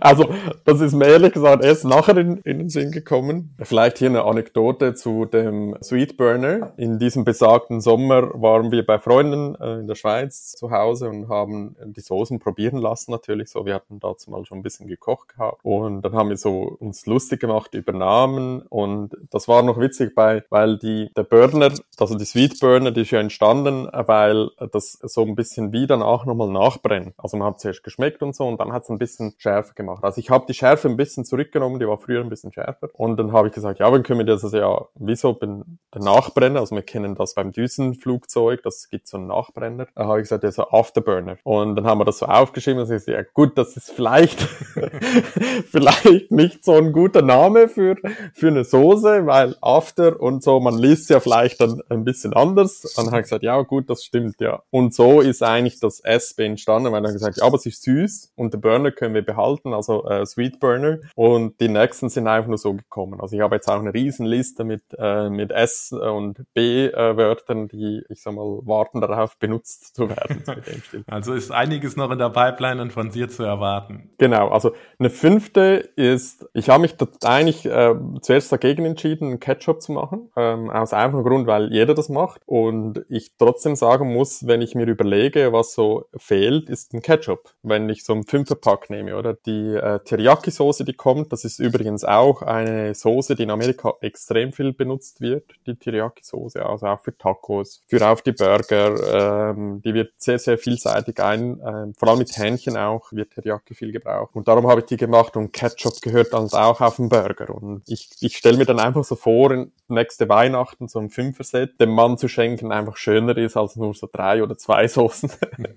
Also, 0.00 0.28
das 0.64 0.80
ist 0.80 0.92
mir 0.92 1.06
ehrlich 1.06 1.32
gesagt 1.32 1.64
erst 1.64 1.84
nachher 1.84 2.16
in, 2.16 2.38
in, 2.38 2.58
den 2.58 2.68
Sinn 2.68 2.90
gekommen. 2.90 3.54
Vielleicht 3.62 3.98
hier 3.98 4.08
eine 4.08 4.24
Anekdote 4.24 4.94
zu 4.94 5.24
dem 5.24 5.76
Sweet 5.82 6.16
Burner. 6.16 6.72
In 6.76 6.98
diesem 6.98 7.24
besagten 7.24 7.80
Sommer 7.80 8.30
waren 8.34 8.72
wir 8.72 8.84
bei 8.84 8.98
Freunden 8.98 9.54
äh, 9.60 9.78
in 9.78 9.86
der 9.86 9.94
Schweiz 9.94 10.52
zu 10.52 10.72
Hause 10.72 11.08
und 11.08 11.28
haben 11.28 11.76
die 11.84 12.00
Soßen 12.00 12.40
probieren 12.40 12.78
lassen 12.78 13.12
natürlich 13.12 13.50
so. 13.50 13.66
Wir 13.66 13.74
hatten 13.74 14.00
dazu 14.00 14.32
mal 14.32 14.44
schon 14.44 14.58
ein 14.58 14.62
bisschen 14.62 14.88
gekocht 14.88 15.28
gehabt 15.28 15.60
und 15.62 16.02
dann 16.02 16.14
haben 16.14 16.30
wir 16.30 16.36
so 16.36 16.76
uns 16.80 17.06
lustig 17.06 17.40
gemacht 17.40 17.72
über 17.74 17.92
Namen 17.92 18.62
und 18.62 19.16
das 19.30 19.46
war 19.46 19.62
noch 19.62 19.78
witzig 19.78 20.14
bei, 20.14 20.42
weil 20.50 20.78
die, 20.78 21.10
der 21.16 21.22
Burner, 21.22 21.72
also 21.98 22.18
die 22.18 22.24
Sweet 22.24 22.58
Burner, 22.58 22.90
die 22.90 23.02
ist 23.02 23.12
ja 23.12 23.20
entstanden, 23.20 23.88
weil 23.92 24.48
das 24.72 24.98
so 25.02 25.22
ein 25.22 25.36
bisschen 25.36 25.72
wie 25.72 25.86
danach 25.86 26.26
nochmal 26.26 26.48
nachbrennt. 26.56 27.14
Also 27.18 27.36
man 27.36 27.48
hat 27.48 27.60
zuerst 27.60 27.82
geschmeckt 27.82 28.22
und 28.22 28.34
so 28.34 28.46
und 28.46 28.60
dann 28.60 28.72
hat 28.72 28.84
es 28.84 28.90
ein 28.90 28.98
bisschen 28.98 29.34
schärfer 29.38 29.74
gemacht. 29.74 30.02
Also 30.04 30.20
ich 30.20 30.30
habe 30.30 30.46
die 30.48 30.54
Schärfe 30.54 30.88
ein 30.88 30.96
bisschen 30.96 31.24
zurückgenommen, 31.24 31.78
die 31.78 31.86
war 31.86 31.98
früher 31.98 32.20
ein 32.20 32.28
bisschen 32.28 32.52
schärfer. 32.52 32.88
Und 32.94 33.16
dann 33.18 33.32
habe 33.32 33.48
ich 33.48 33.54
gesagt, 33.54 33.78
ja, 33.78 33.90
dann 33.90 34.02
können 34.02 34.20
wir 34.20 34.26
das 34.26 34.44
also 34.44 34.56
ja 34.56 34.86
wieso 34.94 35.32
den, 35.32 35.78
Nachbrenner, 35.94 36.60
also 36.60 36.74
wir 36.74 36.82
kennen 36.82 37.14
das 37.14 37.34
beim 37.34 37.52
Düsenflugzeug, 37.52 38.62
das 38.62 38.90
gibt 38.90 39.08
so 39.08 39.16
einen 39.16 39.28
Nachbrenner. 39.28 39.86
Da 39.94 40.04
habe 40.06 40.18
ich 40.18 40.24
gesagt, 40.24 40.44
ja, 40.44 40.52
so 40.52 40.68
Afterburner. 40.68 41.38
Und 41.42 41.76
dann 41.76 41.86
haben 41.86 41.98
wir 41.98 42.04
das 42.04 42.18
so 42.18 42.26
aufgeschrieben 42.26 42.80
und 42.80 42.84
ich 42.86 43.04
gesagt, 43.04 43.08
ja 43.08 43.22
gut, 43.32 43.56
das 43.56 43.76
ist 43.76 43.90
vielleicht, 43.90 44.40
vielleicht 45.70 46.30
nicht 46.30 46.64
so 46.64 46.72
ein 46.72 46.92
guter 46.92 47.22
Name 47.22 47.68
für, 47.68 47.96
für 48.34 48.48
eine 48.48 48.64
Soße, 48.64 49.26
weil 49.26 49.56
After 49.62 50.20
und 50.20 50.42
so, 50.42 50.60
man 50.60 50.76
liest 50.76 51.08
ja 51.10 51.20
vielleicht 51.20 51.60
dann 51.60 51.80
ein 51.88 52.04
bisschen 52.04 52.34
anders. 52.34 52.80
Dann 52.96 53.06
habe 53.06 53.18
ich 53.18 53.24
gesagt, 53.24 53.42
ja 53.42 53.60
gut, 53.62 53.88
das 53.88 54.04
stimmt, 54.04 54.40
ja. 54.40 54.62
Und 54.70 54.94
so 54.94 55.20
ist 55.20 55.42
eigentlich 55.42 55.80
das 55.80 56.00
SB 56.00 56.45
entstanden, 56.46 56.92
weil 56.92 57.02
dann 57.02 57.12
gesagt, 57.12 57.38
ja, 57.38 57.44
aber 57.44 57.56
es 57.56 57.66
ist 57.66 57.82
süß 57.82 58.32
und 58.36 58.52
der 58.52 58.58
Burner 58.58 58.90
können 58.90 59.14
wir 59.14 59.24
behalten, 59.24 59.74
also 59.74 60.08
äh, 60.08 60.24
Sweet 60.24 60.60
Burner. 60.60 60.98
Und 61.14 61.60
die 61.60 61.68
nächsten 61.68 62.08
sind 62.08 62.26
einfach 62.26 62.48
nur 62.48 62.58
so 62.58 62.74
gekommen. 62.74 63.20
Also 63.20 63.36
ich 63.36 63.42
habe 63.42 63.56
jetzt 63.56 63.68
auch 63.68 63.78
eine 63.78 63.92
Riesenliste 63.92 64.64
mit, 64.64 64.82
äh, 64.98 65.28
mit 65.28 65.50
S- 65.50 65.92
und 65.92 66.44
B-Wörtern, 66.54 67.68
die, 67.68 68.02
ich 68.08 68.22
sag 68.22 68.34
mal, 68.34 68.60
warten 68.64 69.00
darauf, 69.00 69.38
benutzt 69.38 69.94
zu 69.94 70.08
werden. 70.08 70.42
also 71.06 71.34
ist 71.34 71.50
einiges 71.50 71.96
noch 71.96 72.10
in 72.10 72.18
der 72.18 72.30
Pipeline 72.30 72.80
und 72.80 72.92
von 72.92 73.10
dir 73.10 73.28
zu 73.28 73.42
erwarten. 73.42 74.10
Genau, 74.18 74.48
also 74.48 74.72
eine 74.98 75.10
fünfte 75.10 75.90
ist, 75.96 76.46
ich 76.54 76.68
habe 76.68 76.82
mich 76.82 76.94
eigentlich 77.24 77.66
äh, 77.66 77.94
zuerst 78.20 78.52
dagegen 78.52 78.84
entschieden, 78.84 79.28
einen 79.28 79.40
Ketchup 79.40 79.82
zu 79.82 79.92
machen, 79.92 80.30
ähm, 80.36 80.70
aus 80.70 80.92
einfachem 80.92 81.24
Grund, 81.24 81.46
weil 81.46 81.72
jeder 81.72 81.94
das 81.94 82.08
macht 82.08 82.42
und 82.46 83.04
ich 83.08 83.36
trotzdem 83.38 83.76
sagen 83.76 84.12
muss, 84.12 84.46
wenn 84.46 84.62
ich 84.62 84.74
mir 84.74 84.86
überlege, 84.86 85.52
was 85.52 85.74
so 85.74 86.06
fehlt, 86.16 86.35
ist 86.44 86.94
ein 86.94 87.02
Ketchup. 87.02 87.50
Wenn 87.62 87.88
ich 87.88 88.04
so 88.04 88.12
ein 88.12 88.24
Fünferpack 88.24 88.90
nehme, 88.90 89.16
oder? 89.16 89.34
Die 89.34 89.74
äh, 89.74 90.00
Teriyaki-Soße, 90.00 90.84
die 90.84 90.92
kommt, 90.92 91.32
das 91.32 91.44
ist 91.44 91.58
übrigens 91.58 92.04
auch 92.04 92.42
eine 92.42 92.94
Soße, 92.94 93.34
die 93.34 93.44
in 93.44 93.50
Amerika 93.50 93.94
extrem 94.00 94.52
viel 94.52 94.72
benutzt 94.72 95.20
wird, 95.20 95.44
die 95.66 95.74
Teriyaki-Soße, 95.74 96.64
also 96.64 96.86
auch 96.86 97.00
für 97.00 97.16
Tacos, 97.16 97.82
für 97.88 98.06
auf 98.06 98.22
die 98.22 98.32
Burger, 98.32 99.50
ähm, 99.50 99.82
die 99.82 99.94
wird 99.94 100.12
sehr, 100.18 100.38
sehr 100.38 100.58
vielseitig 100.58 101.20
ein, 101.22 101.60
ähm, 101.66 101.94
vor 101.96 102.08
allem 102.08 102.18
mit 102.18 102.36
Hähnchen 102.36 102.76
auch, 102.76 103.12
wird 103.12 103.32
Teriyaki 103.32 103.74
viel 103.74 103.92
gebraucht. 103.92 104.34
Und 104.34 104.48
darum 104.48 104.66
habe 104.68 104.80
ich 104.80 104.86
die 104.86 104.96
gemacht 104.96 105.36
und 105.36 105.52
Ketchup 105.52 106.00
gehört 106.02 106.32
dann 106.32 106.48
auch 106.52 106.80
auf 106.80 106.96
den 106.96 107.08
Burger. 107.08 107.54
Und 107.54 107.82
ich, 107.86 108.10
ich 108.20 108.36
stelle 108.36 108.58
mir 108.58 108.66
dann 108.66 108.80
einfach 108.80 109.04
so 109.04 109.16
vor, 109.16 109.66
nächste 109.88 110.28
Weihnachten 110.28 110.88
so 110.88 110.98
ein 110.98 111.10
Fünfer-Set 111.10 111.80
dem 111.80 111.90
Mann 111.90 112.18
zu 112.18 112.28
schenken 112.28 112.72
einfach 112.72 112.96
schöner 112.96 113.36
ist 113.36 113.56
als 113.56 113.76
nur 113.76 113.94
so 113.94 114.08
drei 114.10 114.42
oder 114.42 114.56
zwei 114.56 114.88
Soßen. 114.88 115.30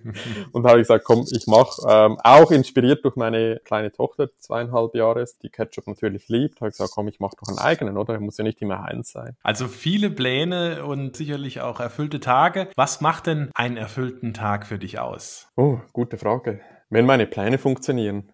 und 0.51 0.65
habe 0.65 0.79
ich 0.79 0.87
gesagt, 0.87 1.05
komm, 1.05 1.25
ich 1.31 1.47
mache 1.47 1.81
ähm, 1.87 2.17
auch 2.23 2.51
inspiriert 2.51 3.03
durch 3.03 3.15
meine 3.15 3.59
kleine 3.63 3.91
Tochter, 3.91 4.29
zweieinhalb 4.39 4.95
Jahre, 4.95 5.25
die 5.41 5.49
Ketchup 5.49 5.87
natürlich 5.87 6.27
liebt, 6.29 6.61
habe 6.61 6.69
ich 6.69 6.77
gesagt, 6.77 6.91
komm, 6.93 7.07
ich 7.07 7.19
mache 7.19 7.35
doch 7.39 7.49
einen 7.49 7.59
eigenen, 7.59 7.97
oder? 7.97 8.19
Muss 8.19 8.37
ja 8.37 8.43
nicht 8.43 8.61
immer 8.61 8.83
eins 8.83 9.11
sein. 9.11 9.35
Also 9.43 9.67
viele 9.67 10.09
Pläne 10.09 10.85
und 10.85 11.15
sicherlich 11.15 11.61
auch 11.61 11.79
erfüllte 11.79 12.19
Tage. 12.19 12.69
Was 12.75 13.01
macht 13.01 13.27
denn 13.27 13.49
einen 13.53 13.77
erfüllten 13.77 14.33
Tag 14.33 14.65
für 14.65 14.79
dich 14.79 14.99
aus? 14.99 15.47
Oh, 15.55 15.79
gute 15.93 16.17
Frage. 16.17 16.61
Wenn 16.89 17.05
meine 17.05 17.27
Pläne 17.27 17.59
funktionieren. 17.59 18.31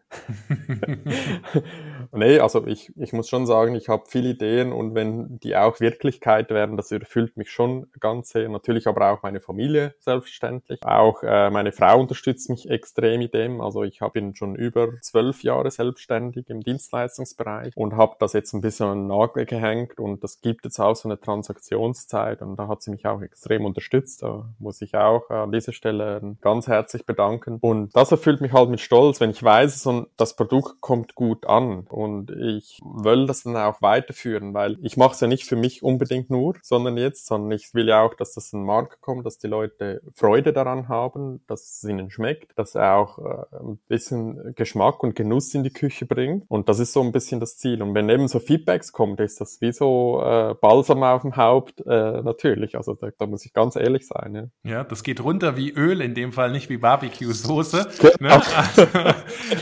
nee, 2.11 2.39
also 2.39 2.65
ich, 2.67 2.91
ich 2.97 3.13
muss 3.13 3.29
schon 3.29 3.45
sagen, 3.45 3.75
ich 3.75 3.89
habe 3.89 4.03
viele 4.07 4.29
Ideen 4.29 4.71
und 4.71 4.95
wenn 4.95 5.39
die 5.39 5.55
auch 5.55 5.79
Wirklichkeit 5.79 6.49
werden, 6.49 6.77
das 6.77 6.91
erfüllt 6.91 7.37
mich 7.37 7.51
schon 7.51 7.87
ganz 7.99 8.29
sehr. 8.29 8.49
Natürlich 8.49 8.87
aber 8.87 9.11
auch 9.11 9.23
meine 9.23 9.41
Familie 9.41 9.95
selbstverständlich. 9.99 10.79
Auch 10.83 11.23
äh, 11.23 11.49
meine 11.49 11.71
Frau 11.71 11.99
unterstützt 11.99 12.49
mich 12.49 12.69
extrem 12.69 13.21
in 13.21 13.31
dem. 13.31 13.61
Also 13.61 13.83
ich 13.83 14.01
hab, 14.01 14.13
bin 14.13 14.35
schon 14.35 14.55
über 14.55 14.89
zwölf 15.01 15.43
Jahre 15.43 15.71
selbstständig 15.71 16.49
im 16.49 16.61
Dienstleistungsbereich 16.61 17.75
und 17.75 17.95
habe 17.95 18.15
das 18.19 18.33
jetzt 18.33 18.53
ein 18.53 18.61
bisschen 18.61 18.87
an 18.87 18.97
den 18.99 19.07
Nagel 19.07 19.45
gehängt 19.45 19.99
und 19.99 20.23
das 20.23 20.41
gibt 20.41 20.65
jetzt 20.65 20.79
auch 20.79 20.95
so 20.95 21.09
eine 21.09 21.19
Transaktionszeit 21.19 22.41
und 22.41 22.57
da 22.57 22.67
hat 22.67 22.81
sie 22.81 22.91
mich 22.91 23.05
auch 23.05 23.21
extrem 23.21 23.65
unterstützt. 23.65 24.23
Da 24.23 24.49
muss 24.59 24.81
ich 24.81 24.95
auch 24.95 25.29
an 25.29 25.51
dieser 25.51 25.73
Stelle 25.73 26.35
ganz 26.41 26.67
herzlich 26.67 27.05
bedanken. 27.05 27.57
Und 27.61 27.95
das 27.95 28.11
erfüllt 28.11 28.41
mich 28.41 28.53
halt 28.53 28.69
mit 28.69 28.79
Stolz, 28.79 29.19
wenn 29.19 29.29
ich 29.29 29.43
weiß, 29.43 29.81
so 29.81 29.91
ein 29.91 30.04
das 30.17 30.35
Produkt 30.35 30.81
kommt 30.81 31.15
gut 31.15 31.45
an 31.45 31.81
und 31.87 32.31
ich 32.31 32.79
will 32.83 33.25
das 33.25 33.43
dann 33.43 33.57
auch 33.57 33.81
weiterführen, 33.81 34.53
weil 34.53 34.77
ich 34.81 34.97
mache 34.97 35.13
es 35.13 35.19
ja 35.19 35.27
nicht 35.27 35.45
für 35.45 35.55
mich 35.55 35.83
unbedingt 35.83 36.29
nur, 36.29 36.55
sondern 36.61 36.97
jetzt, 36.97 37.25
sondern 37.25 37.51
ich 37.51 37.73
will 37.73 37.87
ja 37.87 38.01
auch, 38.01 38.13
dass 38.13 38.33
das 38.33 38.53
ein 38.53 38.63
Markt 38.63 39.01
kommt, 39.01 39.25
dass 39.25 39.37
die 39.37 39.47
Leute 39.47 40.01
Freude 40.15 40.53
daran 40.53 40.87
haben, 40.87 41.41
dass 41.47 41.63
es 41.63 41.89
ihnen 41.89 42.09
schmeckt, 42.09 42.57
dass 42.57 42.75
er 42.75 42.95
auch 42.95 43.19
äh, 43.19 43.57
ein 43.59 43.79
bisschen 43.87 44.53
Geschmack 44.55 45.03
und 45.03 45.15
Genuss 45.15 45.53
in 45.53 45.63
die 45.63 45.73
Küche 45.73 46.05
bringt 46.05 46.45
und 46.47 46.69
das 46.69 46.79
ist 46.79 46.93
so 46.93 47.01
ein 47.01 47.11
bisschen 47.11 47.39
das 47.39 47.57
Ziel 47.57 47.81
und 47.81 47.93
wenn 47.93 48.09
eben 48.09 48.27
so 48.27 48.39
Feedbacks 48.39 48.91
kommt, 48.91 49.19
ist 49.19 49.41
das 49.41 49.59
wie 49.61 49.71
so 49.71 50.21
äh, 50.23 50.55
Balsam 50.55 51.03
auf 51.03 51.21
dem 51.21 51.35
Haupt, 51.35 51.81
äh, 51.85 52.21
natürlich, 52.21 52.75
also 52.75 52.93
da, 52.93 53.09
da 53.17 53.25
muss 53.25 53.45
ich 53.45 53.53
ganz 53.53 53.75
ehrlich 53.75 54.07
sein. 54.07 54.51
Ja. 54.63 54.71
ja, 54.71 54.83
das 54.83 55.03
geht 55.03 55.23
runter 55.23 55.57
wie 55.57 55.71
Öl, 55.71 56.01
in 56.01 56.13
dem 56.15 56.31
Fall 56.31 56.51
nicht 56.51 56.69
wie 56.69 56.77
Barbecue-Soße. 56.77 57.87
Ne? 58.19 58.41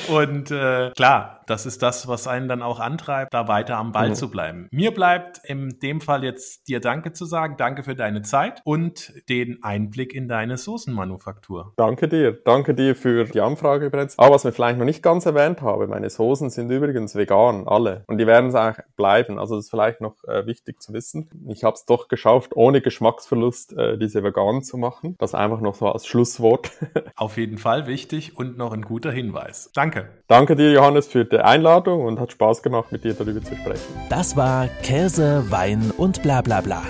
und 0.10 0.23
und 0.30 0.52
äh, 0.52 0.92
klar, 0.92 1.43
das 1.48 1.66
ist 1.66 1.82
das, 1.82 2.08
was 2.08 2.28
einen 2.28 2.48
dann 2.48 2.62
auch 2.62 2.80
antreibt, 2.80 3.34
da 3.34 3.48
weiter 3.48 3.78
am 3.78 3.92
Ball 3.92 4.10
mhm. 4.10 4.16
zu 4.16 4.30
bleiben. 4.30 4.68
Mir 4.72 4.94
bleibt 4.94 5.42
in 5.44 5.80
dem 5.82 6.02
Fall 6.02 6.24
jetzt 6.24 6.68
dir 6.68 6.80
Danke 6.80 7.14
zu 7.14 7.26
sagen. 7.26 7.56
Danke 7.58 7.84
für 7.84 7.96
deine 7.96 8.22
Zeit 8.22 8.62
und 8.64 9.14
den 9.30 9.64
Einblick 9.64 10.14
in 10.14 10.28
deine 10.28 10.58
Soßenmanufaktur. 10.58 11.74
Danke 11.78 12.08
dir. 12.08 12.34
Danke 12.34 12.74
dir 12.74 12.96
für 12.96 13.26
die 13.26 13.42
Anfrage 13.42 13.88
übrigens. 13.88 14.18
Aber 14.18 14.36
was 14.36 14.44
wir 14.44 14.54
vielleicht 14.54 14.78
noch 14.80 14.86
nicht 14.86 15.04
ganz 15.04 15.26
erwähnt 15.26 15.62
habe, 15.62 15.88
meine 15.88 16.10
Soßen 16.10 16.50
sind 16.50 16.70
übrigens 16.72 17.16
vegan, 17.16 17.68
alle. 17.68 18.04
Und 18.08 18.18
die 18.18 18.28
werden 18.28 18.50
es 18.50 18.56
auch 18.56 18.76
bleiben. 18.96 19.40
Also 19.40 19.56
das 19.56 19.66
ist 19.66 19.72
vielleicht 19.72 20.02
noch 20.02 20.24
äh, 20.26 20.46
wichtig 20.46 20.82
zu 20.82 20.94
wissen. 20.94 21.30
Ich 21.48 21.64
habe 21.64 21.76
es 21.76 21.86
doch 21.86 22.08
geschafft, 22.08 22.56
ohne 22.56 22.82
Geschmacksverlust 22.82 23.74
äh, 23.74 23.98
diese 23.98 24.24
vegan 24.24 24.64
zu 24.64 24.78
machen. 24.78 25.16
Das 25.20 25.36
einfach 25.36 25.62
noch 25.62 25.76
so 25.76 25.88
als 25.88 26.06
Schlusswort. 26.06 26.72
Auf 27.16 27.38
jeden 27.38 27.58
Fall 27.58 27.88
wichtig 27.88 28.38
und 28.38 28.58
noch 28.58 28.74
ein 28.74 28.84
guter 28.84 29.12
Hinweis. 29.12 29.72
Danke. 29.74 30.10
Danke 30.28 30.56
dir, 30.56 30.72
Johannes, 30.72 31.08
für 31.08 31.26
die 31.34 31.40
Einladung 31.40 32.06
und 32.06 32.20
hat 32.20 32.32
Spaß 32.32 32.62
gemacht, 32.64 32.92
mit 32.92 33.04
dir 33.04 33.14
darüber 33.14 33.42
zu 33.42 33.56
sprechen. 33.56 33.82
Das 34.10 34.38
war 34.38 34.68
Käse, 34.84 35.46
Wein 35.50 35.92
und 35.98 36.22
bla 36.24 36.42
bla 36.42 36.62
bla. 36.62 36.82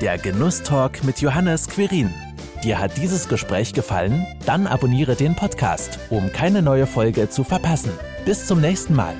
Der 0.00 0.18
Genusstalk 0.18 1.04
mit 1.04 1.20
Johannes 1.20 1.68
Quirin. 1.68 2.14
Dir 2.62 2.78
hat 2.78 2.96
dieses 2.96 3.28
Gespräch 3.28 3.72
gefallen? 3.72 4.26
Dann 4.46 4.66
abonniere 4.66 5.16
den 5.16 5.34
Podcast, 5.34 5.98
um 6.10 6.30
keine 6.32 6.62
neue 6.62 6.86
Folge 6.86 7.28
zu 7.28 7.42
verpassen. 7.42 7.92
Bis 8.24 8.46
zum 8.46 8.60
nächsten 8.60 8.94
Mal. 8.94 9.14